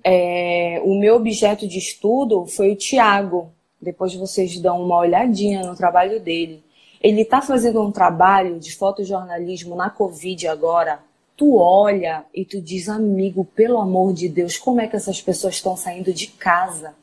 É, 0.05 0.82
o 0.85 1.01
meu 1.01 1.16
objeto 1.16 1.66
de 1.66 1.78
estudo 1.78 2.45
foi 2.45 2.72
o 2.72 2.76
Tiago. 2.76 3.51
Depois 3.80 4.14
vocês 4.14 4.61
dão 4.61 4.82
uma 4.82 4.99
olhadinha 4.99 5.62
no 5.62 5.74
trabalho 5.74 6.20
dele. 6.20 6.62
Ele 7.01 7.22
está 7.22 7.41
fazendo 7.41 7.80
um 7.80 7.91
trabalho 7.91 8.61
de 8.61 8.76
fotojornalismo 8.76 9.74
na 9.74 9.89
Covid 9.89 10.47
agora. 10.47 11.01
Tu 11.39 11.57
olha 11.57 12.22
e 12.35 12.45
tu 12.45 12.61
diz, 12.61 12.91
amigo, 12.91 13.47
pelo 13.47 13.78
amor 13.78 14.12
de 14.12 14.28
Deus, 14.28 14.59
como 14.59 14.82
é 14.82 14.87
que 14.87 14.95
essas 14.95 15.22
pessoas 15.22 15.55
estão 15.55 15.74
saindo 15.74 16.12
de 16.12 16.26
casa? 16.26 16.95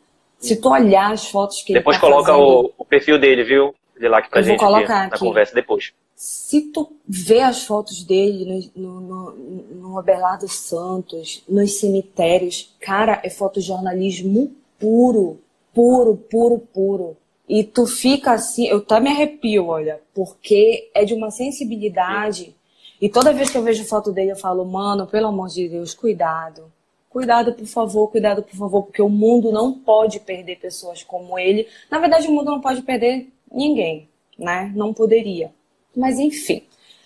Se 0.41 0.55
tu 0.55 0.69
olhar 0.69 1.11
as 1.11 1.27
fotos 1.27 1.61
que 1.61 1.73
depois 1.73 1.95
ele 1.95 2.01
tá 2.01 2.07
coloca 2.07 2.33
fazendo, 2.33 2.43
o, 2.45 2.73
o, 2.79 2.85
perfil 2.85 3.19
dele, 3.19 3.43
viu? 3.43 3.75
De 3.97 4.07
lá 4.07 4.21
que 4.21 4.29
pra 4.29 4.41
gente 4.41 4.59
vou 4.59 4.67
colocar 4.67 4.99
na 5.01 5.05
aqui. 5.05 5.19
conversa 5.19 5.53
depois. 5.53 5.93
Se 6.15 6.61
tu 6.71 6.91
vê 7.07 7.41
as 7.41 7.63
fotos 7.63 8.03
dele 8.03 8.71
no, 8.75 8.99
no, 8.99 9.31
no, 9.31 9.99
Abelardo 9.99 10.47
Santos, 10.47 11.43
nos 11.47 11.79
cemitérios, 11.79 12.75
cara, 12.79 13.21
é 13.23 13.29
fotojornalismo 13.29 14.51
puro, 14.79 15.39
puro, 15.73 16.17
puro, 16.17 16.59
puro. 16.73 17.17
E 17.47 17.63
tu 17.63 17.85
fica 17.85 18.31
assim, 18.31 18.67
eu 18.67 18.77
até 18.77 18.99
me 18.99 19.09
arrepio, 19.09 19.67
olha, 19.67 19.99
porque 20.13 20.89
é 20.95 21.05
de 21.05 21.13
uma 21.13 21.29
sensibilidade. 21.29 22.55
E 22.99 23.09
toda 23.09 23.33
vez 23.33 23.49
que 23.49 23.57
eu 23.57 23.63
vejo 23.63 23.83
foto 23.85 24.11
dele, 24.11 24.31
eu 24.31 24.37
falo, 24.37 24.65
mano, 24.65 25.05
pelo 25.05 25.27
amor 25.27 25.49
de 25.49 25.67
Deus, 25.67 25.93
cuidado. 25.93 26.71
Cuidado, 27.11 27.53
por 27.53 27.65
favor, 27.65 28.07
cuidado, 28.07 28.41
por 28.41 28.55
favor, 28.55 28.83
porque 28.83 29.01
o 29.01 29.09
mundo 29.09 29.51
não 29.51 29.73
pode 29.73 30.21
perder 30.21 30.59
pessoas 30.59 31.03
como 31.03 31.37
ele. 31.37 31.67
Na 31.89 31.99
verdade, 31.99 32.29
o 32.29 32.31
mundo 32.31 32.51
não 32.51 32.61
pode 32.61 32.81
perder 32.83 33.27
ninguém, 33.51 34.07
né? 34.39 34.71
Não 34.73 34.93
poderia. 34.93 35.53
Mas, 35.93 36.17
enfim, 36.17 36.63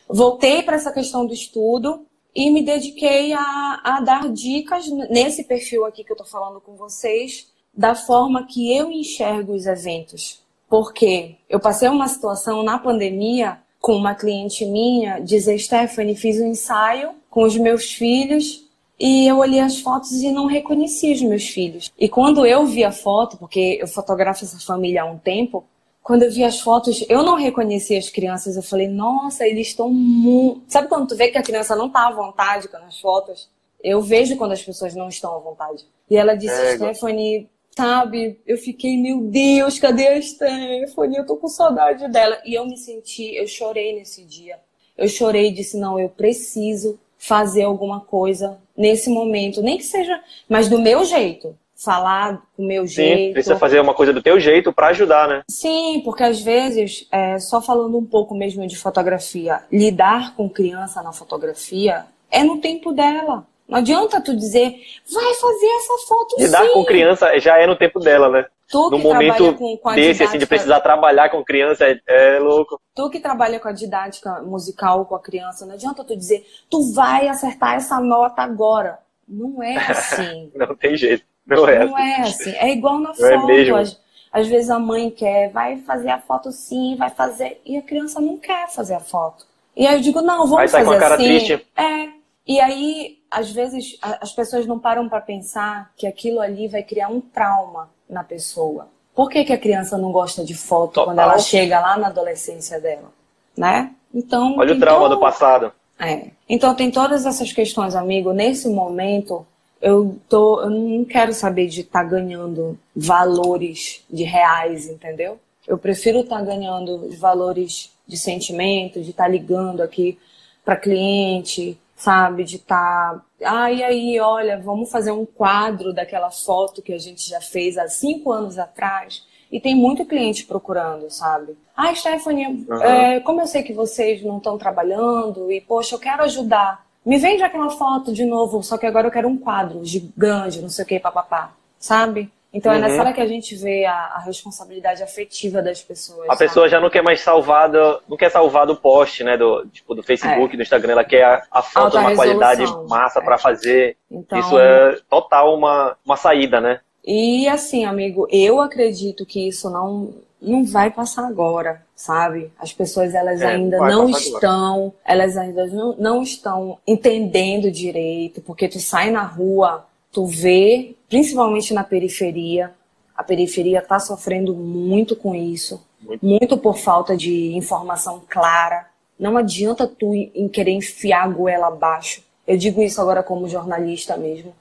voltei 0.08 0.62
para 0.62 0.76
essa 0.76 0.92
questão 0.92 1.26
do 1.26 1.34
estudo 1.34 2.06
e 2.36 2.52
me 2.52 2.62
dediquei 2.62 3.34
a, 3.34 3.82
a 3.84 4.00
dar 4.02 4.32
dicas 4.32 4.88
nesse 5.10 5.44
perfil 5.44 5.86
aqui 5.86 6.04
que 6.04 6.12
eu 6.12 6.16
estou 6.16 6.28
falando 6.28 6.62
com 6.62 6.76
vocês 6.76 7.52
da 7.74 7.96
forma 7.96 8.46
que 8.46 8.78
eu 8.78 8.92
enxergo 8.92 9.54
os 9.54 9.66
eventos. 9.66 10.40
Porque 10.70 11.36
eu 11.50 11.60
passei 11.60 11.90
uma 11.90 12.08
situação 12.08 12.62
na 12.62 12.78
pandemia 12.78 13.60
com 13.80 13.94
uma 13.96 14.14
cliente 14.14 14.66
minha 14.66 15.18
dizer, 15.18 15.58
Stephanie, 15.58 16.16
fiz 16.16 16.40
um 16.40 16.48
ensaio 16.48 17.16
com 17.28 17.42
os 17.42 17.58
meus 17.58 17.92
filhos 17.92 18.65
e 19.00 19.28
eu 19.28 19.38
olhei 19.38 19.60
as 19.60 19.80
fotos 19.80 20.12
e 20.12 20.32
não 20.32 20.46
reconheci 20.46 21.12
os 21.12 21.22
meus 21.22 21.48
filhos. 21.48 21.92
E 21.98 22.08
quando 22.08 22.46
eu 22.46 22.66
vi 22.66 22.84
a 22.84 22.92
foto, 22.92 23.38
porque 23.38 23.78
eu 23.82 23.88
fotografo 23.88 24.46
essa 24.46 24.60
família 24.60 25.04
há 25.04 25.06
um 25.06 25.18
tempo, 25.18 25.66
quando 26.02 26.24
eu 26.24 26.32
vi 26.32 26.44
as 26.44 26.60
fotos, 26.60 27.04
eu 27.10 27.24
não 27.24 27.36
reconheci 27.36 27.98
as 27.98 28.10
crianças. 28.10 28.56
Eu 28.56 28.62
falei, 28.62 28.88
nossa, 28.88 29.46
eles 29.48 29.70
estão 29.70 29.90
muito. 29.90 30.62
Sabe 30.68 30.88
quando 30.88 31.08
tu 31.08 31.16
vê 31.16 31.30
que 31.30 31.38
a 31.38 31.44
criança 31.44 31.76
não 31.76 31.90
tá 31.90 32.08
à 32.08 32.12
vontade 32.12 32.70
nas 32.72 33.00
fotos? 33.00 33.50
Eu 33.84 34.02
vejo 34.02 34.38
quando 34.38 34.52
as 34.52 34.62
pessoas 34.62 34.96
não 34.96 35.10
estão 35.10 35.36
à 35.36 35.40
vontade. 35.40 35.84
E 36.10 36.16
ela 36.16 36.36
disse, 36.36 36.54
é, 36.54 36.76
Stephanie, 36.76 37.50
sabe? 37.76 38.40
Eu 38.46 38.58
fiquei, 38.58 38.98
meu 38.98 39.22
Deus, 39.22 39.80
cadê 39.80 40.08
a 40.08 40.22
Stephanie? 40.22 41.18
Eu 41.18 41.26
tô 41.26 41.38
com 41.38 41.48
saudade 41.48 42.08
dela. 42.08 42.40
E 42.46 42.54
eu 42.54 42.66
me 42.66 42.78
senti, 42.78 43.36
eu 43.36 43.48
chorei 43.48 43.96
nesse 43.96 44.24
dia. 44.24 44.60
Eu 44.96 45.08
chorei 45.10 45.48
e 45.48 45.54
disse, 45.54 45.76
não, 45.76 46.00
eu 46.00 46.10
preciso 46.10 47.00
fazer 47.28 47.64
alguma 47.64 48.02
coisa 48.02 48.60
nesse 48.78 49.10
momento, 49.10 49.62
nem 49.62 49.78
que 49.78 49.84
seja, 49.84 50.20
mas 50.48 50.70
do 50.70 50.80
meu 50.80 51.04
jeito. 51.04 51.58
Falar 51.76 52.42
do 52.58 52.66
meu 52.66 52.88
jeito. 52.88 53.18
Sim, 53.18 53.34
precisa 53.34 53.58
fazer 53.58 53.82
uma 53.82 53.94
coisa 53.94 54.14
do 54.14 54.22
teu 54.22 54.40
jeito 54.40 54.72
para 54.72 54.88
ajudar, 54.88 55.28
né? 55.28 55.44
Sim, 55.50 56.02
porque 56.06 56.24
às 56.24 56.40
vezes, 56.40 57.06
é, 57.12 57.38
só 57.38 57.62
falando 57.62 57.98
um 57.98 58.06
pouco 58.06 58.34
mesmo 58.34 58.66
de 58.66 58.78
fotografia, 58.78 59.62
lidar 59.70 60.36
com 60.36 60.50
criança 60.50 61.04
na 61.04 61.12
fotografia 61.12 62.06
é 62.32 62.44
no 62.44 62.62
tempo 62.62 62.94
dela. 62.94 63.46
Não 63.68 63.80
adianta 63.80 64.22
tu 64.22 64.36
dizer, 64.36 64.74
vai 65.12 65.34
fazer 65.34 65.66
essa 65.66 66.08
foto 66.08 66.36
Lidar 66.40 66.66
sim. 66.66 66.74
com 66.74 66.86
criança 66.86 67.40
já 67.40 67.58
é 67.58 67.68
no 67.68 67.76
tempo 67.76 68.00
dela, 68.00 68.30
né? 68.30 68.46
Tu 68.70 68.90
no 68.90 68.98
momento 68.98 69.54
com, 69.54 69.78
com 69.78 69.94
desse, 69.94 70.24
assim, 70.24 70.40
de 70.40 70.48
precisar 70.48 70.80
trabalhar 70.80 71.30
com 71.30 71.44
criança, 71.44 71.86
é, 71.86 72.00
é, 72.08 72.40
louco. 72.40 72.82
Tu 72.96 73.10
que 73.12 73.20
trabalha 73.20 73.60
com 73.60 73.68
a 73.68 73.72
didática 73.72 74.42
musical 74.42 75.06
com 75.06 75.16
a 75.16 75.20
criança, 75.20 75.66
não 75.66 75.76
adianta 75.76 76.04
tu 76.04 76.16
dizer, 76.16 76.46
tu 76.70 76.92
vai 76.94 77.28
acertar 77.28 77.76
essa 77.76 78.00
nota 78.00 78.42
agora. 78.42 79.00
Não 79.28 79.62
é 79.62 79.78
assim. 79.90 80.52
não 80.56 80.76
tem 80.76 80.98
jeito. 80.98 81.24
Não 81.46 81.68
é 81.68 81.86
Não 81.86 81.96
assim. 81.96 82.04
é 82.04 82.22
assim. 82.22 82.52
É 82.56 82.72
igual 82.72 83.00
na 83.00 83.14
não 83.18 83.28
é 83.28 83.40
foto. 83.40 83.52
É 83.52 83.82
às, 83.82 84.02
às 84.32 84.48
vezes 84.48 84.70
a 84.72 84.80
mãe 84.80 85.12
quer, 85.12 85.52
vai 85.52 85.78
fazer 85.78 86.10
a 86.10 86.20
foto 86.20 86.52
sim, 86.52 86.96
vai 86.96 87.12
fazer. 87.12 87.62
E 87.64 87.78
a 87.78 87.84
criança 87.84 88.20
não 88.20 88.38
quer 88.38 88.68
fazer 88.70 88.96
a 88.96 89.00
foto. 89.00 89.46
E 89.76 89.86
aí 89.86 89.96
eu 89.96 90.02
digo, 90.02 90.22
não, 90.22 90.48
vamos 90.48 90.56
vai 90.56 90.68
fazer 90.68 90.86
com 90.86 90.92
a 90.92 91.00
cara 91.00 91.16
assim. 91.16 91.24
Triste. 91.24 91.68
É. 91.76 92.10
E 92.48 92.60
aí 92.60 93.20
às 93.30 93.52
vezes 93.52 93.98
as 94.02 94.32
pessoas 94.32 94.66
não 94.66 94.80
param 94.80 95.08
para 95.08 95.22
pensar 95.22 95.92
que 95.96 96.08
aquilo 96.08 96.40
ali 96.40 96.68
vai 96.68 96.82
criar 96.82 97.10
um 97.10 97.20
trauma 97.20 97.94
na 98.10 98.24
pessoa. 98.24 98.88
Por 99.14 99.30
que, 99.30 99.46
que 99.46 99.54
a 99.54 99.58
criança 99.58 99.98
não 99.98 100.12
gosta 100.12 100.44
de 100.44 100.54
foto 100.54 100.94
Total. 100.94 101.06
quando 101.06 101.20
ela 101.20 101.40
chega 101.40 101.80
lá 101.80 101.98
na 101.98 102.08
adolescência 102.08 102.80
dela? 102.80 103.12
Né? 103.58 103.92
Então. 104.14 104.58
Olha 104.58 104.74
o 104.74 104.80
trauma 104.80 105.08
do 105.08 105.20
passado. 105.20 105.72
É. 106.00 106.28
Então 106.48 106.76
tem 106.76 106.92
todas 106.92 107.26
essas 107.26 107.54
questões, 107.54 107.96
amigo. 107.96 108.34
Nesse 108.34 108.68
momento, 108.68 109.46
eu, 109.82 110.18
tô, 110.28 110.62
eu 110.62 110.70
não 110.70 111.06
quero 111.06 111.34
saber 111.34 111.68
de 111.68 111.82
estar 111.82 112.04
tá 112.04 112.10
ganhando 112.10 112.78
valores 112.96 114.04
de 114.10 114.24
reais, 114.24 114.88
entendeu? 114.88 115.40
Eu 115.68 115.78
prefiro 115.78 116.20
estar 116.20 116.40
tá 116.40 116.44
ganhando 116.44 117.10
valores 117.18 117.92
de 118.08 118.18
sentimento, 118.18 119.02
de 119.02 119.12
estar 119.12 119.24
tá 119.24 119.30
ligando 119.30 119.82
aqui 119.82 120.18
para 120.64 120.76
cliente, 120.76 121.78
sabe? 121.96 122.44
De 122.44 122.58
estar. 122.58 123.16
Tá, 123.40 123.64
ah, 123.64 123.72
e 123.72 123.84
aí, 123.84 124.20
olha, 124.20 124.60
vamos 124.60 124.92
fazer 124.92 125.12
um 125.12 125.26
quadro 125.26 125.94
daquela 125.94 126.30
foto 126.30 126.82
que 126.82 126.94
a 126.94 127.00
gente 127.00 127.28
já 127.30 127.42
fez 127.42 127.78
há 127.78 127.88
cinco 127.88 128.32
anos 128.32 128.60
atrás. 128.60 129.26
E 129.52 129.60
tem 129.60 129.76
muito 129.76 130.06
cliente 130.06 130.46
procurando, 130.46 131.10
sabe? 131.10 131.56
Ah, 131.78 131.94
Stephanie, 131.94 132.66
uhum. 132.68 132.82
é, 132.82 133.20
como 133.22 133.42
eu 133.42 133.48
sei 133.48 133.64
que 133.64 133.74
vocês 133.74 134.22
não 134.24 134.38
estão 134.38 134.58
trabalhando 134.58 135.52
e, 135.52 135.62
poxa, 135.62 135.96
eu 135.96 136.00
quero 136.00 136.24
ajudar. 136.24 136.86
Me 137.06 137.18
vende 137.18 137.44
aquela 137.44 137.70
foto 137.70 138.12
de 138.12 138.26
novo, 138.26 138.64
só 138.64 138.78
que 138.78 138.86
agora 138.86 139.08
eu 139.08 139.12
quero 139.12 139.30
um 139.30 139.38
quadro 139.38 139.86
gigante, 139.86 140.62
não 140.62 140.70
sei 140.70 140.84
o 140.84 140.88
que, 140.88 141.00
papapá. 141.00 141.54
Sabe? 141.78 142.32
Então 142.56 142.72
uhum. 142.72 142.78
é 142.78 142.82
nessa 142.82 143.02
hora 143.02 143.12
que 143.12 143.20
a 143.20 143.28
gente 143.28 143.54
vê 143.54 143.84
a, 143.84 143.94
a, 144.16 144.20
responsabilidade 144.20 145.04
afetiva 145.04 145.62
das 145.62 145.84
pessoas. 145.84 146.22
A 146.22 146.28
sabe? 146.28 146.40
pessoa 146.40 146.70
já 146.70 146.80
não 146.80 146.90
quer 146.90 147.04
mais 147.04 147.20
salvar 147.20 147.70
do, 147.70 148.02
não 148.08 148.16
quer 148.16 148.32
salvar 148.32 148.66
do 148.66 148.78
post, 148.78 149.26
né? 149.26 149.36
Do, 149.36 149.66
tipo, 149.68 149.94
do 149.94 150.02
Facebook, 150.02 150.54
é. 150.54 150.58
do 150.58 150.64
Instagram, 150.64 150.94
ela 150.94 151.04
quer 151.04 151.26
a, 151.26 151.44
a 151.52 151.62
foto 151.62 151.98
uma 151.98 152.16
qualidade 152.16 152.64
massa 152.88 153.20
é. 153.20 153.22
para 153.22 153.38
fazer. 153.38 153.98
Então... 154.10 154.40
Isso 154.40 154.58
é 154.58 154.98
total 155.10 155.54
uma, 155.54 155.98
uma 156.06 156.16
saída, 156.16 156.62
né? 156.62 156.80
E 157.06 157.46
assim, 157.50 157.84
amigo, 157.84 158.26
eu 158.32 158.62
acredito 158.62 159.26
que 159.26 159.50
isso 159.50 159.70
não, 159.70 160.14
não 160.42 160.64
vai 160.64 160.90
passar 160.90 161.28
agora, 161.28 161.84
sabe? 161.94 162.54
As 162.58 162.72
pessoas 162.72 163.14
elas 163.14 163.42
é, 163.42 163.48
ainda 163.48 163.80
não 163.80 164.10
estão, 164.10 164.76
agora. 164.76 164.94
elas 165.04 165.36
ainda 165.36 165.68
não, 165.68 165.94
não 165.98 166.24
estão 166.24 166.80
entendendo 166.88 167.70
direito, 167.70 168.42
porque 168.42 168.70
tu 168.70 168.80
sai 168.80 169.12
na 169.12 169.24
rua, 169.24 169.86
tu 170.10 170.26
vê, 170.26 170.95
principalmente 171.10 171.74
na 171.74 171.84
periferia, 171.84 172.74
a 173.16 173.24
periferia 173.24 173.80
está 173.80 174.00
sofrendo 174.00 174.54
muito 174.54 175.16
com 175.16 175.34
isso, 175.34 175.86
muito. 176.02 176.26
muito. 176.26 176.58
por 176.58 176.78
falta 176.78 177.16
de 177.16 177.56
informação 177.56 178.22
clara. 178.30 178.88
Não 179.18 179.38
adianta 179.38 179.88
tu 179.88 180.14
em 180.14 180.48
querer 180.50 180.72
enfiar 180.72 181.24
a 181.24 181.28
goela 181.28 181.68
abaixo. 181.68 182.22
Eu 182.46 182.58
digo 182.58 182.82
isso 182.82 183.00
agora 183.02 183.24
como 183.24 183.48
jornalista 183.48 184.18
mesmo. 184.18 184.54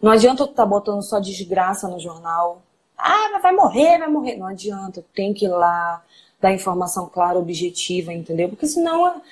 Não 0.00 0.12
adianta 0.12 0.46
tu 0.46 0.52
tá 0.52 0.66
botando 0.66 1.02
só 1.02 1.18
desgraça 1.18 1.88
no 1.88 1.98
jornal. 1.98 2.62
Ah, 2.96 3.38
vai 3.42 3.52
morrer, 3.52 3.98
vai 3.98 4.08
morrer. 4.08 4.36
Não 4.36 4.46
adianta, 4.46 5.04
tem 5.14 5.32
que 5.32 5.46
ir 5.46 5.48
lá 5.48 6.02
dar 6.40 6.52
informação 6.52 7.08
clara, 7.08 7.38
objetiva, 7.38 8.12
entendeu? 8.12 8.50
Porque 8.50 8.66
senão 8.66 9.22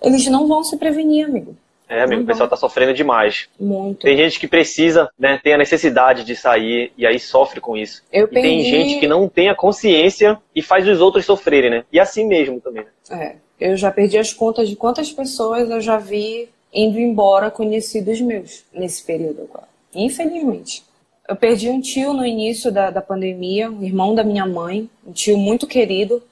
eles 0.00 0.26
não 0.26 0.46
vão 0.46 0.62
se 0.62 0.76
prevenir, 0.76 1.26
amigo. 1.26 1.56
É, 1.92 2.02
amigo, 2.04 2.22
o 2.22 2.26
pessoal 2.26 2.48
tá 2.48 2.56
sofrendo 2.56 2.94
demais. 2.94 3.50
Muito. 3.60 4.00
Tem 4.00 4.16
gente 4.16 4.40
que 4.40 4.48
precisa, 4.48 5.10
né, 5.18 5.38
tem 5.42 5.52
a 5.52 5.58
necessidade 5.58 6.24
de 6.24 6.34
sair 6.34 6.90
e 6.96 7.06
aí 7.06 7.20
sofre 7.20 7.60
com 7.60 7.76
isso. 7.76 8.02
Eu 8.10 8.24
e 8.24 8.28
perdi... 8.28 8.48
tem 8.48 8.64
gente 8.64 8.98
que 8.98 9.06
não 9.06 9.28
tem 9.28 9.50
a 9.50 9.54
consciência 9.54 10.38
e 10.56 10.62
faz 10.62 10.88
os 10.88 11.02
outros 11.02 11.26
sofrerem, 11.26 11.70
né? 11.70 11.84
E 11.92 12.00
assim 12.00 12.26
mesmo 12.26 12.58
também, 12.62 12.84
né? 12.84 12.90
É, 13.10 13.36
eu 13.60 13.76
já 13.76 13.90
perdi 13.90 14.16
as 14.16 14.32
contas 14.32 14.70
de 14.70 14.74
quantas 14.74 15.12
pessoas 15.12 15.68
eu 15.68 15.82
já 15.82 15.98
vi 15.98 16.48
indo 16.72 16.98
embora 16.98 17.50
conhecidos 17.50 18.22
meus 18.22 18.64
nesse 18.72 19.04
período 19.04 19.42
agora. 19.42 19.68
Infelizmente. 19.94 20.82
Eu 21.28 21.36
perdi 21.36 21.68
um 21.68 21.80
tio 21.80 22.14
no 22.14 22.24
início 22.24 22.72
da, 22.72 22.90
da 22.90 23.02
pandemia, 23.02 23.70
um 23.70 23.82
irmão 23.82 24.14
da 24.14 24.24
minha 24.24 24.46
mãe, 24.46 24.88
um 25.06 25.12
tio 25.12 25.36
muito 25.36 25.66
querido, 25.66 26.22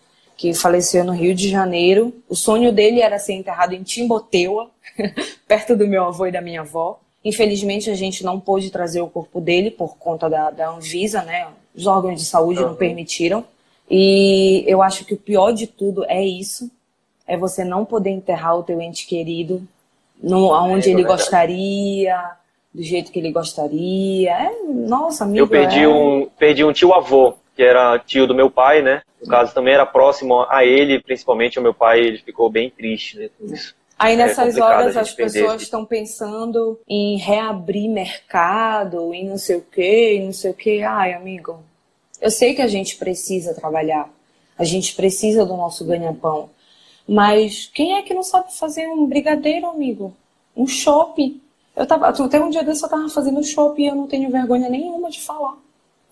que 0.40 0.54
faleceu 0.54 1.04
no 1.04 1.12
Rio 1.12 1.34
de 1.34 1.50
Janeiro. 1.50 2.14
O 2.26 2.34
sonho 2.34 2.72
dele 2.72 3.02
era 3.02 3.18
ser 3.18 3.34
enterrado 3.34 3.74
em 3.74 3.82
Timboteua, 3.82 4.70
perto 5.46 5.76
do 5.76 5.86
meu 5.86 6.04
avô 6.04 6.26
e 6.26 6.32
da 6.32 6.40
minha 6.40 6.62
avó. 6.62 6.98
Infelizmente, 7.22 7.90
a 7.90 7.94
gente 7.94 8.24
não 8.24 8.40
pôde 8.40 8.70
trazer 8.70 9.02
o 9.02 9.06
corpo 9.06 9.38
dele 9.38 9.70
por 9.70 9.98
conta 9.98 10.30
da, 10.30 10.50
da 10.50 10.70
Anvisa, 10.70 11.20
né? 11.20 11.46
Os 11.76 11.86
órgãos 11.86 12.18
de 12.18 12.24
saúde 12.24 12.58
não 12.58 12.74
permitiram. 12.74 13.44
E 13.90 14.64
eu 14.66 14.80
acho 14.80 15.04
que 15.04 15.12
o 15.12 15.18
pior 15.18 15.52
de 15.52 15.66
tudo 15.66 16.06
é 16.08 16.24
isso, 16.24 16.70
é 17.26 17.36
você 17.36 17.62
não 17.62 17.84
poder 17.84 18.08
enterrar 18.08 18.56
o 18.56 18.62
teu 18.62 18.80
ente 18.80 19.06
querido 19.06 19.62
no, 20.22 20.54
aonde 20.54 20.88
é, 20.88 20.92
ele 20.94 21.04
gostaria, 21.04 22.18
do 22.72 22.82
jeito 22.82 23.12
que 23.12 23.18
ele 23.18 23.30
gostaria. 23.30 24.30
É, 24.30 24.50
nossa, 24.66 25.24
amigo. 25.24 25.40
Eu 25.40 25.48
perdi, 25.48 25.80
é... 25.80 25.88
um, 25.88 26.26
perdi 26.38 26.64
um 26.64 26.72
tio 26.72 26.94
avô, 26.94 27.34
que 27.60 27.64
era 27.64 27.98
tio 27.98 28.26
do 28.26 28.34
meu 28.34 28.50
pai, 28.50 28.80
né? 28.80 29.02
No 29.20 29.28
caso, 29.28 29.52
também 29.52 29.74
era 29.74 29.84
próximo 29.84 30.46
a 30.48 30.64
ele, 30.64 30.98
principalmente 30.98 31.58
o 31.58 31.62
meu 31.62 31.74
pai, 31.74 32.00
ele 32.00 32.16
ficou 32.16 32.48
bem 32.48 32.70
triste 32.70 33.18
né, 33.18 33.28
com 33.38 33.52
isso. 33.52 33.74
Aí 33.98 34.14
é 34.14 34.16
nessas 34.16 34.56
é 34.56 34.62
horas 34.62 34.96
as 34.96 35.12
pessoas 35.12 35.60
estão 35.60 35.84
pensando 35.84 36.80
em 36.88 37.18
reabrir 37.18 37.86
mercado, 37.86 39.12
em 39.12 39.28
não 39.28 39.36
sei 39.36 39.56
o 39.56 39.60
quê, 39.60 40.14
em 40.14 40.24
não 40.24 40.32
sei 40.32 40.52
o 40.52 40.54
quê. 40.54 40.82
Ai, 40.88 41.12
amigo, 41.12 41.62
eu 42.18 42.30
sei 42.30 42.54
que 42.54 42.62
a 42.62 42.66
gente 42.66 42.96
precisa 42.96 43.52
trabalhar, 43.52 44.08
a 44.56 44.64
gente 44.64 44.94
precisa 44.94 45.44
do 45.44 45.54
nosso 45.54 45.84
ganha-pão. 45.84 46.48
Mas 47.06 47.70
quem 47.74 47.98
é 47.98 48.02
que 48.02 48.14
não 48.14 48.22
sabe 48.22 48.56
fazer 48.56 48.88
um 48.88 49.06
brigadeiro, 49.06 49.66
amigo? 49.66 50.16
Um 50.56 50.66
shopping? 50.66 51.42
Eu 51.76 51.84
tava, 51.84 52.08
até 52.08 52.40
um 52.40 52.48
dia 52.48 52.64
desse 52.64 52.82
eu 52.82 52.88
tava 52.88 53.10
fazendo 53.10 53.44
shopping 53.44 53.82
e 53.82 53.88
eu 53.88 53.94
não 53.94 54.06
tenho 54.06 54.30
vergonha 54.30 54.70
nenhuma 54.70 55.10
de 55.10 55.20
falar 55.20 55.58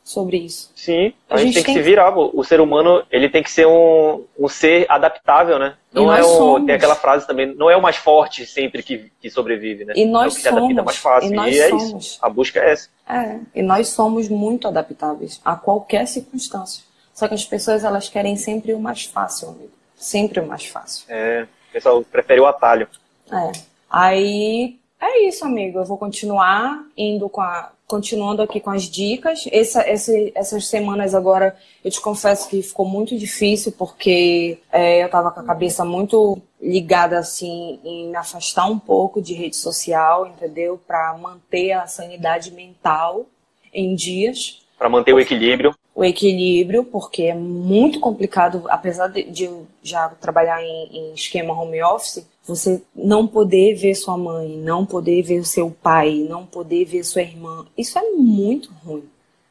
sobre 0.08 0.38
isso. 0.38 0.72
Sim, 0.74 1.12
a, 1.28 1.34
a 1.34 1.36
gente, 1.36 1.52
tem 1.52 1.62
que 1.62 1.72
se 1.74 1.82
virar. 1.82 2.16
O 2.16 2.42
ser 2.42 2.62
humano, 2.62 3.04
ele 3.10 3.28
tem 3.28 3.42
que 3.42 3.50
ser 3.50 3.66
um, 3.66 4.24
um 4.38 4.48
ser 4.48 4.86
adaptável, 4.88 5.58
né? 5.58 5.74
Não 5.92 6.12
é 6.12 6.24
o, 6.24 6.64
tem 6.64 6.74
aquela 6.74 6.94
frase 6.94 7.26
também, 7.26 7.54
não 7.54 7.70
é 7.70 7.76
o 7.76 7.82
mais 7.82 7.96
forte 7.96 8.46
sempre 8.46 8.82
que, 8.82 9.12
que 9.20 9.28
sobrevive, 9.28 9.84
né? 9.84 9.92
E 9.94 10.06
nós 10.06 10.34
é 10.34 10.38
o 10.38 10.40
que 10.40 10.48
somos. 10.48 10.74
Se 10.74 10.82
mais 10.82 10.96
fácil. 10.96 11.30
E, 11.30 11.34
nós 11.34 11.54
e 11.54 11.60
é 11.60 11.68
somos. 11.68 12.06
isso. 12.06 12.18
A 12.22 12.28
busca 12.30 12.58
é 12.58 12.72
essa. 12.72 12.88
É, 13.06 13.38
e 13.54 13.62
nós 13.62 13.88
somos 13.88 14.30
muito 14.30 14.66
adaptáveis 14.66 15.42
a 15.44 15.54
qualquer 15.56 16.06
circunstância. 16.06 16.82
Só 17.12 17.28
que 17.28 17.34
as 17.34 17.44
pessoas, 17.44 17.84
elas 17.84 18.08
querem 18.08 18.34
sempre 18.36 18.72
o 18.72 18.80
mais 18.80 19.04
fácil, 19.04 19.50
amigo. 19.50 19.72
Sempre 19.94 20.40
o 20.40 20.46
mais 20.46 20.64
fácil. 20.64 21.04
É, 21.08 21.46
o 21.68 21.72
pessoal 21.72 22.02
prefere 22.02 22.40
o 22.40 22.46
atalho. 22.46 22.88
É. 23.30 23.52
Aí 23.90 24.77
é 25.00 25.28
isso, 25.28 25.44
amigo. 25.44 25.78
Eu 25.78 25.84
vou 25.84 25.98
continuar 25.98 26.84
indo 26.96 27.28
com 27.28 27.40
a. 27.40 27.72
Continuando 27.86 28.42
aqui 28.42 28.60
com 28.60 28.68
as 28.68 28.82
dicas. 28.82 29.48
Essa, 29.50 29.80
essa, 29.80 30.12
essas 30.34 30.66
semanas 30.66 31.14
agora, 31.14 31.56
eu 31.82 31.90
te 31.90 31.98
confesso 31.98 32.46
que 32.46 32.62
ficou 32.62 32.84
muito 32.84 33.16
difícil, 33.16 33.72
porque 33.72 34.58
é, 34.70 35.00
eu 35.00 35.06
estava 35.06 35.30
com 35.30 35.40
a 35.40 35.44
cabeça 35.44 35.86
muito 35.86 36.38
ligada, 36.60 37.18
assim, 37.18 37.80
em 37.82 38.10
me 38.10 38.16
afastar 38.16 38.66
um 38.66 38.78
pouco 38.78 39.22
de 39.22 39.32
rede 39.32 39.56
social, 39.56 40.26
entendeu? 40.26 40.78
Para 40.86 41.16
manter 41.16 41.72
a 41.72 41.86
sanidade 41.86 42.50
mental 42.50 43.24
em 43.72 43.94
dias. 43.94 44.62
Para 44.76 44.90
manter 44.90 45.14
o 45.14 45.20
equilíbrio. 45.20 45.74
O 45.94 46.04
equilíbrio, 46.04 46.84
porque 46.84 47.24
é 47.24 47.34
muito 47.34 47.98
complicado, 48.00 48.64
apesar 48.68 49.08
de, 49.08 49.24
de 49.24 49.44
eu 49.44 49.66
já 49.82 50.08
trabalhar 50.10 50.62
em, 50.62 50.88
em 50.92 51.14
esquema 51.14 51.58
home 51.58 51.82
office, 51.82 52.24
você 52.48 52.82
não 52.94 53.26
poder 53.26 53.74
ver 53.74 53.94
sua 53.94 54.16
mãe, 54.16 54.56
não 54.56 54.86
poder 54.86 55.22
ver 55.22 55.38
o 55.38 55.44
seu 55.44 55.70
pai, 55.70 56.26
não 56.28 56.46
poder 56.46 56.84
ver 56.84 57.04
sua 57.04 57.22
irmã, 57.22 57.66
isso 57.76 57.98
é 57.98 58.10
muito 58.12 58.70
ruim. 58.84 59.04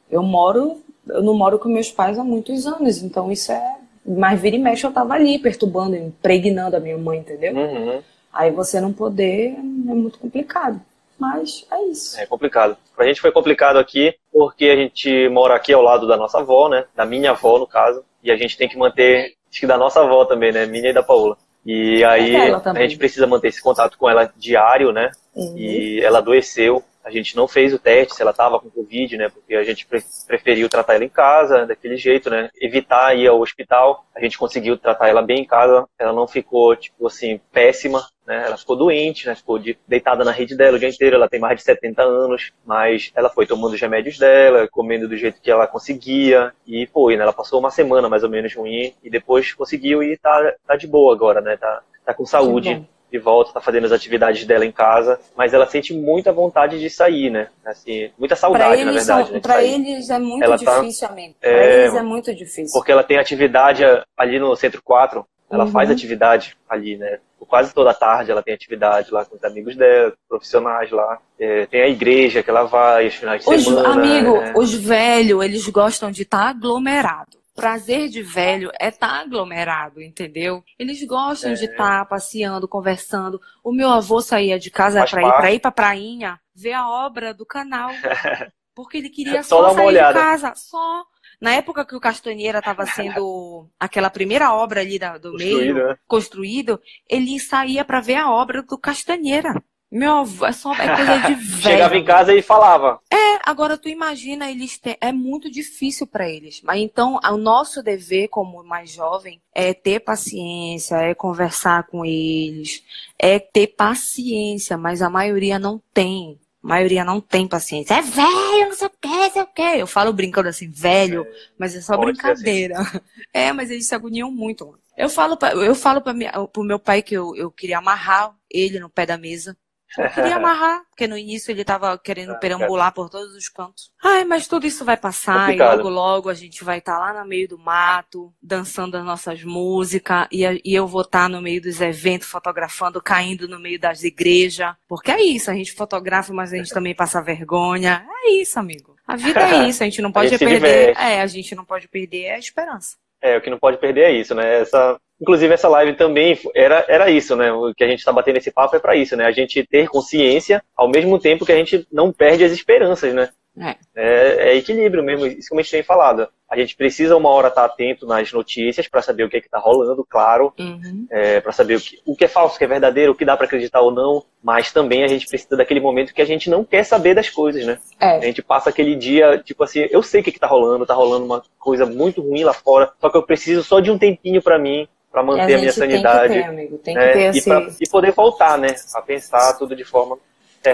Eu 0.10 0.24
moro, 0.24 0.78
eu 1.08 1.22
não 1.22 1.34
moro 1.34 1.60
com 1.60 1.70
meus 1.70 1.92
pais 1.92 2.18
há 2.18 2.24
muitos 2.24 2.66
anos, 2.66 3.02
então 3.02 3.32
isso 3.32 3.52
é. 3.52 3.78
Mas 4.06 4.40
vira 4.40 4.56
e 4.56 4.60
mexe 4.60 4.86
eu 4.86 4.92
tava 4.92 5.14
ali, 5.14 5.38
perturbando, 5.38 5.96
impregnando 5.96 6.76
a 6.76 6.80
minha 6.80 6.98
mãe, 6.98 7.20
entendeu? 7.20 7.54
Uhum. 7.54 8.02
Aí 8.32 8.52
você 8.52 8.80
não 8.80 8.94
poder 8.94 9.56
é 9.58 9.62
muito 9.62 10.18
complicado. 10.20 10.82
Mas 11.20 11.66
é 11.72 11.82
isso. 11.84 12.20
É 12.20 12.26
complicado. 12.26 12.78
Pra 12.96 13.06
gente 13.06 13.20
foi 13.20 13.32
complicado 13.32 13.78
aqui, 13.78 14.14
porque 14.32 14.66
a 14.66 14.76
gente 14.76 15.28
mora 15.30 15.56
aqui 15.56 15.74
ao 15.74 15.82
lado 15.82 16.08
da 16.08 16.16
nossa 16.16 16.40
avó, 16.40 16.70
né? 16.70 16.86
Da 16.96 17.06
minha 17.06 17.32
avó, 17.32 17.58
no 17.58 17.68
caso. 17.68 18.04
E 18.24 18.32
a 18.32 18.38
gente 18.38 18.58
tem 18.58 18.70
que 18.70 18.78
manter, 18.78 19.34
acho 19.50 19.60
que 19.60 19.68
da 19.68 19.78
nossa 19.78 20.02
avó 20.02 20.26
também, 20.26 20.52
né? 20.52 20.66
Minha 20.66 20.90
e 20.90 20.94
da 20.94 21.02
Paula. 21.02 21.38
E 21.70 22.02
aí 22.06 22.34
a 22.38 22.82
gente 22.84 22.98
precisa 22.98 23.28
manter 23.28 23.50
esse 23.50 23.62
contato 23.62 23.98
com 23.98 24.10
ela 24.10 24.32
diário, 24.38 24.94
né? 24.94 25.12
Uhum. 25.36 25.58
E 25.58 26.00
ela 26.00 26.20
adoeceu. 26.20 26.82
A 27.08 27.10
gente 27.10 27.38
não 27.38 27.48
fez 27.48 27.74
o 27.74 27.80
teste 27.80 28.16
se 28.16 28.22
ela 28.22 28.32
estava 28.32 28.60
com 28.60 28.70
Covid, 28.70 29.16
né? 29.16 29.30
Porque 29.30 29.56
a 29.56 29.64
gente 29.64 29.88
preferiu 30.28 30.68
tratar 30.68 30.96
ela 30.96 31.06
em 31.06 31.10
casa, 31.10 31.66
daquele 31.66 31.96
jeito, 31.96 32.30
né? 32.30 32.50
Evitar 32.60 33.16
ir 33.16 33.28
ao 33.28 33.40
hospital. 33.40 34.06
A 34.14 34.20
gente 34.20 34.38
conseguiu 34.38 34.78
tratar 34.78 35.08
ela 35.08 35.22
bem 35.22 35.40
em 35.40 35.46
casa. 35.46 35.88
Ela 35.98 36.12
não 36.12 36.28
ficou, 36.28 36.76
tipo 36.76 37.08
assim, 37.08 37.40
péssima. 37.50 38.06
Né? 38.26 38.44
Ela 38.46 38.58
ficou 38.58 38.76
doente, 38.76 39.26
né? 39.26 39.36
ficou 39.36 39.58
de, 39.58 39.80
deitada 39.88 40.26
na 40.26 40.32
rede 40.32 40.58
dela 40.58 40.76
o 40.76 40.80
dia 40.80 40.90
inteiro. 40.90 41.16
Ela 41.16 41.30
tem 41.30 41.40
mais 41.40 41.56
de 41.56 41.64
70 41.64 42.04
anos, 42.04 42.52
mas 42.66 43.10
ela 43.16 43.30
foi 43.30 43.48
tomando 43.48 43.74
os 43.74 43.80
remédios 43.80 44.20
dela, 44.20 44.68
comendo 44.68 45.08
do 45.08 45.16
jeito 45.16 45.40
que 45.40 45.50
ela 45.50 45.66
conseguia 45.66 46.54
e 46.68 46.86
foi. 46.88 47.16
Né? 47.16 47.24
Ela 47.24 47.32
passou 47.32 47.58
uma 47.58 47.72
semana 47.72 48.10
mais 48.10 48.26
ou 48.26 48.30
menos 48.30 48.54
ruim 48.54 48.94
e 49.02 49.10
depois 49.10 49.54
conseguiu 49.54 50.04
e 50.04 50.18
tá, 50.18 50.54
tá 50.68 50.76
de 50.76 50.88
boa 50.88 51.14
agora, 51.14 51.40
né? 51.40 51.56
Tá, 51.56 51.82
tá 52.06 52.14
com 52.14 52.26
saúde 52.26 52.86
de 53.18 53.24
volta, 53.24 53.54
tá 53.54 53.62
fazendo 53.62 53.86
as 53.86 53.92
atividades 53.92 54.46
dela 54.46 54.66
em 54.66 54.72
casa, 54.72 55.20
mas 55.36 55.54
ela 55.54 55.66
sente 55.66 55.94
muita 55.94 56.32
vontade 56.32 56.80
de 56.80 56.90
sair, 56.90 57.30
né? 57.30 57.50
Assim, 57.66 58.12
muita 58.18 58.36
saudade, 58.36 58.84
na 58.84 58.92
verdade. 58.92 59.34
né, 59.34 59.40
para 59.40 59.64
eles 59.64 60.10
é 60.10 60.20
muito 60.20 60.44
ela 60.44 60.58
tá 60.58 60.80
difícil, 60.80 61.08
tá, 61.08 61.14
amigo. 61.14 61.36
Pra 61.40 61.50
é, 61.50 61.80
eles 61.82 61.96
é 61.96 62.04
muito 62.04 62.36
difícil. 62.36 62.74
Porque 62.74 62.92
ela 62.92 63.04
tem 63.04 63.18
atividade 63.18 63.84
ali 64.18 64.40
no 64.40 64.56
Centro 64.56 64.82
4, 64.84 65.26
ela 65.50 65.66
uhum. 65.66 65.72
faz 65.72 65.90
atividade 65.90 66.58
ali, 66.70 66.98
né? 66.98 67.20
Quase 67.48 67.74
toda 67.74 67.94
tarde 67.94 68.30
ela 68.30 68.44
tem 68.44 68.54
atividade 68.54 69.10
lá 69.12 69.24
com 69.24 69.38
os 69.38 69.44
amigos 69.44 69.76
dela, 69.76 70.14
profissionais 70.28 70.92
lá. 70.92 71.20
É, 71.40 71.66
tem 71.68 71.82
a 71.82 71.88
igreja 71.88 72.44
que 72.44 72.50
ela 72.50 72.64
vai, 72.64 73.08
os 73.08 73.16
finais 73.16 73.44
de 73.44 73.50
os, 73.50 73.64
semana. 73.64 73.90
Amigo, 73.90 74.38
né? 74.42 74.54
os 74.56 74.74
velhos, 74.74 75.46
eles 75.46 75.68
gostam 75.70 76.12
de 76.12 76.24
estar 76.24 76.40
tá 76.40 76.50
aglomerado. 76.50 77.37
Prazer 77.58 78.08
de 78.08 78.22
velho 78.22 78.72
é 78.80 78.90
estar 78.90 79.08
tá 79.08 79.20
aglomerado, 79.22 80.00
entendeu? 80.00 80.64
Eles 80.78 81.04
gostam 81.04 81.52
é. 81.52 81.54
de 81.56 81.66
estar 81.66 82.00
tá 82.00 82.06
passeando, 82.06 82.68
conversando. 82.68 83.42
O 83.64 83.72
meu 83.72 83.90
avô 83.90 84.22
saía 84.22 84.60
de 84.60 84.70
casa 84.70 85.04
para 85.08 85.22
ir 85.24 85.32
para 85.32 85.52
ir 85.52 85.60
para 85.60 85.72
prainha 85.72 86.40
ver 86.54 86.74
a 86.74 86.88
obra 86.88 87.34
do 87.34 87.48
canal. 87.48 87.90
Porque 88.76 89.00
ele 89.00 89.10
queria 89.10 89.42
só, 89.42 89.70
só 89.70 89.74
sair 89.74 89.94
de 89.94 90.14
casa, 90.14 90.54
só 90.56 91.04
na 91.42 91.56
época 91.56 91.84
que 91.84 91.96
o 91.96 92.00
Castanheira 92.00 92.60
estava 92.60 92.86
sendo 92.86 93.68
aquela 93.80 94.12
primeira 94.12 94.54
obra 94.54 94.82
ali 94.82 95.00
da, 95.00 95.18
do 95.18 95.34
meio, 95.34 95.74
né? 95.74 95.98
construído, 96.08 96.80
ele 97.10 97.40
saía 97.40 97.84
para 97.84 98.02
ver 98.02 98.18
a 98.18 98.30
obra 98.30 98.62
do 98.62 98.78
Castanheira. 98.78 99.52
Meu 99.90 100.18
avô, 100.18 100.46
é 100.46 100.52
só 100.52 100.74
é 100.74 100.96
coisa 100.96 101.18
de 101.28 101.36
velho. 101.40 101.62
Chegava 101.62 101.98
em 101.98 102.04
casa 102.04 102.34
e 102.34 102.42
falava. 102.42 103.00
É, 103.12 103.40
agora 103.46 103.78
tu 103.78 103.88
imagina, 103.88 104.52
eles 104.52 104.78
têm, 104.78 104.98
é 105.00 105.14
muito 105.14 105.50
difícil 105.50 106.06
para 106.06 106.30
eles. 106.30 106.62
Mas 106.62 106.82
então, 106.82 107.20
o 107.24 107.38
nosso 107.38 107.82
dever 107.82 108.28
como 108.28 108.64
mais 108.64 108.92
jovem 108.92 109.42
é 109.56 109.74
ter 109.74 110.02
paciência, 110.02 110.96
é 110.98 111.14
conversar 111.14 111.88
com 111.88 112.04
eles, 112.04 112.84
é 113.18 113.40
ter 113.40 113.68
paciência, 113.68 114.78
mas 114.78 115.02
a 115.02 115.10
maioria 115.10 115.58
não 115.58 115.82
tem. 115.94 116.38
A 116.62 116.68
maioria 116.68 117.06
não 117.06 117.22
tem 117.22 117.48
paciência. 117.48 117.94
É 117.94 118.02
velho, 118.02 118.68
não 118.68 118.74
sei 118.74 118.88
o 118.88 118.92
que, 119.00 119.08
não 119.08 119.32
sei 119.32 119.42
o 119.42 119.48
que. 119.48 119.62
Eu 119.62 119.88
falo 119.88 120.12
brincando 120.12 120.50
assim, 120.50 120.70
velho, 120.70 121.26
mas 121.58 121.74
é 121.74 121.82
só 121.82 121.94
assim. 121.94 122.02
brincadeira. 122.04 122.76
É, 123.34 123.54
mas 123.54 123.70
eles 123.70 123.88
se 123.88 123.94
agoniam 123.94 124.32
muito. 124.32 124.78
Eu 124.98 125.10
falo 125.10 125.38
pra, 125.38 125.52
eu 125.54 125.76
falo 125.76 126.02
pra 126.02 126.14
minha, 126.14 126.32
pro 126.48 126.64
meu 126.64 126.80
pai 126.80 127.04
que 127.04 127.14
eu, 127.14 127.36
eu 127.36 127.52
queria 127.52 127.78
amarrar 127.78 128.36
ele 128.50 128.80
no 128.80 128.90
pé 128.90 129.06
da 129.06 129.18
mesa. 129.18 129.56
Eu 129.98 130.10
queria 130.10 130.36
amarrar, 130.38 130.82
porque 130.90 131.08
no 131.08 131.18
início 131.18 131.52
ele 131.52 131.64
tava 131.64 131.98
querendo 131.98 132.32
Ah, 132.32 132.36
perambular 132.40 132.94
por 132.94 133.10
todos 133.10 133.34
os 133.36 133.48
cantos. 133.50 133.92
Ai, 134.04 134.24
mas 134.26 134.48
tudo 134.48 134.66
isso 134.66 134.84
vai 134.84 134.98
passar 134.98 135.36
e 135.54 135.58
Complicado. 135.58 135.78
logo, 135.78 135.90
logo 135.90 136.30
a 136.30 136.34
gente 136.34 136.64
vai 136.64 136.80
estar 136.80 136.98
lá 136.98 137.14
no 137.22 137.28
meio 137.28 137.48
do 137.48 137.58
mato, 137.58 138.34
dançando 138.42 138.98
as 138.98 139.06
nossas 139.06 139.44
músicas, 139.44 140.28
e, 140.32 140.44
e 140.66 140.74
eu 140.76 140.88
vou 140.88 141.02
estar 141.02 141.30
no 141.30 141.42
meio 141.42 141.62
dos 141.62 141.80
eventos, 141.82 142.28
fotografando, 142.28 143.02
caindo 143.02 143.48
no 143.48 143.60
meio 143.60 143.80
das 143.80 144.04
igrejas. 144.04 144.74
Porque 144.88 145.12
é 145.12 145.22
isso, 145.22 145.50
a 145.52 145.54
gente 145.54 145.74
fotografa, 145.74 146.34
mas 146.34 146.52
a 146.54 146.58
gente 146.58 146.72
também 146.74 146.96
passa 146.96 147.22
vergonha. 147.22 148.06
É 148.26 148.32
isso, 148.32 148.60
amigo. 148.60 148.96
A 149.08 149.16
vida 149.16 149.40
é 149.40 149.68
isso, 149.70 149.84
a 149.84 149.86
gente 149.86 150.02
não 150.02 150.12
pode 150.12 150.38
perder. 150.38 150.56
diverte. 150.56 151.02
É, 151.02 151.22
a 151.22 151.28
gente 151.28 151.56
não 151.56 151.64
pode 151.66 151.88
perder 151.88 152.32
a 152.32 152.40
esperança. 152.40 152.98
É, 153.22 153.38
o 153.38 153.42
que 153.42 153.50
não 153.50 153.58
pode 153.58 153.78
perder 153.78 154.02
é 154.02 154.12
isso, 154.12 154.36
né? 154.36 154.62
Essa, 154.62 154.98
inclusive 155.20 155.54
essa 155.54 155.68
live 155.68 155.96
também 155.96 156.40
era, 156.56 156.86
era 156.88 157.10
isso, 157.10 157.36
né? 157.36 157.52
O 157.52 157.74
que 157.74 157.84
a 157.84 157.88
gente 157.88 158.00
está 158.00 158.12
batendo 158.12 158.38
esse 158.38 158.52
papo 158.52 158.76
é 158.76 158.80
para 158.80 158.96
isso, 158.96 159.16
né? 159.16 159.26
A 159.26 159.32
gente 159.32 159.66
ter 159.66 159.88
consciência 159.88 160.64
ao 160.76 160.88
mesmo 160.90 161.20
tempo 161.20 161.46
que 161.46 161.52
a 161.52 161.58
gente 161.58 161.88
não 161.92 162.12
perde 162.12 162.44
as 162.44 162.52
esperanças, 162.52 163.14
né? 163.14 163.30
É. 163.60 163.76
É, 163.96 164.52
é 164.52 164.56
equilíbrio 164.56 165.04
mesmo, 165.04 165.26
isso 165.26 165.50
como 165.50 165.60
a 165.60 165.64
gente 165.64 165.72
tem 165.72 165.84
falado. 165.84 166.28
A 166.50 166.58
gente 166.58 166.76
precisa 166.78 167.18
uma 167.18 167.30
hora 167.30 167.50
estar 167.50 167.66
atento 167.66 168.06
nas 168.06 168.32
notícias 168.32 168.88
para 168.88 169.02
saber 169.02 169.24
o 169.24 169.30
que 169.30 169.36
é 169.38 169.40
está 169.40 169.58
rolando, 169.60 170.06
claro, 170.10 170.54
Uhum. 170.58 171.06
é, 171.12 171.42
para 171.42 171.52
saber 171.52 171.76
o 171.76 171.82
que, 171.82 172.00
o 172.06 172.16
que 172.16 172.26
é 172.26 172.28
falso, 172.28 172.56
o 172.56 172.58
que 172.58 172.64
é 172.64 172.68
verdadeiro, 172.68 173.12
o 173.12 173.16
que 173.16 173.26
dá 173.26 173.36
para 173.36 173.46
acreditar 173.48 173.82
ou 173.82 173.92
não, 173.92 174.24
mas 174.42 174.72
também 174.72 175.04
a 175.04 175.08
gente 175.08 175.28
precisa 175.28 175.58
daquele 175.58 175.80
momento 175.82 176.14
que 176.14 176.22
a 176.22 176.26
gente 176.26 176.50
não 176.50 176.64
quer 176.64 176.84
saber 176.84 177.14
das 177.16 177.30
coisas, 177.30 177.66
né? 177.66 177.78
A 178.00 178.14
É. 178.16 178.22
gente 178.22 178.42
passa 178.42 178.70
aquele 178.70 178.96
dia, 178.96 179.38
tipo 179.40 179.64
assim, 179.64 179.88
eu 179.92 180.02
sei 180.02 180.22
o 180.22 180.24
que, 180.24 180.32
que 180.32 180.40
tá 180.40 180.48
rolando, 180.48 180.86
tá 180.86 180.94
rolando 180.94 181.26
uma 181.26 181.44
coisa 181.60 181.86
muito 181.86 182.22
ruim 182.22 182.44
lá 182.44 182.54
fora, 182.54 182.92
só 183.02 183.10
que 183.10 183.18
eu 183.18 183.24
preciso 183.24 183.64
só 183.64 183.80
de 183.82 183.92
um 183.92 183.98
tempinho 183.98 184.42
pra 184.42 184.58
mim, 184.58 184.88
pra 185.12 185.22
E 185.22 185.26
manter 185.26 185.42
a 185.42 185.44
a 185.44 185.48
minha 185.60 185.72
gente 185.72 185.80
tem 185.80 185.88
que 185.90 185.94
sanidade, 185.96 186.34
ter, 186.34 186.44
amigo. 186.44 186.78
Tem 186.78 186.94
que 186.94 187.00
né? 187.02 187.12
ter 187.12 187.36
e, 187.36 187.42
pra- 187.42 187.68
e 187.82 187.90
poder 187.90 188.12
voltar, 188.12 188.58
né? 188.58 188.68
A 188.94 189.02
pensar 189.02 189.54
tudo 189.58 189.76
de 189.76 189.84
forma 189.84 190.18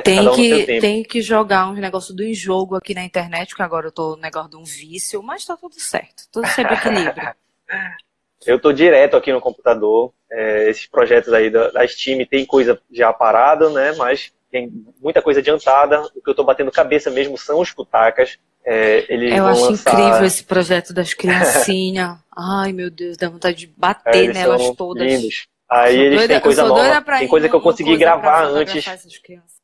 Tem 0.02 0.20
um 0.20 0.24
no 0.24 0.36
seu 0.36 0.66
que, 0.66 0.80
tem 0.80 1.04
que 1.04 1.22
jogar 1.22 1.70
uns 1.70 1.80
negócios 1.80 2.16
do 2.16 2.24
enjogo 2.24 2.76
aqui 2.76 2.94
na 2.94 3.04
internet, 3.04 3.50
porque 3.50 3.64
agora 3.64 3.88
eu 3.88 3.92
tô 3.92 4.16
no 4.16 4.22
negócio 4.22 4.50
de 4.50 4.58
um 4.58 4.64
vício, 4.64 5.22
mas 5.22 5.46
tá 5.46 5.56
tudo 5.58 5.80
certo. 5.80 6.24
Tudo 6.32 6.48
sempre 6.48 6.74
equilíbrio. 6.76 7.34
Eu 8.46 8.60
tô 8.60 8.74
direto 8.74 9.16
aqui 9.16 9.32
no 9.32 9.40
computador, 9.40 10.14
é, 10.30 10.70
esses 10.70 10.86
projetos 10.86 11.32
aí 11.32 11.50
da, 11.50 11.70
da 11.72 11.88
Steam 11.88 12.26
tem 12.26 12.46
coisa 12.46 12.78
já 12.92 13.14
parada, 13.14 13.70
né? 13.70 13.94
Mas 13.94 14.34
tem 14.52 14.70
muita 15.02 15.22
coisa 15.22 15.40
adiantada. 15.40 16.02
O 16.14 16.22
que 16.22 16.30
eu 16.30 16.36
tô 16.36 16.44
batendo 16.44 16.70
cabeça 16.72 17.10
mesmo 17.10 17.38
são 17.38 17.60
os 17.62 17.72
putacas. 17.72 18.38
É, 18.66 19.06
eles 19.08 19.34
Eu 19.34 19.48
acho 19.48 19.62
lançar... 19.62 19.94
incrível 19.94 20.26
esse 20.26 20.44
projeto 20.44 20.94
das 20.94 21.14
criancinhas. 21.14 22.18
Ai, 22.36 22.74
meu 22.74 22.90
Deus, 22.90 23.18
dá 23.18 23.30
vontade 23.30 23.58
de 23.58 23.66
É, 23.68 23.70
bater 23.76 24.24
eles 24.24 24.36
nelas 24.36 24.72
todas. 24.72 25.04
lindos. 25.06 25.48
Aí 25.70 25.98
eles 25.98 26.20
doida- 26.20 26.34
têm 26.36 26.42
coisa 26.42 26.66
nova, 26.66 27.02
tem 27.18 27.28
coisa 27.28 27.50
que 27.50 27.56
eu 27.56 27.62
consegui 27.62 27.98
gravar 27.98 28.44
antes. 28.44 28.86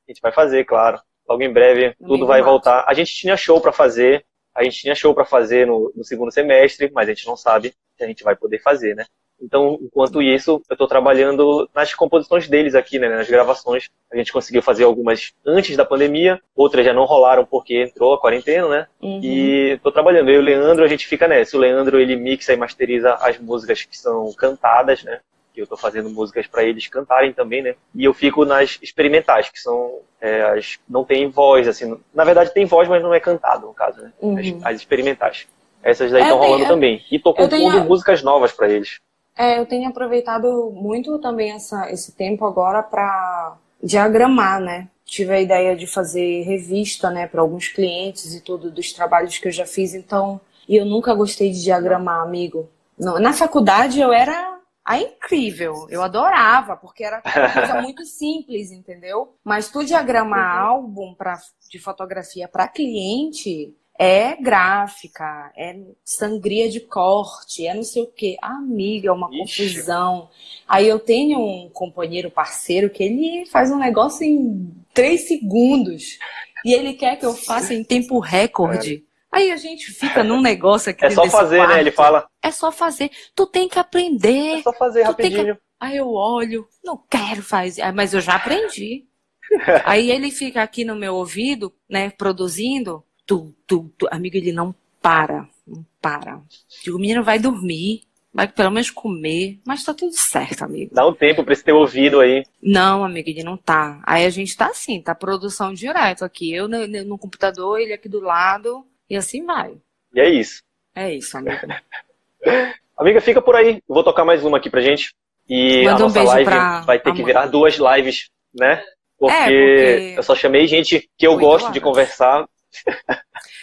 A 0.09 0.11
gente 0.11 0.21
vai 0.21 0.31
fazer, 0.31 0.65
claro. 0.65 0.99
Logo 1.29 1.43
em 1.43 1.53
breve 1.53 1.95
No 1.99 2.07
tudo 2.07 2.25
vai 2.25 2.41
voltar. 2.41 2.83
A 2.87 2.93
gente 2.95 3.13
tinha 3.13 3.37
show 3.37 3.61
pra 3.61 3.71
fazer, 3.71 4.25
a 4.55 4.63
gente 4.63 4.81
tinha 4.81 4.95
show 4.95 5.13
pra 5.13 5.23
fazer 5.23 5.67
no, 5.67 5.93
no 5.95 6.03
segundo 6.03 6.31
semestre, 6.31 6.89
mas 6.91 7.07
a 7.07 7.13
gente 7.13 7.27
não 7.27 7.37
sabe 7.37 7.75
se 7.95 8.03
a 8.03 8.07
gente 8.07 8.23
vai 8.23 8.35
poder 8.35 8.59
fazer, 8.59 8.95
né? 8.95 9.05
Então, 9.41 9.77
enquanto 9.81 10.21
isso, 10.21 10.61
eu 10.69 10.73
estou 10.73 10.87
trabalhando 10.87 11.69
nas 11.73 11.93
composições 11.93 12.47
deles 12.47 12.75
aqui, 12.75 12.99
né, 12.99 13.07
nas 13.07 13.29
gravações. 13.29 13.89
A 14.11 14.17
gente 14.17 14.33
conseguiu 14.33 14.61
fazer 14.61 14.83
algumas 14.83 15.31
antes 15.45 15.77
da 15.77 15.85
pandemia, 15.85 16.41
outras 16.55 16.83
já 16.83 16.93
não 16.93 17.05
rolaram 17.05 17.45
porque 17.45 17.81
entrou 17.81 18.13
a 18.13 18.19
quarentena, 18.19 18.67
né? 18.67 18.87
Uhum. 19.01 19.21
E 19.23 19.73
estou 19.75 19.91
trabalhando. 19.91 20.29
Eu 20.29 20.35
e 20.35 20.39
o 20.39 20.41
Leandro, 20.41 20.83
a 20.83 20.87
gente 20.87 21.07
fica 21.07 21.27
nessa. 21.27 21.55
O 21.55 21.59
Leandro, 21.59 21.99
ele 21.99 22.15
mixa 22.15 22.51
e 22.51 22.57
masteriza 22.57 23.13
as 23.13 23.39
músicas 23.39 23.83
que 23.83 23.97
são 23.97 24.33
cantadas, 24.33 25.03
né? 25.03 25.21
Eu 25.59 25.63
estou 25.63 25.77
fazendo 25.77 26.09
músicas 26.09 26.47
para 26.47 26.63
eles 26.63 26.87
cantarem 26.87 27.33
também, 27.33 27.61
né? 27.61 27.75
E 27.93 28.03
eu 28.05 28.13
fico 28.13 28.45
nas 28.45 28.77
experimentais, 28.81 29.49
que 29.49 29.59
são 29.59 29.99
é, 30.21 30.41
as 30.43 30.79
não 30.89 31.03
tem 31.05 31.29
voz, 31.29 31.67
assim. 31.67 31.97
Na 32.13 32.23
verdade 32.23 32.53
tem 32.53 32.65
voz, 32.65 32.87
mas 32.89 33.01
não 33.03 33.13
é 33.13 33.19
cantado, 33.19 33.67
no 33.67 33.73
caso, 33.73 34.01
né? 34.01 34.11
Uhum. 34.21 34.37
As, 34.37 34.65
as 34.65 34.75
experimentais. 34.77 35.47
Essas 35.81 36.11
daí 36.11 36.21
É, 36.21 36.25
estão 36.25 36.39
tem- 36.39 36.47
rolando 36.49 36.65
é- 36.65 36.67
também. 36.67 37.05
E 37.11 37.17
tô 37.19 37.33
eu 37.37 37.47
tenho- 37.47 37.71
compondo 37.71 37.87
músicas 37.87 38.21
novas 38.23 38.51
para 38.51 38.69
eles. 38.69 38.99
É, 39.37 39.57
eu 39.59 39.65
tenho 39.65 39.87
aproveitado 39.87 40.69
muito 40.75 41.17
também 41.19 41.51
essa, 41.53 41.89
esse 41.91 42.11
tempo 42.11 42.45
agora 42.45 42.83
para 42.83 43.55
diagramar, 43.81 44.59
né? 44.59 44.87
Tive 45.05 45.33
a 45.33 45.41
ideia 45.41 45.75
de 45.75 45.87
fazer 45.87 46.41
revista, 46.43 47.09
né, 47.09 47.25
para 47.25 47.41
alguns 47.41 47.69
clientes 47.69 48.35
e 48.35 48.41
tudo 48.41 48.69
dos 48.69 48.91
trabalhos 48.93 49.37
que 49.39 49.47
eu 49.47 49.51
já 49.51 49.65
fiz, 49.65 49.93
então, 49.95 50.39
e 50.67 50.75
eu 50.75 50.85
nunca 50.85 51.13
gostei 51.15 51.49
de 51.51 51.63
diagramar, 51.63 52.21
amigo. 52.21 52.69
Não, 52.97 53.17
na 53.19 53.33
faculdade 53.33 53.99
eu 53.99 54.11
era 54.13 54.58
a 54.89 54.99
incrível, 54.99 55.85
eu 55.87 56.01
adorava, 56.01 56.75
porque 56.75 57.03
era 57.03 57.21
uma 57.23 57.53
coisa 57.53 57.79
muito 57.83 58.03
simples, 58.05 58.71
entendeu? 58.71 59.35
Mas 59.43 59.69
tu 59.69 59.85
diagramar 59.85 60.57
álbum 60.57 61.13
pra, 61.13 61.39
de 61.69 61.77
fotografia 61.77 62.47
para 62.47 62.67
cliente 62.67 63.71
é 63.99 64.35
gráfica, 64.35 65.51
é 65.55 65.77
sangria 66.03 66.67
de 66.67 66.79
corte, 66.79 67.67
é 67.67 67.75
não 67.75 67.83
sei 67.83 68.01
o 68.01 68.07
quê. 68.07 68.35
Amiga, 68.41 69.09
é 69.09 69.11
uma 69.11 69.29
Ixi. 69.31 69.67
confusão. 69.67 70.27
Aí 70.67 70.87
eu 70.87 70.97
tenho 70.97 71.39
um 71.39 71.69
companheiro 71.69 72.31
parceiro 72.31 72.89
que 72.89 73.03
ele 73.03 73.45
faz 73.45 73.69
um 73.69 73.77
negócio 73.77 74.25
em 74.25 74.73
três 74.91 75.27
segundos. 75.27 76.17
E 76.65 76.73
ele 76.73 76.93
quer 76.93 77.15
que 77.19 77.27
eu 77.27 77.35
faça 77.35 77.75
em 77.75 77.83
tempo 77.83 78.17
recorde. 78.17 79.05
Aí 79.31 79.51
a 79.51 79.57
gente 79.57 79.91
fica 79.91 80.23
num 80.23 80.41
negócio 80.41 80.89
aqui 80.91 81.05
É 81.05 81.09
só 81.11 81.25
fazer, 81.27 81.57
quarto. 81.57 81.73
né? 81.73 81.79
Ele 81.81 81.91
fala. 81.91 82.27
É 82.43 82.49
só 82.51 82.71
fazer. 82.71 83.11
Tu 83.35 83.45
tem 83.47 83.67
que 83.69 83.77
aprender. 83.77 84.59
É 84.59 84.61
só 84.63 84.73
fazer 84.73 85.05
Tu 85.05 85.13
tem 85.13 85.29
que- 85.29 85.35
rapidinho. 85.37 85.57
Aí 85.79 85.95
eu 85.97 86.11
olho, 86.11 86.67
não 86.83 86.97
quero 87.09 87.41
fazer, 87.41 87.81
Ah, 87.83 87.91
mas 87.93 88.13
eu 88.13 88.19
já 88.19 88.35
aprendi. 88.35 89.05
Aí 89.85 90.11
ele 90.11 90.29
fica 90.29 90.61
aqui 90.61 90.83
no 90.83 90.95
meu 90.95 91.15
ouvido, 91.15 91.73
né, 91.89 92.09
produzindo. 92.09 93.03
Tu, 93.25 93.55
tu, 93.65 93.89
tu. 93.97 94.07
Amigo, 94.11 94.35
ele 94.37 94.51
não 94.51 94.73
para, 95.01 95.47
não 95.65 95.85
para. 96.01 96.41
Digo, 96.83 96.97
o 96.97 96.99
menino 96.99 97.23
vai 97.23 97.39
dormir, 97.39 98.01
vai 98.33 98.47
pelo 98.47 98.71
menos 98.71 98.89
comer, 98.91 99.59
mas 99.65 99.83
tá 99.83 99.93
tudo 99.93 100.11
certo, 100.13 100.63
amigo. 100.63 100.93
Dá 100.93 101.07
um 101.07 101.13
tempo 101.13 101.43
pra 101.43 101.53
esse 101.53 101.63
teu 101.63 101.77
ouvido 101.77 102.19
aí. 102.19 102.43
Não, 102.61 103.03
amigo, 103.03 103.29
ele 103.29 103.43
não 103.43 103.55
tá. 103.55 104.01
Aí 104.05 104.25
a 104.25 104.29
gente 104.29 104.55
tá 104.57 104.67
assim, 104.67 105.01
tá 105.01 105.15
produção 105.15 105.73
direto 105.73 106.25
aqui. 106.25 106.51
Eu 106.53 106.67
no, 106.67 106.85
no 107.05 107.17
computador, 107.17 107.79
ele 107.79 107.93
aqui 107.93 108.09
do 108.09 108.19
lado, 108.19 108.85
e 109.09 109.15
assim 109.15 109.45
vai. 109.45 109.73
E 110.13 110.19
é 110.19 110.29
isso. 110.29 110.61
É 110.95 111.13
isso, 111.13 111.37
amigo. 111.37 111.57
Amiga, 112.97 113.21
fica 113.21 113.41
por 113.41 113.55
aí. 113.55 113.75
Eu 113.87 113.95
vou 113.95 114.03
tocar 114.03 114.25
mais 114.25 114.43
uma 114.43 114.57
aqui 114.57 114.69
pra 114.69 114.81
gente. 114.81 115.13
E 115.47 115.83
Manda 115.83 115.91
a 115.91 115.95
um 115.97 115.99
nossa 116.01 116.13
beijo 116.19 116.31
live 116.31 116.85
vai 116.85 116.99
ter 116.99 117.13
que 117.13 117.23
virar 117.23 117.45
duas 117.47 117.75
lives, 117.75 118.29
né? 118.53 118.83
Porque, 119.17 119.33
porque- 119.35 120.13
eu 120.17 120.23
só 120.23 120.35
chamei 120.35 120.67
gente 120.67 121.09
que 121.17 121.25
eu 121.25 121.31
Oito 121.33 121.41
gosto 121.41 121.65
de 121.71 121.79
horas. 121.79 121.83
conversar. 121.83 122.45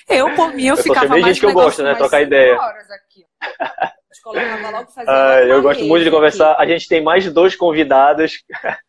Eu, 0.08 0.34
por 0.34 0.52
mim, 0.54 0.64
eu, 0.66 0.72
Eu 0.72 0.76
só 0.78 0.82
ficava 0.82 1.06
chamei 1.06 1.22
mais 1.22 1.36
gente 1.36 1.40
que 1.40 1.46
eu 1.50 1.52
gosto, 1.54 1.82
né? 1.82 1.94
Trocar 1.94 2.22
ideia. 2.22 2.58
horas 2.58 2.90
aqui, 2.90 3.24
colocava 4.22 4.70
logo, 4.70 4.88
Ah, 5.06 5.40
eu 5.46 5.62
gosto 5.62 5.84
muito 5.84 6.04
de 6.04 6.10
conversar. 6.10 6.52
aqui. 6.52 6.62
A 6.62 6.66
gente 6.66 6.88
tem 6.88 7.02
mais 7.02 7.30
dois 7.32 7.54
convidados. 7.54 8.42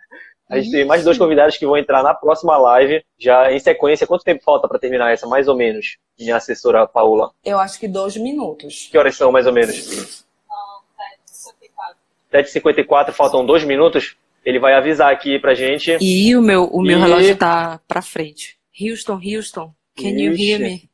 A 0.49 0.59
gente 0.59 0.71
tem 0.71 0.85
mais 0.85 1.03
dois 1.03 1.17
convidados 1.17 1.57
que 1.57 1.65
vão 1.65 1.77
entrar 1.77 2.01
na 2.01 2.13
próxima 2.13 2.57
live, 2.57 3.03
já 3.19 3.51
em 3.51 3.59
sequência. 3.59 4.07
Quanto 4.07 4.23
tempo 4.23 4.41
falta 4.43 4.67
pra 4.67 4.79
terminar 4.79 5.11
essa, 5.11 5.27
mais 5.27 5.47
ou 5.47 5.55
menos? 5.55 5.97
Minha 6.17 6.37
assessora 6.37 6.87
Paula. 6.87 7.31
Eu 7.43 7.59
acho 7.59 7.77
que 7.79 7.87
dois 7.87 8.15
minutos. 8.15 8.87
Que 8.89 8.97
horas 8.97 9.15
são, 9.15 9.31
mais 9.31 9.45
ou 9.45 9.53
menos? 9.53 10.25
7h54, 12.33 13.11
faltam 13.11 13.45
dois 13.45 13.63
minutos. 13.63 14.15
Ele 14.45 14.59
vai 14.59 14.73
avisar 14.73 15.11
aqui 15.11 15.37
pra 15.39 15.53
gente. 15.53 15.97
E 16.01 16.35
o 16.35 16.41
meu, 16.41 16.63
o 16.65 16.81
meu 16.81 16.97
E- 16.97 17.01
relógio 17.01 17.35
tá 17.37 17.79
pra 17.87 18.01
frente. 18.01 18.57
Houston, 18.79 19.19
Houston, 19.23 19.73
can 19.95 20.09
you 20.09 20.31
Ixi. 20.33 20.43
hear 20.51 20.59
me? 20.59 20.89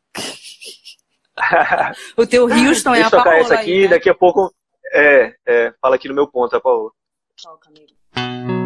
o 2.18 2.26
teu 2.26 2.44
Houston 2.46 2.92
é 2.96 3.02
Deixa 3.02 3.04
a 3.04 3.08
eu 3.08 3.10
tocar 3.12 3.24
Paola 3.24 3.38
essa 3.40 3.54
aqui, 3.56 3.72
aí, 3.72 3.82
né? 3.84 3.88
daqui 3.90 4.10
a 4.10 4.16
pouco. 4.16 4.52
É, 4.92 5.34
é, 5.48 5.74
fala 5.82 5.96
aqui 5.96 6.08
no 6.08 6.16
meu 6.16 6.28
ponto, 6.28 6.50
tá, 6.52 6.60
Paola? 6.60 6.90
Toca, 7.42 7.70
amigo. 7.70 8.63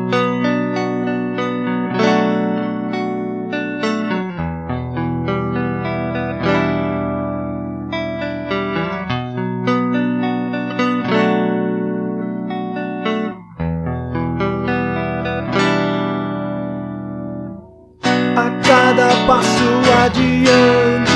Passo 19.28 19.69
adiante. 20.05 21.11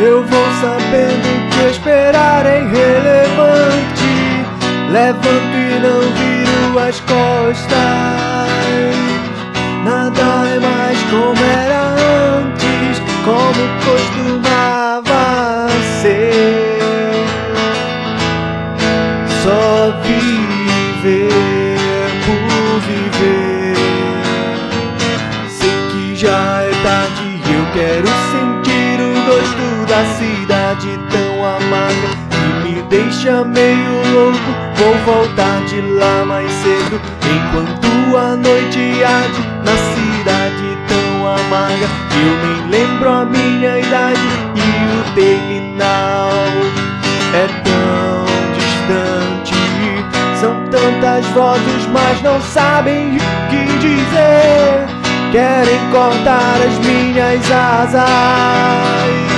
Eu 0.00 0.24
vou 0.24 0.46
sabendo 0.60 1.50
que 1.50 1.70
esperar 1.70 2.46
é 2.46 2.62
irrelevante. 2.62 4.46
Levanto 4.90 5.54
e 5.54 5.78
não 5.84 6.00
viro 6.16 6.78
as 6.78 6.98
costas. 7.00 7.78
Nada 9.84 10.48
é 10.48 10.58
mais 10.58 10.98
como 11.10 11.44
era 11.44 11.82
antes, 12.38 12.98
como 13.24 13.62
costumava 13.84 15.07
cidade 30.78 30.98
tão 31.10 31.44
amarga 31.44 32.08
que 32.30 32.68
me 32.68 32.82
deixa 32.82 33.44
meio 33.44 33.92
louco. 34.12 34.38
Vou 34.76 34.94
voltar 35.04 35.60
de 35.66 35.80
lá 35.80 36.24
mais 36.24 36.50
cedo 36.50 37.00
enquanto 37.24 38.16
a 38.16 38.36
noite 38.36 39.02
arde 39.02 39.42
na 39.64 39.76
cidade 39.92 40.78
tão 40.86 41.26
amarga. 41.26 41.88
Eu 42.14 42.36
nem 42.46 42.70
lembro 42.70 43.08
a 43.10 43.24
minha 43.24 43.78
idade 43.78 44.20
e 44.54 44.58
o 44.98 45.14
terminal 45.14 46.30
é 47.34 47.48
tão 47.64 48.24
distante. 48.54 49.54
São 50.40 50.54
tantas 50.70 51.26
vozes, 51.32 51.86
mas 51.92 52.22
não 52.22 52.40
sabem 52.40 53.16
o 53.16 53.20
que 53.50 53.64
dizer. 53.78 54.86
Querem 55.32 55.90
cortar 55.90 56.56
as 56.64 56.78
minhas 56.86 57.50
asas. 57.50 59.37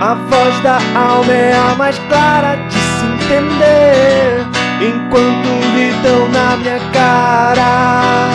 A 0.00 0.14
voz 0.14 0.60
da 0.60 0.78
alma 0.94 1.32
é 1.32 1.52
a 1.52 1.74
mais 1.74 1.98
clara 2.08 2.54
de 2.68 2.74
se 2.74 3.04
entender. 3.04 4.46
Enquanto 4.80 5.48
gritam 5.74 6.28
na 6.28 6.56
minha 6.56 6.78
cara, 6.92 8.28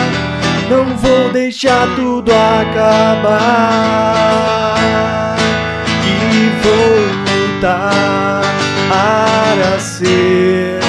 não 0.68 0.94
vou 0.98 1.30
deixar 1.30 1.88
tudo 1.96 2.30
acabar 2.30 3.34
e 6.04 6.52
voltar 7.60 8.42
a 8.90 9.78
ser 9.78 10.83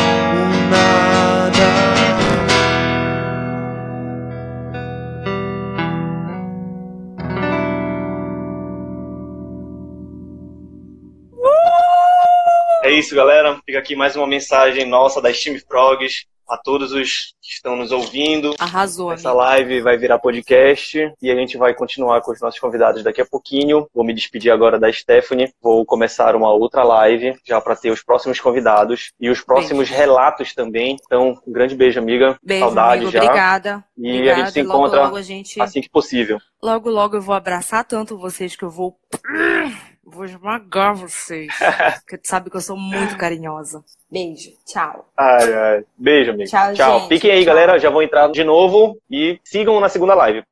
isso, 12.95 13.13
galera. 13.13 13.59
Fica 13.65 13.79
aqui 13.79 13.95
mais 13.95 14.15
uma 14.15 14.25
mensagem 14.25 14.85
nossa 14.85 15.21
da 15.21 15.33
Steam 15.33 15.59
Frogs 15.67 16.25
a 16.47 16.57
todos 16.57 16.91
os 16.91 17.33
que 17.41 17.51
estão 17.51 17.75
nos 17.75 17.91
ouvindo. 17.91 18.53
Arrasou, 18.59 19.11
Essa 19.11 19.29
amigo. 19.29 19.43
live 19.43 19.81
vai 19.81 19.97
virar 19.97 20.19
podcast 20.19 21.11
e 21.21 21.31
a 21.31 21.35
gente 21.35 21.57
vai 21.57 21.73
continuar 21.73 22.21
com 22.21 22.31
os 22.31 22.39
nossos 22.39 22.59
convidados 22.59 23.03
daqui 23.03 23.19
a 23.19 23.25
pouquinho. 23.25 23.87
Vou 23.93 24.05
me 24.05 24.13
despedir 24.13 24.51
agora 24.51 24.79
da 24.79 24.91
Stephanie. 24.91 25.51
Vou 25.61 25.85
começar 25.85 26.35
uma 26.35 26.53
outra 26.53 26.83
live 26.83 27.35
já 27.45 27.59
para 27.59 27.75
ter 27.75 27.91
os 27.91 28.03
próximos 28.03 28.39
convidados 28.39 29.11
e 29.19 29.29
os 29.29 29.41
próximos 29.41 29.89
relatos 29.89 30.53
também. 30.53 30.97
Então, 31.05 31.37
um 31.45 31.51
grande 31.51 31.75
beijo, 31.75 31.99
amiga. 31.99 32.37
Beijo, 32.41 32.65
Saudade 32.65 33.01
amigo. 33.01 33.11
já. 33.11 33.23
Obrigada. 33.23 33.83
E 33.97 34.11
Obrigada. 34.11 34.31
a 34.41 34.45
gente 34.45 34.53
se 34.53 34.61
logo, 34.61 34.79
encontra 34.79 35.03
logo 35.03 35.21
gente... 35.21 35.61
assim 35.61 35.81
que 35.81 35.89
possível. 35.89 36.37
Logo, 36.61 36.89
logo 36.89 37.17
eu 37.17 37.21
vou 37.21 37.35
abraçar 37.35 37.83
tanto 37.83 38.17
vocês 38.17 38.55
que 38.55 38.63
eu 38.63 38.69
vou. 38.69 38.95
Vou 40.05 40.23
esmagar 40.25 40.95
vocês. 40.95 41.51
Porque 42.05 42.17
tu 42.17 42.27
sabe 42.27 42.49
que 42.49 42.55
eu 42.57 42.61
sou 42.61 42.77
muito 42.77 43.17
carinhosa. 43.19 43.83
Beijo. 44.09 44.51
Tchau. 44.65 45.09
Ai, 45.17 45.53
ai. 45.53 45.83
Beijo, 45.97 46.31
amigo. 46.31 46.49
Tchau, 46.49 46.75
gente. 46.75 47.07
Fiquem 47.07 47.31
aí, 47.31 47.43
Tchau. 47.43 47.53
galera. 47.53 47.79
Já 47.79 47.89
vou 47.89 48.03
entrar 48.03 48.29
de 48.31 48.43
novo 48.43 48.97
e 49.09 49.39
sigam 49.43 49.79
na 49.79 49.89
segunda 49.89 50.13
live. 50.13 50.43